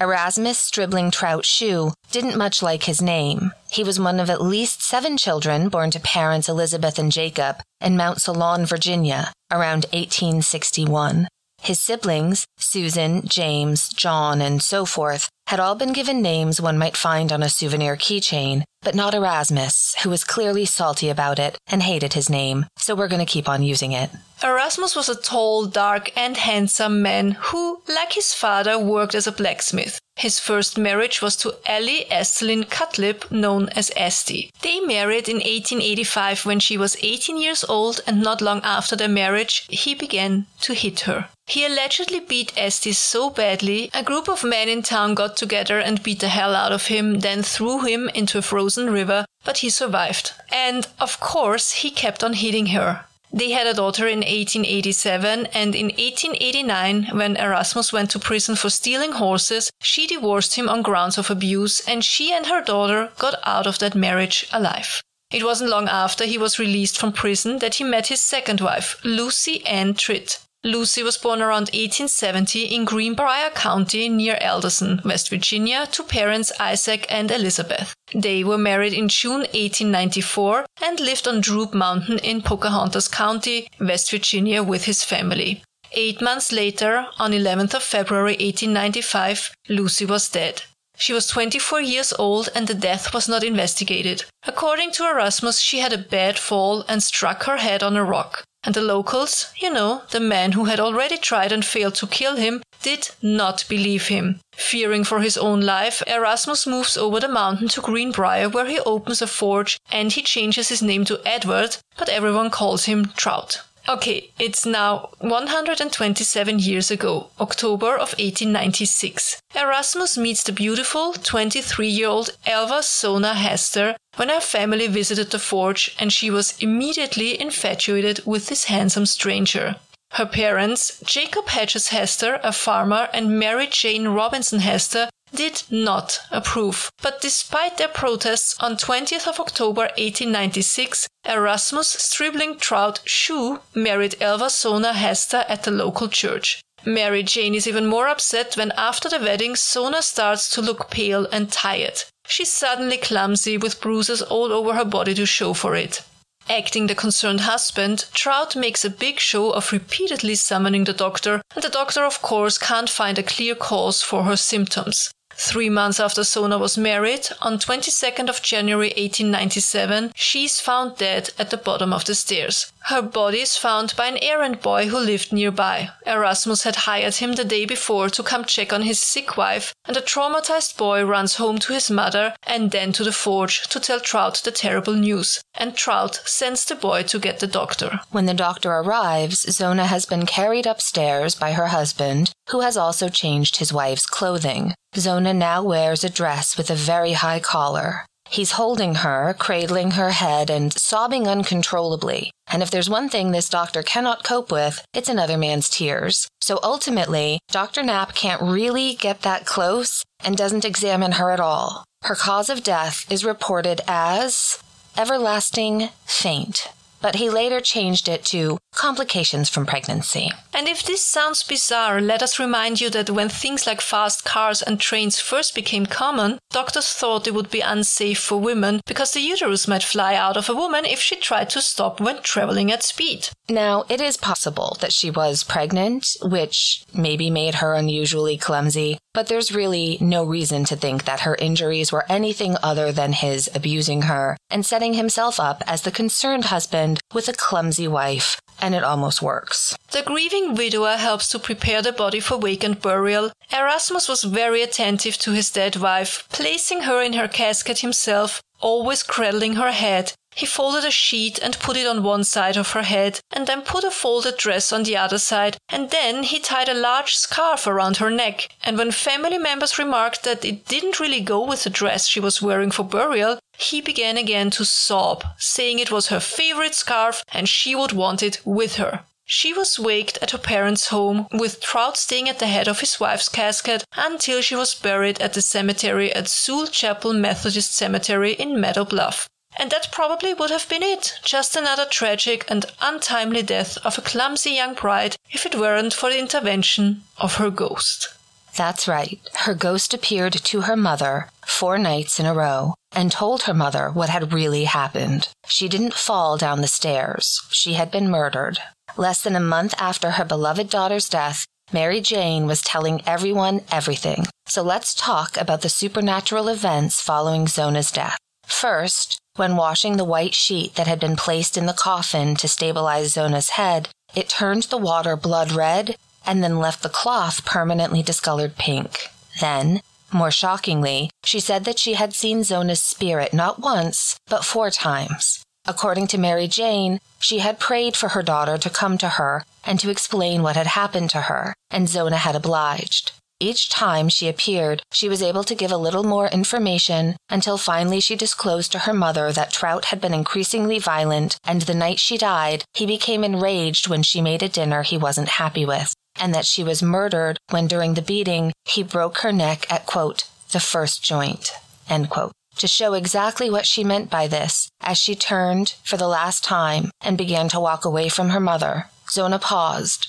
Erasmus 0.00 0.60
Stribling 0.60 1.10
Trout 1.10 1.44
Shue 1.44 1.92
didn't 2.12 2.36
much 2.36 2.62
like 2.62 2.84
his 2.84 3.02
name. 3.02 3.52
He 3.68 3.82
was 3.82 3.98
one 3.98 4.20
of 4.20 4.30
at 4.30 4.40
least 4.40 4.80
seven 4.80 5.16
children 5.16 5.68
born 5.68 5.90
to 5.90 5.98
parents 5.98 6.48
Elizabeth 6.48 7.00
and 7.00 7.10
Jacob 7.10 7.56
in 7.80 7.96
Mount 7.96 8.20
Solon, 8.20 8.64
Virginia, 8.64 9.32
around 9.50 9.86
1861. 9.86 11.26
His 11.62 11.80
siblings, 11.80 12.46
Susan, 12.58 13.26
James, 13.26 13.88
John, 13.88 14.40
and 14.40 14.62
so 14.62 14.84
forth, 14.84 15.28
had 15.48 15.58
all 15.58 15.74
been 15.74 15.92
given 15.92 16.22
names 16.22 16.60
one 16.60 16.78
might 16.78 16.96
find 16.96 17.32
on 17.32 17.42
a 17.42 17.48
souvenir 17.48 17.96
keychain, 17.96 18.62
but 18.82 18.94
not 18.94 19.14
Erasmus, 19.14 19.96
who 20.04 20.10
was 20.10 20.22
clearly 20.22 20.64
salty 20.64 21.08
about 21.08 21.40
it 21.40 21.58
and 21.66 21.82
hated 21.82 22.12
his 22.12 22.30
name, 22.30 22.66
so 22.76 22.94
we're 22.94 23.08
going 23.08 23.24
to 23.24 23.32
keep 23.32 23.48
on 23.48 23.64
using 23.64 23.90
it. 23.90 24.10
Erasmus 24.42 24.94
was 24.94 25.08
a 25.08 25.20
tall, 25.20 25.66
dark, 25.66 26.12
and 26.16 26.36
handsome 26.36 27.02
man 27.02 27.32
who, 27.32 27.82
like 27.88 28.12
his 28.12 28.32
father, 28.32 28.78
worked 28.78 29.14
as 29.14 29.26
a 29.26 29.32
blacksmith. 29.32 29.98
His 30.16 30.38
first 30.38 30.78
marriage 30.78 31.20
was 31.20 31.36
to 31.36 31.54
Ellie 31.66 32.06
Estelin 32.10 32.68
Cutlip, 32.68 33.30
known 33.30 33.68
as 33.70 33.92
Esty. 33.96 34.50
They 34.62 34.80
married 34.80 35.28
in 35.28 35.36
1885 35.36 36.44
when 36.46 36.60
she 36.60 36.76
was 36.76 36.96
18 37.02 37.36
years 37.36 37.64
old, 37.68 38.00
and 38.06 38.20
not 38.20 38.40
long 38.40 38.60
after 38.62 38.94
their 38.96 39.08
marriage, 39.08 39.66
he 39.68 39.94
began 39.94 40.46
to 40.60 40.74
hit 40.74 41.00
her. 41.00 41.28
He 41.46 41.64
allegedly 41.64 42.20
beat 42.20 42.52
Esty 42.56 42.92
so 42.92 43.30
badly, 43.30 43.90
a 43.94 44.02
group 44.02 44.28
of 44.28 44.44
men 44.44 44.68
in 44.68 44.82
town 44.82 45.14
got 45.14 45.36
together 45.36 45.78
and 45.78 46.02
beat 46.02 46.20
the 46.20 46.28
hell 46.28 46.54
out 46.54 46.72
of 46.72 46.86
him, 46.86 47.20
then 47.20 47.42
threw 47.42 47.80
him 47.80 48.08
into 48.10 48.38
a 48.38 48.42
frozen 48.42 48.90
river, 48.90 49.24
but 49.44 49.58
he 49.58 49.70
survived. 49.70 50.32
And, 50.52 50.86
of 51.00 51.18
course, 51.20 51.72
he 51.72 51.90
kept 51.90 52.22
on 52.22 52.34
hitting 52.34 52.66
her. 52.66 53.04
They 53.32 53.50
had 53.50 53.66
a 53.66 53.74
daughter 53.74 54.06
in 54.06 54.20
1887, 54.20 55.46
and 55.46 55.74
in 55.74 55.86
1889, 55.86 57.10
when 57.12 57.36
Erasmus 57.36 57.92
went 57.92 58.10
to 58.12 58.18
prison 58.18 58.56
for 58.56 58.70
stealing 58.70 59.12
horses, 59.12 59.70
she 59.82 60.06
divorced 60.06 60.54
him 60.54 60.68
on 60.68 60.82
grounds 60.82 61.18
of 61.18 61.30
abuse, 61.30 61.80
and 61.86 62.04
she 62.04 62.32
and 62.32 62.46
her 62.46 62.62
daughter 62.62 63.10
got 63.18 63.34
out 63.44 63.66
of 63.66 63.78
that 63.80 63.94
marriage 63.94 64.46
alive. 64.52 65.02
It 65.30 65.44
wasn't 65.44 65.70
long 65.70 65.88
after 65.88 66.24
he 66.24 66.38
was 66.38 66.58
released 66.58 66.96
from 66.96 67.12
prison 67.12 67.58
that 67.58 67.74
he 67.74 67.84
met 67.84 68.06
his 68.06 68.22
second 68.22 68.62
wife, 68.62 68.98
Lucy 69.04 69.64
Ann 69.66 69.92
Tritt. 69.92 70.38
Lucy 70.64 71.04
was 71.04 71.16
born 71.16 71.40
around 71.40 71.70
1870 71.70 72.64
in 72.64 72.84
Greenbrier 72.84 73.50
County 73.50 74.08
near 74.08 74.36
Alderson, 74.42 75.00
West 75.04 75.30
Virginia, 75.30 75.86
to 75.92 76.02
parents 76.02 76.50
Isaac 76.58 77.06
and 77.08 77.30
Elizabeth. 77.30 77.94
They 78.12 78.42
were 78.42 78.58
married 78.58 78.92
in 78.92 79.08
June 79.08 79.42
1894 79.42 80.66
and 80.82 80.98
lived 80.98 81.28
on 81.28 81.40
Droop 81.40 81.74
Mountain 81.74 82.18
in 82.18 82.42
Pocahontas 82.42 83.06
County, 83.06 83.68
West 83.78 84.10
Virginia, 84.10 84.64
with 84.64 84.86
his 84.86 85.04
family. 85.04 85.62
Eight 85.92 86.20
months 86.20 86.50
later, 86.50 87.06
on 87.20 87.30
11th 87.30 87.74
of 87.74 87.82
February 87.84 88.32
1895, 88.32 89.52
Lucy 89.68 90.04
was 90.06 90.28
dead. 90.28 90.62
She 90.96 91.12
was 91.12 91.28
24 91.28 91.80
years 91.80 92.12
old 92.18 92.48
and 92.56 92.66
the 92.66 92.74
death 92.74 93.14
was 93.14 93.28
not 93.28 93.44
investigated. 93.44 94.24
According 94.42 94.90
to 94.92 95.08
Erasmus, 95.08 95.60
she 95.60 95.78
had 95.78 95.92
a 95.92 95.98
bad 95.98 96.36
fall 96.36 96.84
and 96.88 97.00
struck 97.00 97.44
her 97.44 97.58
head 97.58 97.84
on 97.84 97.96
a 97.96 98.02
rock. 98.02 98.42
And 98.68 98.74
the 98.74 98.82
locals, 98.82 99.50
you 99.56 99.72
know, 99.72 100.02
the 100.10 100.20
men 100.20 100.52
who 100.52 100.66
had 100.66 100.78
already 100.78 101.16
tried 101.16 101.52
and 101.52 101.64
failed 101.64 101.94
to 101.94 102.06
kill 102.06 102.36
him, 102.36 102.62
did 102.82 103.08
not 103.22 103.64
believe 103.66 104.08
him. 104.08 104.40
Fearing 104.52 105.04
for 105.04 105.20
his 105.20 105.38
own 105.38 105.62
life, 105.62 106.02
Erasmus 106.06 106.66
moves 106.66 106.98
over 106.98 107.18
the 107.18 107.28
mountain 107.28 107.68
to 107.68 107.80
Greenbrier 107.80 108.50
where 108.50 108.66
he 108.66 108.78
opens 108.80 109.22
a 109.22 109.26
forge 109.26 109.78
and 109.90 110.12
he 110.12 110.20
changes 110.20 110.68
his 110.68 110.82
name 110.82 111.06
to 111.06 111.18
Edward, 111.24 111.78
but 111.96 112.10
everyone 112.10 112.50
calls 112.50 112.84
him 112.84 113.06
Trout. 113.16 113.62
Okay, 113.88 114.30
it's 114.38 114.66
now 114.66 115.08
127 115.20 116.58
years 116.58 116.90
ago, 116.90 117.28
October 117.40 117.94
of 117.94 118.12
1896. 118.18 119.40
Erasmus 119.54 120.18
meets 120.18 120.42
the 120.42 120.52
beautiful 120.52 121.14
23 121.14 121.88
year 121.88 122.08
old 122.08 122.36
Elva 122.44 122.82
Zona 122.82 123.32
Heaster 123.32 123.96
when 124.16 124.28
her 124.28 124.42
family 124.42 124.88
visited 124.88 125.30
the 125.30 125.38
forge 125.38 125.96
and 125.98 126.12
she 126.12 126.30
was 126.30 126.54
immediately 126.60 127.40
infatuated 127.40 128.20
with 128.26 128.48
this 128.48 128.64
handsome 128.64 129.06
stranger. 129.06 129.76
Her 130.12 130.26
parents, 130.26 131.00
Jacob 131.02 131.48
Hedges 131.48 131.88
Heaster, 131.88 132.40
a 132.42 132.52
farmer, 132.52 133.08
and 133.14 133.38
Mary 133.38 133.68
Jane 133.70 134.08
Robinson 134.08 134.60
Heaster, 134.60 135.08
did 135.34 135.62
not 135.70 136.20
approve. 136.30 136.90
But 137.02 137.20
despite 137.20 137.76
their 137.76 137.88
protests, 137.88 138.56
on 138.60 138.76
20th 138.76 139.26
of 139.26 139.40
October 139.40 139.82
1896, 139.96 141.06
Erasmus 141.24 141.88
Stribling 141.88 142.58
Trout 142.58 143.00
Shue 143.04 143.60
married 143.74 144.16
Elva 144.20 144.50
Zona 144.50 144.92
Heaster 144.92 145.44
at 145.48 145.64
the 145.64 145.70
local 145.70 146.08
church. 146.08 146.60
Mary 146.84 147.22
Jane 147.22 147.54
is 147.54 147.66
even 147.66 147.86
more 147.86 148.08
upset 148.08 148.56
when 148.56 148.72
after 148.72 149.08
the 149.08 149.18
wedding 149.18 149.56
Zona 149.56 150.00
starts 150.00 150.48
to 150.50 150.62
look 150.62 150.90
pale 150.90 151.26
and 151.32 151.50
tired. 151.50 152.02
She's 152.26 152.52
suddenly 152.52 152.96
clumsy 152.96 153.58
with 153.58 153.80
bruises 153.80 154.22
all 154.22 154.52
over 154.52 154.74
her 154.74 154.84
body 154.84 155.14
to 155.14 155.26
show 155.26 155.54
for 155.54 155.74
it. 155.74 156.02
Acting 156.50 156.86
the 156.86 156.94
concerned 156.94 157.40
husband, 157.40 158.06
Trout 158.14 158.56
makes 158.56 158.84
a 158.84 158.90
big 158.90 159.18
show 159.20 159.50
of 159.50 159.70
repeatedly 159.70 160.34
summoning 160.34 160.84
the 160.84 160.94
doctor, 160.94 161.42
and 161.54 161.62
the 161.62 161.68
doctor, 161.68 162.04
of 162.04 162.22
course, 162.22 162.56
can't 162.56 162.88
find 162.88 163.18
a 163.18 163.22
clear 163.22 163.54
cause 163.54 164.02
for 164.02 164.22
her 164.22 164.36
symptoms. 164.36 165.10
Three 165.40 165.70
months 165.70 166.00
after 166.00 166.24
Zona 166.24 166.58
was 166.58 166.76
married, 166.76 167.28
on 167.40 167.60
22nd 167.60 168.28
of 168.28 168.42
January 168.42 168.88
1897, 168.88 170.10
she 170.16 170.44
is 170.46 170.60
found 170.60 170.96
dead 170.96 171.30
at 171.38 171.50
the 171.50 171.56
bottom 171.56 171.92
of 171.92 172.04
the 172.04 172.16
stairs. 172.16 172.72
Her 172.88 173.02
body 173.02 173.42
is 173.42 173.54
found 173.54 173.94
by 173.96 174.06
an 174.06 174.16
errand 174.22 174.62
boy 174.62 174.88
who 174.88 174.98
lived 174.98 175.30
nearby. 175.30 175.90
Erasmus 176.06 176.62
had 176.62 176.88
hired 176.88 177.16
him 177.16 177.34
the 177.34 177.44
day 177.44 177.66
before 177.66 178.08
to 178.08 178.22
come 178.22 178.46
check 178.46 178.72
on 178.72 178.80
his 178.80 178.98
sick 178.98 179.36
wife, 179.36 179.74
and 179.84 179.94
the 179.94 180.00
traumatized 180.00 180.78
boy 180.78 181.04
runs 181.04 181.36
home 181.36 181.58
to 181.58 181.74
his 181.74 181.90
mother 181.90 182.34
and 182.46 182.70
then 182.70 182.94
to 182.94 183.04
the 183.04 183.12
forge 183.12 183.68
to 183.68 183.78
tell 183.78 184.00
Trout 184.00 184.40
the 184.42 184.50
terrible 184.50 184.94
news. 184.94 185.42
And 185.54 185.76
Trout 185.76 186.22
sends 186.24 186.64
the 186.64 186.76
boy 186.76 187.02
to 187.02 187.18
get 187.18 187.40
the 187.40 187.46
doctor. 187.46 188.00
When 188.10 188.24
the 188.24 188.32
doctor 188.32 188.70
arrives, 188.70 189.40
Zona 189.54 189.84
has 189.84 190.06
been 190.06 190.24
carried 190.24 190.66
upstairs 190.66 191.34
by 191.34 191.52
her 191.52 191.66
husband, 191.66 192.32
who 192.48 192.60
has 192.60 192.78
also 192.78 193.10
changed 193.10 193.58
his 193.58 193.70
wife's 193.70 194.06
clothing. 194.06 194.72
Zona 194.96 195.34
now 195.34 195.62
wears 195.62 196.04
a 196.04 196.08
dress 196.08 196.56
with 196.56 196.70
a 196.70 196.74
very 196.74 197.12
high 197.12 197.40
collar. 197.40 198.06
He's 198.30 198.52
holding 198.52 198.96
her, 198.96 199.34
cradling 199.38 199.92
her 199.92 200.10
head, 200.10 200.50
and 200.50 200.72
sobbing 200.72 201.26
uncontrollably. 201.26 202.30
And 202.46 202.62
if 202.62 202.70
there's 202.70 202.90
one 202.90 203.08
thing 203.08 203.30
this 203.30 203.48
doctor 203.48 203.82
cannot 203.82 204.24
cope 204.24 204.50
with, 204.50 204.84
it's 204.94 205.08
another 205.08 205.38
man's 205.38 205.68
tears. 205.68 206.28
So 206.40 206.58
ultimately, 206.62 207.40
Dr. 207.50 207.82
Knapp 207.82 208.14
can't 208.14 208.42
really 208.42 208.94
get 208.94 209.22
that 209.22 209.46
close 209.46 210.04
and 210.24 210.36
doesn't 210.36 210.64
examine 210.64 211.12
her 211.12 211.30
at 211.30 211.40
all. 211.40 211.84
Her 212.02 212.14
cause 212.14 212.48
of 212.48 212.62
death 212.62 213.10
is 213.10 213.24
reported 213.24 213.80
as 213.86 214.62
everlasting 214.96 215.88
faint 216.04 216.68
but 217.00 217.16
he 217.16 217.30
later 217.30 217.60
changed 217.60 218.08
it 218.08 218.24
to 218.24 218.58
complications 218.78 219.48
from 219.48 219.66
pregnancy. 219.66 220.30
And 220.54 220.68
if 220.68 220.82
this 220.82 221.04
sounds 221.04 221.42
bizarre, 221.42 222.00
let 222.00 222.22
us 222.22 222.38
remind 222.38 222.80
you 222.80 222.88
that 222.90 223.10
when 223.10 223.28
things 223.28 223.66
like 223.66 223.80
fast 223.80 224.24
cars 224.24 224.62
and 224.62 224.80
trains 224.80 225.20
first 225.20 225.54
became 225.54 225.84
common, 225.84 226.38
doctors 226.50 226.92
thought 226.92 227.26
it 227.26 227.34
would 227.34 227.50
be 227.50 227.60
unsafe 227.60 228.20
for 228.20 228.40
women 228.40 228.80
because 228.86 229.12
the 229.12 229.20
uterus 229.20 229.68
might 229.68 229.82
fly 229.82 230.14
out 230.14 230.36
of 230.36 230.48
a 230.48 230.54
woman 230.54 230.84
if 230.84 231.00
she 231.00 231.16
tried 231.16 231.50
to 231.50 231.60
stop 231.60 232.00
when 232.00 232.22
traveling 232.22 232.72
at 232.72 232.82
speed. 232.82 233.28
Now, 233.48 233.84
it 233.88 234.00
is 234.00 234.16
possible 234.16 234.76
that 234.80 234.92
she 234.92 235.10
was 235.10 235.42
pregnant, 235.42 236.06
which 236.22 236.84
maybe 236.94 237.30
made 237.30 237.56
her 237.56 237.74
unusually 237.74 238.36
clumsy, 238.36 238.98
but 239.14 239.26
there's 239.26 239.54
really 239.54 239.98
no 240.00 240.24
reason 240.24 240.64
to 240.66 240.76
think 240.76 241.04
that 241.04 241.20
her 241.20 241.34
injuries 241.36 241.90
were 241.90 242.04
anything 242.08 242.56
other 242.62 242.92
than 242.92 243.12
his 243.12 243.50
abusing 243.54 244.02
her 244.02 244.36
and 244.50 244.64
setting 244.64 244.94
himself 244.94 245.40
up 245.40 245.62
as 245.66 245.82
the 245.82 245.90
concerned 245.90 246.46
husband 246.46 247.00
with 247.12 247.28
a 247.28 247.32
clumsy 247.32 247.88
wife, 247.88 248.38
and 248.60 248.74
it 248.74 248.84
almost 248.84 249.22
works. 249.22 249.76
The 249.90 250.02
grieving 250.02 250.54
widower 250.54 250.96
helps 250.96 251.28
to 251.28 251.38
prepare 251.38 251.82
the 251.82 251.92
body 251.92 252.20
for 252.20 252.36
wake 252.36 252.64
and 252.64 252.80
burial. 252.80 253.32
Erasmus 253.52 254.08
was 254.08 254.24
very 254.24 254.62
attentive 254.62 255.16
to 255.18 255.32
his 255.32 255.50
dead 255.50 255.76
wife, 255.76 256.26
placing 256.30 256.82
her 256.82 257.00
in 257.02 257.14
her 257.14 257.28
casket 257.28 257.78
himself, 257.78 258.42
always 258.60 259.02
cradling 259.02 259.54
her 259.54 259.72
head, 259.72 260.12
he 260.38 260.46
folded 260.46 260.84
a 260.84 260.90
sheet 260.92 261.40
and 261.40 261.58
put 261.58 261.76
it 261.76 261.84
on 261.84 262.04
one 262.04 262.22
side 262.22 262.56
of 262.56 262.70
her 262.70 262.84
head, 262.84 263.18
and 263.32 263.48
then 263.48 263.62
put 263.62 263.82
a 263.82 263.90
folded 263.90 264.36
dress 264.36 264.72
on 264.72 264.84
the 264.84 264.96
other 264.96 265.18
side, 265.18 265.56
and 265.68 265.90
then 265.90 266.22
he 266.22 266.38
tied 266.38 266.68
a 266.68 266.74
large 266.74 267.16
scarf 267.16 267.66
around 267.66 267.96
her 267.96 268.08
neck. 268.08 268.48
And 268.62 268.78
when 268.78 268.92
family 268.92 269.36
members 269.36 269.80
remarked 269.80 270.22
that 270.22 270.44
it 270.44 270.64
didn't 270.66 271.00
really 271.00 271.22
go 271.22 271.44
with 271.44 271.64
the 271.64 271.70
dress 271.70 272.06
she 272.06 272.20
was 272.20 272.40
wearing 272.40 272.70
for 272.70 272.84
burial, 272.84 273.40
he 273.58 273.80
began 273.80 274.16
again 274.16 274.50
to 274.50 274.64
sob, 274.64 275.24
saying 275.36 275.78
it 275.80 275.90
was 275.90 276.06
her 276.06 276.20
favorite 276.20 276.76
scarf 276.76 277.24
and 277.32 277.48
she 277.48 277.74
would 277.74 277.92
want 277.92 278.22
it 278.22 278.40
with 278.44 278.76
her. 278.76 279.00
She 279.24 279.52
was 279.52 279.78
waked 279.78 280.16
at 280.22 280.30
her 280.30 280.38
parents' 280.38 280.88
home, 280.88 281.26
with 281.32 281.60
Trout 281.60 281.96
staying 281.96 282.28
at 282.30 282.38
the 282.38 282.46
head 282.46 282.66
of 282.66 282.80
his 282.80 282.98
wife's 282.98 283.28
casket 283.28 283.84
until 283.94 284.40
she 284.40 284.54
was 284.54 284.74
buried 284.74 285.20
at 285.20 285.34
the 285.34 285.42
cemetery 285.42 286.10
at 286.14 286.28
Soule 286.28 286.68
Chapel 286.68 287.12
Methodist 287.12 287.74
Cemetery 287.74 288.32
in 288.32 288.60
Meadow 288.60 288.84
Bluff. 288.84 289.28
And 289.56 289.70
that 289.70 289.90
probably 289.90 290.32
would 290.32 290.50
have 290.50 290.68
been 290.68 290.82
it. 290.82 291.18
Just 291.24 291.56
another 291.56 291.84
tragic 291.84 292.44
and 292.48 292.64
untimely 292.80 293.42
death 293.42 293.76
of 293.84 293.98
a 293.98 294.02
clumsy 294.02 294.52
young 294.52 294.74
bride 294.74 295.16
if 295.30 295.44
it 295.44 295.56
weren't 295.56 295.92
for 295.92 296.10
the 296.10 296.18
intervention 296.18 297.02
of 297.18 297.34
her 297.34 297.50
ghost. 297.50 298.14
That's 298.58 298.88
right. 298.88 299.20
Her 299.46 299.54
ghost 299.54 299.94
appeared 299.94 300.32
to 300.32 300.62
her 300.62 300.74
mother 300.76 301.28
four 301.46 301.78
nights 301.78 302.18
in 302.18 302.26
a 302.26 302.34
row 302.34 302.74
and 302.90 303.12
told 303.12 303.42
her 303.42 303.54
mother 303.54 303.88
what 303.88 304.08
had 304.08 304.32
really 304.32 304.64
happened. 304.64 305.28
She 305.46 305.68
didn't 305.68 305.94
fall 305.94 306.36
down 306.36 306.60
the 306.60 306.66
stairs. 306.66 307.40
She 307.50 307.74
had 307.74 307.92
been 307.92 308.10
murdered. 308.10 308.58
Less 308.96 309.22
than 309.22 309.36
a 309.36 309.50
month 309.54 309.74
after 309.78 310.10
her 310.10 310.24
beloved 310.24 310.68
daughter's 310.70 311.08
death, 311.08 311.46
Mary 311.72 312.00
Jane 312.00 312.48
was 312.48 312.60
telling 312.60 313.00
everyone 313.06 313.60
everything. 313.70 314.26
So 314.46 314.62
let's 314.62 314.92
talk 314.92 315.36
about 315.36 315.62
the 315.62 315.68
supernatural 315.68 316.48
events 316.48 317.00
following 317.00 317.46
Zona's 317.46 317.92
death. 317.92 318.18
First, 318.44 319.20
when 319.36 319.54
washing 319.54 319.98
the 319.98 320.04
white 320.04 320.34
sheet 320.34 320.74
that 320.74 320.88
had 320.88 320.98
been 320.98 321.14
placed 321.14 321.56
in 321.56 321.66
the 321.66 321.72
coffin 321.72 322.34
to 322.34 322.48
stabilize 322.48 323.12
Zona's 323.12 323.50
head, 323.50 323.88
it 324.16 324.28
turned 324.28 324.64
the 324.64 324.78
water 324.78 325.14
blood 325.14 325.52
red 325.52 325.94
and 326.28 326.44
then 326.44 326.60
left 326.60 326.82
the 326.82 326.88
cloth 326.90 327.44
permanently 327.46 328.02
discolored 328.02 328.54
pink. 328.56 329.08
Then, 329.40 329.80
more 330.12 330.30
shockingly, 330.30 331.10
she 331.24 331.40
said 331.40 331.64
that 331.64 331.78
she 331.78 331.94
had 331.94 332.12
seen 332.12 332.44
Zona's 332.44 332.82
spirit 332.82 333.32
not 333.32 333.58
once, 333.58 334.16
but 334.28 334.44
four 334.44 334.70
times. 334.70 335.42
According 335.66 336.06
to 336.08 336.18
Mary 336.18 336.46
Jane, 336.46 337.00
she 337.18 337.38
had 337.40 337.58
prayed 337.58 337.96
for 337.96 338.10
her 338.10 338.22
daughter 338.22 338.58
to 338.58 338.70
come 338.70 338.98
to 338.98 339.08
her 339.08 339.42
and 339.64 339.80
to 339.80 339.90
explain 339.90 340.42
what 340.42 340.56
had 340.56 340.66
happened 340.66 341.10
to 341.10 341.22
her, 341.22 341.54
and 341.70 341.88
Zona 341.88 342.18
had 342.18 342.36
obliged. 342.36 343.12
Each 343.40 343.68
time 343.68 344.08
she 344.08 344.28
appeared, 344.28 344.82
she 344.92 345.08
was 345.08 345.22
able 345.22 345.44
to 345.44 345.54
give 345.54 345.70
a 345.70 345.76
little 345.76 346.02
more 346.02 346.26
information 346.28 347.16
until 347.28 347.56
finally 347.56 348.00
she 348.00 348.16
disclosed 348.16 348.72
to 348.72 348.80
her 348.80 348.92
mother 348.92 349.30
that 349.32 349.52
Trout 349.52 349.86
had 349.86 350.00
been 350.00 350.12
increasingly 350.12 350.78
violent, 350.80 351.38
and 351.44 351.62
the 351.62 351.74
night 351.74 352.00
she 352.00 352.18
died, 352.18 352.64
he 352.74 352.84
became 352.84 353.22
enraged 353.22 353.88
when 353.88 354.02
she 354.02 354.20
made 354.20 354.42
a 354.42 354.48
dinner 354.48 354.82
he 354.82 354.98
wasn't 354.98 355.28
happy 355.28 355.64
with, 355.64 355.94
and 356.20 356.34
that 356.34 356.46
she 356.46 356.62
was 356.62 356.82
murdered 356.82 357.38
when 357.50 357.66
during 357.66 357.94
the 357.94 358.02
beating 358.02 358.52
he 358.64 358.82
broke 358.82 359.18
her 359.18 359.32
neck 359.32 359.70
at, 359.72 359.86
quote, 359.86 360.28
the 360.52 360.60
first 360.60 361.02
joint, 361.02 361.52
end 361.88 362.10
quote. 362.10 362.32
To 362.56 362.66
show 362.66 362.94
exactly 362.94 363.48
what 363.48 363.66
she 363.66 363.84
meant 363.84 364.10
by 364.10 364.26
this, 364.26 364.68
as 364.80 364.98
she 364.98 365.14
turned 365.14 365.74
for 365.84 365.96
the 365.96 366.08
last 366.08 366.42
time 366.42 366.90
and 367.00 367.16
began 367.16 367.48
to 367.50 367.60
walk 367.60 367.84
away 367.84 368.08
from 368.08 368.30
her 368.30 368.40
mother, 368.40 368.86
Zona 369.10 369.38
paused, 369.38 370.08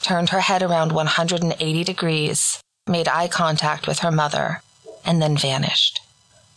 turned 0.00 0.30
her 0.30 0.40
head 0.40 0.62
around 0.62 0.92
180 0.92 1.84
degrees, 1.84 2.60
made 2.86 3.08
eye 3.08 3.28
contact 3.28 3.86
with 3.86 4.00
her 4.00 4.12
mother, 4.12 4.62
and 5.04 5.20
then 5.20 5.36
vanished. 5.36 6.00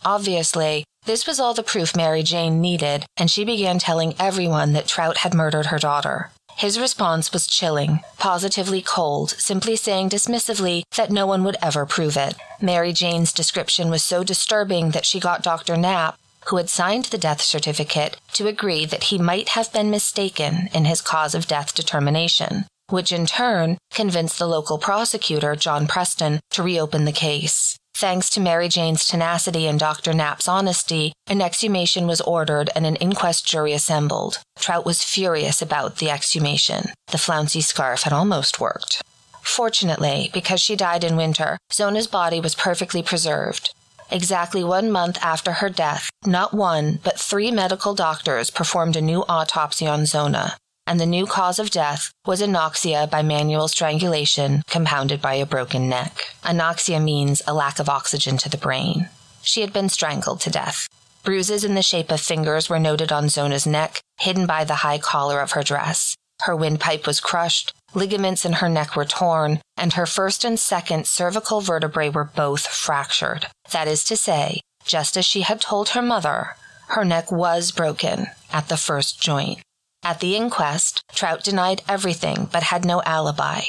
Obviously, 0.04 0.84
this 1.04 1.26
was 1.26 1.40
all 1.40 1.54
the 1.54 1.64
proof 1.64 1.96
Mary 1.96 2.22
Jane 2.22 2.60
needed, 2.60 3.04
and 3.16 3.28
she 3.30 3.44
began 3.44 3.78
telling 3.78 4.14
everyone 4.20 4.72
that 4.72 4.86
Trout 4.86 5.18
had 5.18 5.34
murdered 5.34 5.66
her 5.66 5.78
daughter. 5.78 6.30
His 6.56 6.78
response 6.78 7.32
was 7.32 7.46
chilling, 7.46 8.00
positively 8.18 8.82
cold, 8.82 9.30
simply 9.30 9.76
saying 9.76 10.10
dismissively 10.10 10.82
that 10.96 11.10
no 11.10 11.26
one 11.26 11.44
would 11.44 11.56
ever 11.60 11.86
prove 11.86 12.16
it. 12.16 12.34
Mary 12.60 12.92
Jane's 12.92 13.32
description 13.32 13.90
was 13.90 14.02
so 14.02 14.22
disturbing 14.22 14.90
that 14.90 15.06
she 15.06 15.20
got 15.20 15.42
Dr. 15.42 15.76
Knapp, 15.76 16.18
who 16.46 16.56
had 16.56 16.68
signed 16.68 17.06
the 17.06 17.18
death 17.18 17.40
certificate, 17.40 18.16
to 18.34 18.46
agree 18.46 18.84
that 18.84 19.04
he 19.04 19.18
might 19.18 19.50
have 19.50 19.72
been 19.72 19.90
mistaken 19.90 20.68
in 20.74 20.84
his 20.84 21.00
cause 21.00 21.34
of 21.34 21.46
death 21.46 21.74
determination 21.74 22.66
which 22.92 23.10
in 23.10 23.24
turn 23.24 23.78
convinced 23.90 24.38
the 24.38 24.46
local 24.46 24.78
prosecutor, 24.78 25.56
John 25.56 25.86
Preston, 25.86 26.40
to 26.50 26.62
reopen 26.62 27.06
the 27.06 27.12
case. 27.12 27.78
Thanks 28.02 28.30
to 28.30 28.40
Mary 28.40 28.66
Jane's 28.68 29.04
tenacity 29.04 29.68
and 29.68 29.78
Dr. 29.78 30.12
Knapp's 30.12 30.48
honesty, 30.48 31.12
an 31.28 31.40
exhumation 31.40 32.08
was 32.08 32.20
ordered 32.20 32.68
and 32.74 32.84
an 32.84 32.96
inquest 32.96 33.46
jury 33.46 33.72
assembled. 33.74 34.40
Trout 34.58 34.84
was 34.84 35.04
furious 35.04 35.62
about 35.62 35.98
the 35.98 36.10
exhumation. 36.10 36.86
The 37.12 37.18
flouncy 37.18 37.60
scarf 37.60 38.02
had 38.02 38.12
almost 38.12 38.58
worked. 38.58 39.02
Fortunately, 39.40 40.30
because 40.34 40.60
she 40.60 40.74
died 40.74 41.04
in 41.04 41.14
winter, 41.14 41.58
Zona's 41.72 42.08
body 42.08 42.40
was 42.40 42.56
perfectly 42.56 43.04
preserved. 43.04 43.72
Exactly 44.10 44.64
one 44.64 44.90
month 44.90 45.16
after 45.22 45.52
her 45.52 45.70
death, 45.70 46.10
not 46.26 46.52
one, 46.52 46.98
but 47.04 47.20
three 47.20 47.52
medical 47.52 47.94
doctors 47.94 48.50
performed 48.50 48.96
a 48.96 49.00
new 49.00 49.24
autopsy 49.28 49.86
on 49.86 50.06
Zona 50.06 50.56
and 50.86 51.00
the 51.00 51.06
new 51.06 51.26
cause 51.26 51.58
of 51.58 51.70
death 51.70 52.12
was 52.26 52.42
anoxia 52.42 53.08
by 53.10 53.22
manual 53.22 53.68
strangulation 53.68 54.62
compounded 54.68 55.20
by 55.22 55.34
a 55.34 55.46
broken 55.46 55.88
neck. 55.88 56.34
Anoxia 56.42 57.02
means 57.02 57.42
a 57.46 57.54
lack 57.54 57.78
of 57.78 57.88
oxygen 57.88 58.36
to 58.38 58.48
the 58.48 58.56
brain. 58.56 59.08
She 59.42 59.60
had 59.60 59.72
been 59.72 59.88
strangled 59.88 60.40
to 60.42 60.50
death. 60.50 60.88
Bruises 61.24 61.64
in 61.64 61.74
the 61.74 61.82
shape 61.82 62.10
of 62.10 62.20
fingers 62.20 62.68
were 62.68 62.80
noted 62.80 63.12
on 63.12 63.28
Zona's 63.28 63.66
neck, 63.66 64.00
hidden 64.18 64.46
by 64.46 64.64
the 64.64 64.76
high 64.76 64.98
collar 64.98 65.40
of 65.40 65.52
her 65.52 65.62
dress. 65.62 66.16
Her 66.42 66.56
windpipe 66.56 67.06
was 67.06 67.20
crushed, 67.20 67.72
ligaments 67.94 68.44
in 68.44 68.54
her 68.54 68.68
neck 68.68 68.96
were 68.96 69.04
torn, 69.04 69.60
and 69.76 69.92
her 69.92 70.06
first 70.06 70.44
and 70.44 70.58
second 70.58 71.06
cervical 71.06 71.60
vertebrae 71.60 72.08
were 72.08 72.24
both 72.24 72.66
fractured. 72.66 73.46
That 73.70 73.86
is 73.86 74.02
to 74.04 74.16
say, 74.16 74.60
just 74.84 75.16
as 75.16 75.24
she 75.24 75.42
had 75.42 75.60
told 75.60 75.90
her 75.90 76.02
mother, 76.02 76.56
her 76.88 77.04
neck 77.04 77.30
was 77.30 77.70
broken 77.70 78.26
at 78.52 78.68
the 78.68 78.76
first 78.76 79.20
joint. 79.20 79.60
At 80.04 80.18
the 80.18 80.34
inquest, 80.34 81.04
Trout 81.14 81.44
denied 81.44 81.82
everything 81.88 82.48
but 82.50 82.64
had 82.64 82.84
no 82.84 83.02
alibi. 83.02 83.60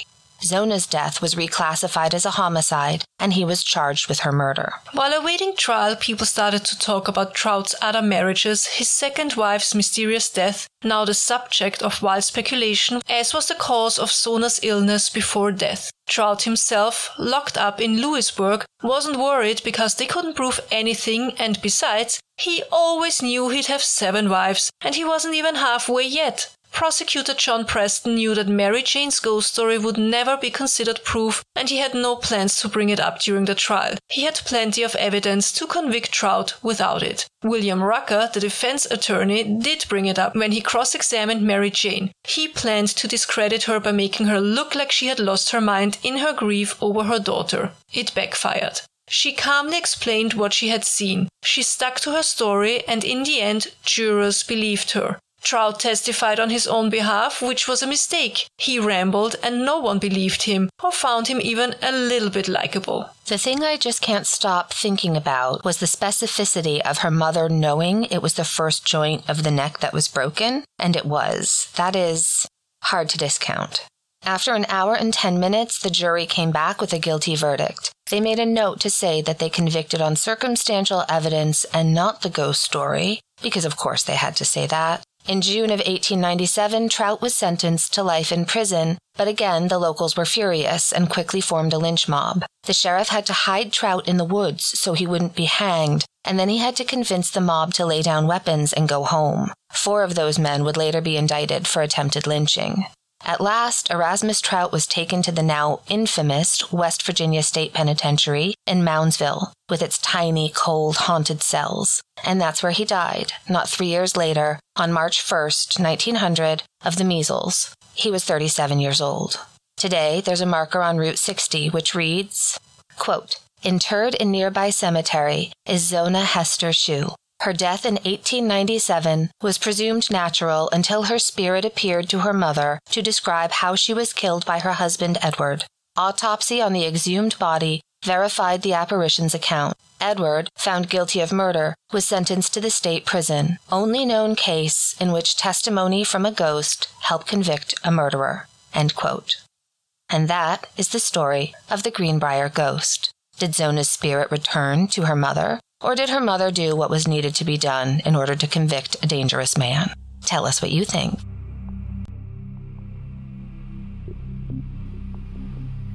Zona's 0.43 0.88
death 0.88 1.22
was 1.22 1.35
reclassified 1.35 2.14
as 2.14 2.26
a 2.26 2.31
homicide, 2.31 3.05
and 3.18 3.34
he 3.34 3.45
was 3.45 3.64
charged 3.64 4.10
with 4.10 4.22
her 4.22 4.31
murder. 4.31 4.73
While 4.91 5.14
awaiting 5.14 5.55
trial, 5.55 5.95
people 5.95 6.26
started 6.26 6.65
to 6.65 6.77
talk 6.77 7.07
about 7.07 7.34
Trout's 7.34 7.76
other 7.81 8.01
marriages, 8.01 8.65
his 8.65 8.89
second 8.89 9.34
wife's 9.34 9.73
mysterious 9.73 10.30
death, 10.30 10.68
now 10.84 11.05
the 11.05 11.14
subject 11.14 11.81
of 11.81 12.01
wild 12.01 12.26
speculation, 12.26 13.01
as 13.07 13.34
was 13.34 13.47
the 13.47 13.55
cause 13.55 13.97
of 13.97 14.11
Zona's 14.11 14.60
illness 14.64 15.10
before 15.10 15.51
death. 15.53 15.91
Trout 16.07 16.43
himself, 16.43 17.11
locked 17.17 17.57
up 17.57 17.80
in 17.80 18.01
Lewisburg, 18.01 18.65
wasn't 18.81 19.17
worried 19.17 19.61
because 19.63 19.95
they 19.95 20.05
couldn't 20.05 20.35
prove 20.35 20.59
anything, 20.71 21.34
and 21.38 21.61
besides, 21.61 22.19
he 22.38 22.63
always 22.71 23.21
knew 23.21 23.49
he'd 23.49 23.67
have 23.67 23.84
seven 23.84 24.30
wives, 24.30 24.69
and 24.81 24.95
he 24.95 25.05
wasn't 25.05 25.35
even 25.35 25.55
halfway 25.55 26.03
yet. 26.03 26.49
Prosecutor 26.73 27.35
John 27.35 27.65
Preston 27.65 28.15
knew 28.15 28.33
that 28.33 28.47
Mary 28.47 28.81
Jane's 28.81 29.19
ghost 29.19 29.53
story 29.53 29.77
would 29.77 29.95
never 29.95 30.35
be 30.35 30.49
considered 30.49 31.03
proof, 31.03 31.43
and 31.55 31.69
he 31.69 31.77
had 31.77 31.93
no 31.93 32.15
plans 32.15 32.59
to 32.59 32.67
bring 32.67 32.89
it 32.89 32.99
up 32.99 33.19
during 33.19 33.45
the 33.45 33.53
trial. 33.53 33.95
He 34.09 34.23
had 34.23 34.33
plenty 34.33 34.81
of 34.81 34.95
evidence 34.95 35.51
to 35.53 35.67
convict 35.67 36.11
Trout 36.11 36.55
without 36.63 37.03
it. 37.03 37.27
William 37.43 37.83
Rucker, 37.83 38.27
the 38.33 38.39
defense 38.39 38.87
attorney, 38.87 39.43
did 39.43 39.85
bring 39.87 40.07
it 40.07 40.17
up 40.17 40.35
when 40.35 40.51
he 40.51 40.61
cross 40.61 40.95
examined 40.95 41.43
Mary 41.43 41.69
Jane. 41.69 42.11
He 42.23 42.47
planned 42.47 42.89
to 42.89 43.07
discredit 43.07 43.63
her 43.63 43.79
by 43.79 43.91
making 43.91 44.25
her 44.25 44.41
look 44.41 44.73
like 44.73 44.91
she 44.91 45.07
had 45.07 45.19
lost 45.19 45.51
her 45.51 45.61
mind 45.61 45.99
in 46.01 46.17
her 46.17 46.33
grief 46.33 46.75
over 46.81 47.03
her 47.03 47.19
daughter. 47.19 47.71
It 47.93 48.15
backfired. 48.15 48.81
She 49.07 49.31
calmly 49.31 49.77
explained 49.77 50.33
what 50.33 50.53
she 50.53 50.69
had 50.69 50.85
seen. 50.85 51.29
She 51.43 51.61
stuck 51.61 51.99
to 51.99 52.11
her 52.13 52.23
story, 52.23 52.83
and 52.87 53.03
in 53.03 53.23
the 53.23 53.41
end, 53.41 53.67
jurors 53.85 54.41
believed 54.41 54.91
her. 54.91 55.19
Trout 55.43 55.79
testified 55.81 56.39
on 56.39 56.49
his 56.49 56.65
own 56.65 56.89
behalf, 56.89 57.41
which 57.41 57.67
was 57.67 57.83
a 57.83 57.87
mistake. 57.87 58.47
He 58.57 58.79
rambled 58.79 59.35
and 59.43 59.65
no 59.65 59.79
one 59.79 59.99
believed 59.99 60.43
him 60.43 60.69
or 60.81 60.91
found 60.91 61.27
him 61.27 61.41
even 61.41 61.75
a 61.81 61.91
little 61.91 62.29
bit 62.29 62.47
likable. 62.47 63.09
The 63.25 63.37
thing 63.37 63.63
I 63.63 63.77
just 63.77 64.01
can't 64.01 64.25
stop 64.25 64.73
thinking 64.73 65.17
about 65.17 65.65
was 65.65 65.77
the 65.77 65.85
specificity 65.85 66.79
of 66.81 66.99
her 66.99 67.11
mother 67.11 67.49
knowing 67.49 68.05
it 68.05 68.21
was 68.21 68.35
the 68.35 68.45
first 68.45 68.85
joint 68.85 69.29
of 69.29 69.43
the 69.43 69.51
neck 69.51 69.79
that 69.79 69.93
was 69.93 70.07
broken, 70.07 70.63
and 70.79 70.95
it 70.95 71.05
was. 71.05 71.69
That 71.75 71.95
is 71.95 72.47
hard 72.83 73.09
to 73.09 73.17
discount. 73.17 73.85
After 74.25 74.53
an 74.53 74.65
hour 74.69 74.95
and 74.95 75.13
10 75.13 75.37
minutes, 75.39 75.79
the 75.79 75.89
jury 75.89 76.25
came 76.25 76.51
back 76.51 76.79
with 76.79 76.93
a 76.93 76.99
guilty 76.99 77.35
verdict. 77.35 77.91
They 78.09 78.21
made 78.21 78.39
a 78.39 78.45
note 78.45 78.79
to 78.81 78.89
say 78.89 79.21
that 79.21 79.39
they 79.39 79.49
convicted 79.49 80.01
on 80.01 80.15
circumstantial 80.15 81.03
evidence 81.09 81.65
and 81.73 81.93
not 81.93 82.21
the 82.21 82.29
ghost 82.29 82.61
story, 82.61 83.19
because 83.41 83.65
of 83.65 83.75
course 83.75 84.03
they 84.03 84.15
had 84.15 84.37
to 84.37 84.45
say 84.45 84.65
that. 84.67 85.03
In 85.25 85.39
June 85.39 85.71
of 85.71 85.79
1897, 85.79 86.89
Trout 86.89 87.21
was 87.21 87.33
sentenced 87.33 87.93
to 87.93 88.03
life 88.03 88.33
in 88.33 88.43
prison, 88.43 88.97
but 89.15 89.29
again 89.29 89.69
the 89.69 89.79
locals 89.79 90.17
were 90.17 90.25
furious 90.25 90.91
and 90.91 91.09
quickly 91.09 91.39
formed 91.39 91.71
a 91.71 91.77
lynch 91.77 92.09
mob. 92.09 92.43
The 92.63 92.73
sheriff 92.73 93.07
had 93.07 93.25
to 93.27 93.33
hide 93.33 93.71
Trout 93.71 94.05
in 94.05 94.17
the 94.17 94.25
woods 94.25 94.65
so 94.65 94.91
he 94.91 95.07
wouldn't 95.07 95.33
be 95.33 95.45
hanged, 95.45 96.03
and 96.25 96.37
then 96.37 96.49
he 96.49 96.57
had 96.57 96.75
to 96.75 96.83
convince 96.83 97.29
the 97.29 97.39
mob 97.39 97.73
to 97.75 97.85
lay 97.85 98.01
down 98.01 98.27
weapons 98.27 98.73
and 98.73 98.89
go 98.89 99.05
home. 99.05 99.53
Four 99.71 100.03
of 100.03 100.15
those 100.15 100.37
men 100.37 100.65
would 100.65 100.75
later 100.75 100.99
be 100.99 101.15
indicted 101.15 101.67
for 101.67 101.81
attempted 101.81 102.27
lynching. 102.27 102.85
At 103.25 103.39
last, 103.39 103.89
Erasmus 103.89 104.41
Trout 104.41 104.73
was 104.73 104.85
taken 104.85 105.21
to 105.21 105.31
the 105.31 105.41
now 105.41 105.79
infamous 105.87 106.73
West 106.73 107.03
Virginia 107.03 107.41
State 107.41 107.73
Penitentiary 107.73 108.55
in 108.67 108.81
Moundsville 108.81 109.53
with 109.69 109.81
its 109.81 109.97
tiny, 109.97 110.51
cold, 110.53 110.97
haunted 110.97 111.41
cells. 111.41 112.01
And 112.25 112.41
that's 112.41 112.61
where 112.61 112.73
he 112.73 112.83
died, 112.83 113.31
not 113.47 113.69
three 113.69 113.87
years 113.87 114.17
later, 114.17 114.59
on 114.75 114.91
March 114.91 115.23
1st, 115.23 115.79
1900, 115.79 116.63
of 116.83 116.97
the 116.97 117.05
measles. 117.05 117.73
He 117.93 118.11
was 118.11 118.25
37 118.25 118.79
years 118.79 118.99
old. 118.99 119.39
Today, 119.77 120.21
there's 120.21 120.41
a 120.41 120.45
marker 120.45 120.81
on 120.81 120.97
Route 120.97 121.17
60 121.17 121.69
which 121.69 121.95
reads, 121.95 122.59
quote, 122.97 123.37
Interred 123.63 124.15
in 124.15 124.31
nearby 124.31 124.69
cemetery 124.69 125.53
is 125.65 125.87
Zona 125.87 126.25
Heaster 126.25 126.73
Shue, 126.73 127.11
her 127.43 127.51
death 127.51 127.85
in 127.85 127.95
1897 127.95 129.29
was 129.41 129.57
presumed 129.57 130.09
natural 130.09 130.69
until 130.71 131.03
her 131.03 131.19
spirit 131.19 131.65
appeared 131.65 132.07
to 132.07 132.19
her 132.19 132.31
mother 132.31 132.79
to 132.89 133.01
describe 133.01 133.51
how 133.51 133.75
she 133.75 133.93
was 133.93 134.13
killed 134.13 134.45
by 134.45 134.59
her 134.59 134.73
husband 134.73 135.17
Edward. 135.21 135.65
Autopsy 135.97 136.61
on 136.61 136.71
the 136.71 136.85
exhumed 136.85 137.37
body 137.39 137.81
verified 138.05 138.61
the 138.61 138.71
apparition's 138.71 139.35
account. 139.35 139.75
Edward, 139.99 140.49
found 140.57 140.89
guilty 140.89 141.19
of 141.19 141.33
murder, 141.33 141.75
was 141.91 142.05
sentenced 142.05 142.53
to 142.53 142.61
the 142.61 142.69
state 142.69 143.05
prison, 143.05 143.57
only 143.69 144.05
known 144.05 144.35
case 144.35 144.95
in 145.01 145.11
which 145.11 145.35
testimony 145.35 146.05
from 146.05 146.25
a 146.25 146.31
ghost 146.31 146.87
helped 147.01 147.27
convict 147.27 147.75
a 147.83 147.91
murderer. 147.91 148.47
And 148.73 150.29
that 150.29 150.67
is 150.77 150.89
the 150.89 150.99
story 150.99 151.53
of 151.69 151.83
the 151.83 151.91
Greenbrier 151.91 152.47
ghost. 152.47 153.11
Did 153.37 153.51
Zona's 153.53 153.89
spirit 153.89 154.31
return 154.31 154.87
to 154.89 155.05
her 155.05 155.15
mother, 155.15 155.59
or 155.84 155.95
did 155.95 156.10
her 156.10 156.22
mother 156.22 156.49
do 156.49 156.76
what 156.76 156.89
was 156.89 157.07
needed 157.07 157.35
to 157.35 157.45
be 157.45 157.57
done 157.57 158.01
in 158.05 158.15
order 158.15 158.35
to 158.35 158.47
convict 158.47 158.95
a 159.03 159.07
dangerous 159.07 159.57
man? 159.57 159.93
Tell 160.26 160.45
us 160.45 160.61
what 160.61 160.72
you 160.72 160.85
think. 160.85 161.19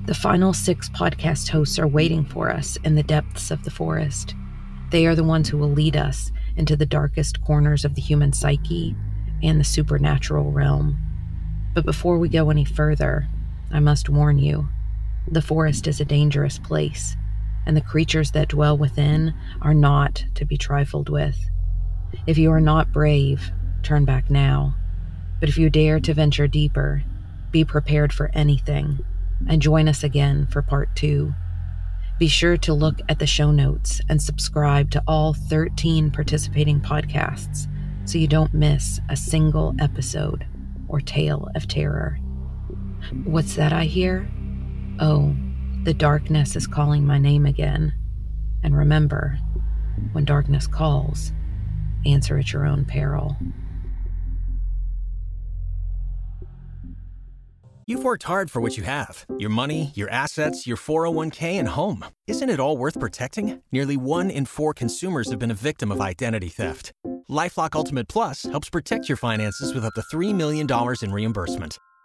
The 0.05 0.15
final 0.15 0.53
six 0.53 0.89
podcast 0.91 1.49
hosts 1.49 1.79
are 1.79 1.87
waiting 1.87 2.25
for 2.25 2.51
us 2.51 2.77
in 2.85 2.95
the 2.95 3.03
depths 3.03 3.51
of 3.51 3.65
the 3.65 3.71
forest. 3.71 4.35
They 4.91 5.07
are 5.07 5.15
the 5.15 5.25
ones 5.25 5.49
who 5.49 5.59
will 5.59 5.71
lead 5.71 5.97
us 5.97 6.33
into 6.57 6.77
the 6.77 6.87
darkest 6.87 7.43
corners 7.43 7.85
of 7.85 7.95
the 7.95 8.01
human 8.01 8.33
psyche 8.33 8.95
and 9.43 9.61
the 9.61 9.65
supernatural 9.65 10.51
realm. 10.51 10.99
But 11.75 11.85
before 11.85 12.19
we 12.19 12.29
go 12.29 12.51
any 12.51 12.65
further, 12.65 13.29
I 13.71 13.81
must 13.81 14.09
warn 14.09 14.39
you 14.39 14.69
the 15.31 15.43
forest 15.43 15.87
is 15.87 16.01
a 16.01 16.07
dangerous 16.07 16.59
place 16.59 17.15
and 17.69 17.77
the 17.77 17.83
creatures 17.83 18.33
that 18.33 18.49
dwell 18.49 18.77
within 18.77 19.35
are 19.61 19.75
not 19.75 20.25
to 20.35 20.47
be 20.47 20.57
trifled 20.57 21.11
with. 21.11 21.39
If 22.27 22.39
you 22.39 22.51
are 22.51 22.61
not 22.61 22.93
brave, 22.93 23.53
turn 23.83 24.07
back 24.07 24.31
now. 24.31 24.75
But 25.39 25.51
if 25.51 25.59
you 25.59 25.69
dare 25.69 26.01
to 26.01 26.15
venture 26.15 26.49
deeper, 26.49 27.05
be 27.53 27.65
prepared 27.65 28.13
for 28.13 28.31
anything, 28.33 28.99
and 29.47 29.63
join 29.63 29.87
us 29.87 30.03
again 30.03 30.47
for 30.47 30.63
part 30.63 30.97
two. 30.97 31.35
Be 32.19 32.27
sure 32.27 32.57
to 32.57 32.75
look 32.75 33.01
at 33.09 33.19
the 33.19 33.27
show 33.27 33.53
notes 33.53 34.01
and 34.09 34.21
subscribe 34.21 34.91
to 34.93 35.03
all 35.07 35.35
13 35.35 36.11
participating 36.11 36.81
podcasts 36.81 37.69
so 38.07 38.19
you 38.19 38.27
don't 38.27 38.55
miss 38.55 38.99
a 39.11 39.17
single 39.17 39.77
episode 39.79 40.47
or 40.89 41.01
tale 41.01 41.49
of 41.55 41.69
terror. 41.69 42.19
What's 43.25 43.55
that 43.57 43.73
I 43.73 43.85
hear? 43.85 44.29
Oh, 44.99 45.37
the 45.85 45.95
darkness 45.95 46.57
is 46.57 46.67
calling 46.67 47.07
my 47.07 47.19
name 47.19 47.47
again. 47.47 47.95
And 48.63 48.77
remember, 48.77 49.39
when 50.13 50.25
darkness 50.25 50.67
calls, 50.67 51.33
answer 52.05 52.39
at 52.39 52.53
your 52.53 52.67
own 52.67 52.85
peril. 52.85 53.37
You've 57.87 58.05
worked 58.05 58.25
hard 58.25 58.51
for 58.51 58.61
what 58.61 58.77
you 58.77 58.83
have 58.83 59.25
your 59.39 59.49
money, 59.49 59.93
your 59.95 60.11
assets, 60.11 60.67
your 60.67 60.77
401k, 60.77 61.59
and 61.59 61.69
home. 61.69 62.05
Isn't 62.27 62.51
it 62.51 62.61
all 62.61 62.77
worth 62.77 63.01
protecting? 63.01 63.63
Nearly 63.73 63.97
one 63.97 64.29
in 64.29 64.45
four 64.45 64.75
consumers 64.75 65.31
have 65.31 65.39
been 65.39 65.51
a 65.51 65.55
victim 65.55 65.91
of 65.91 65.99
identity 65.99 66.51
theft. 66.51 66.93
LifeLock 67.31 67.75
Ultimate 67.75 68.09
Plus 68.09 68.43
helps 68.43 68.69
protect 68.69 69.09
your 69.09 69.17
finances 69.17 69.73
with 69.73 69.87
up 69.87 69.95
to 69.95 70.03
$3 70.03 70.35
million 70.35 70.67
in 71.03 71.13
reimbursement. 71.13 71.79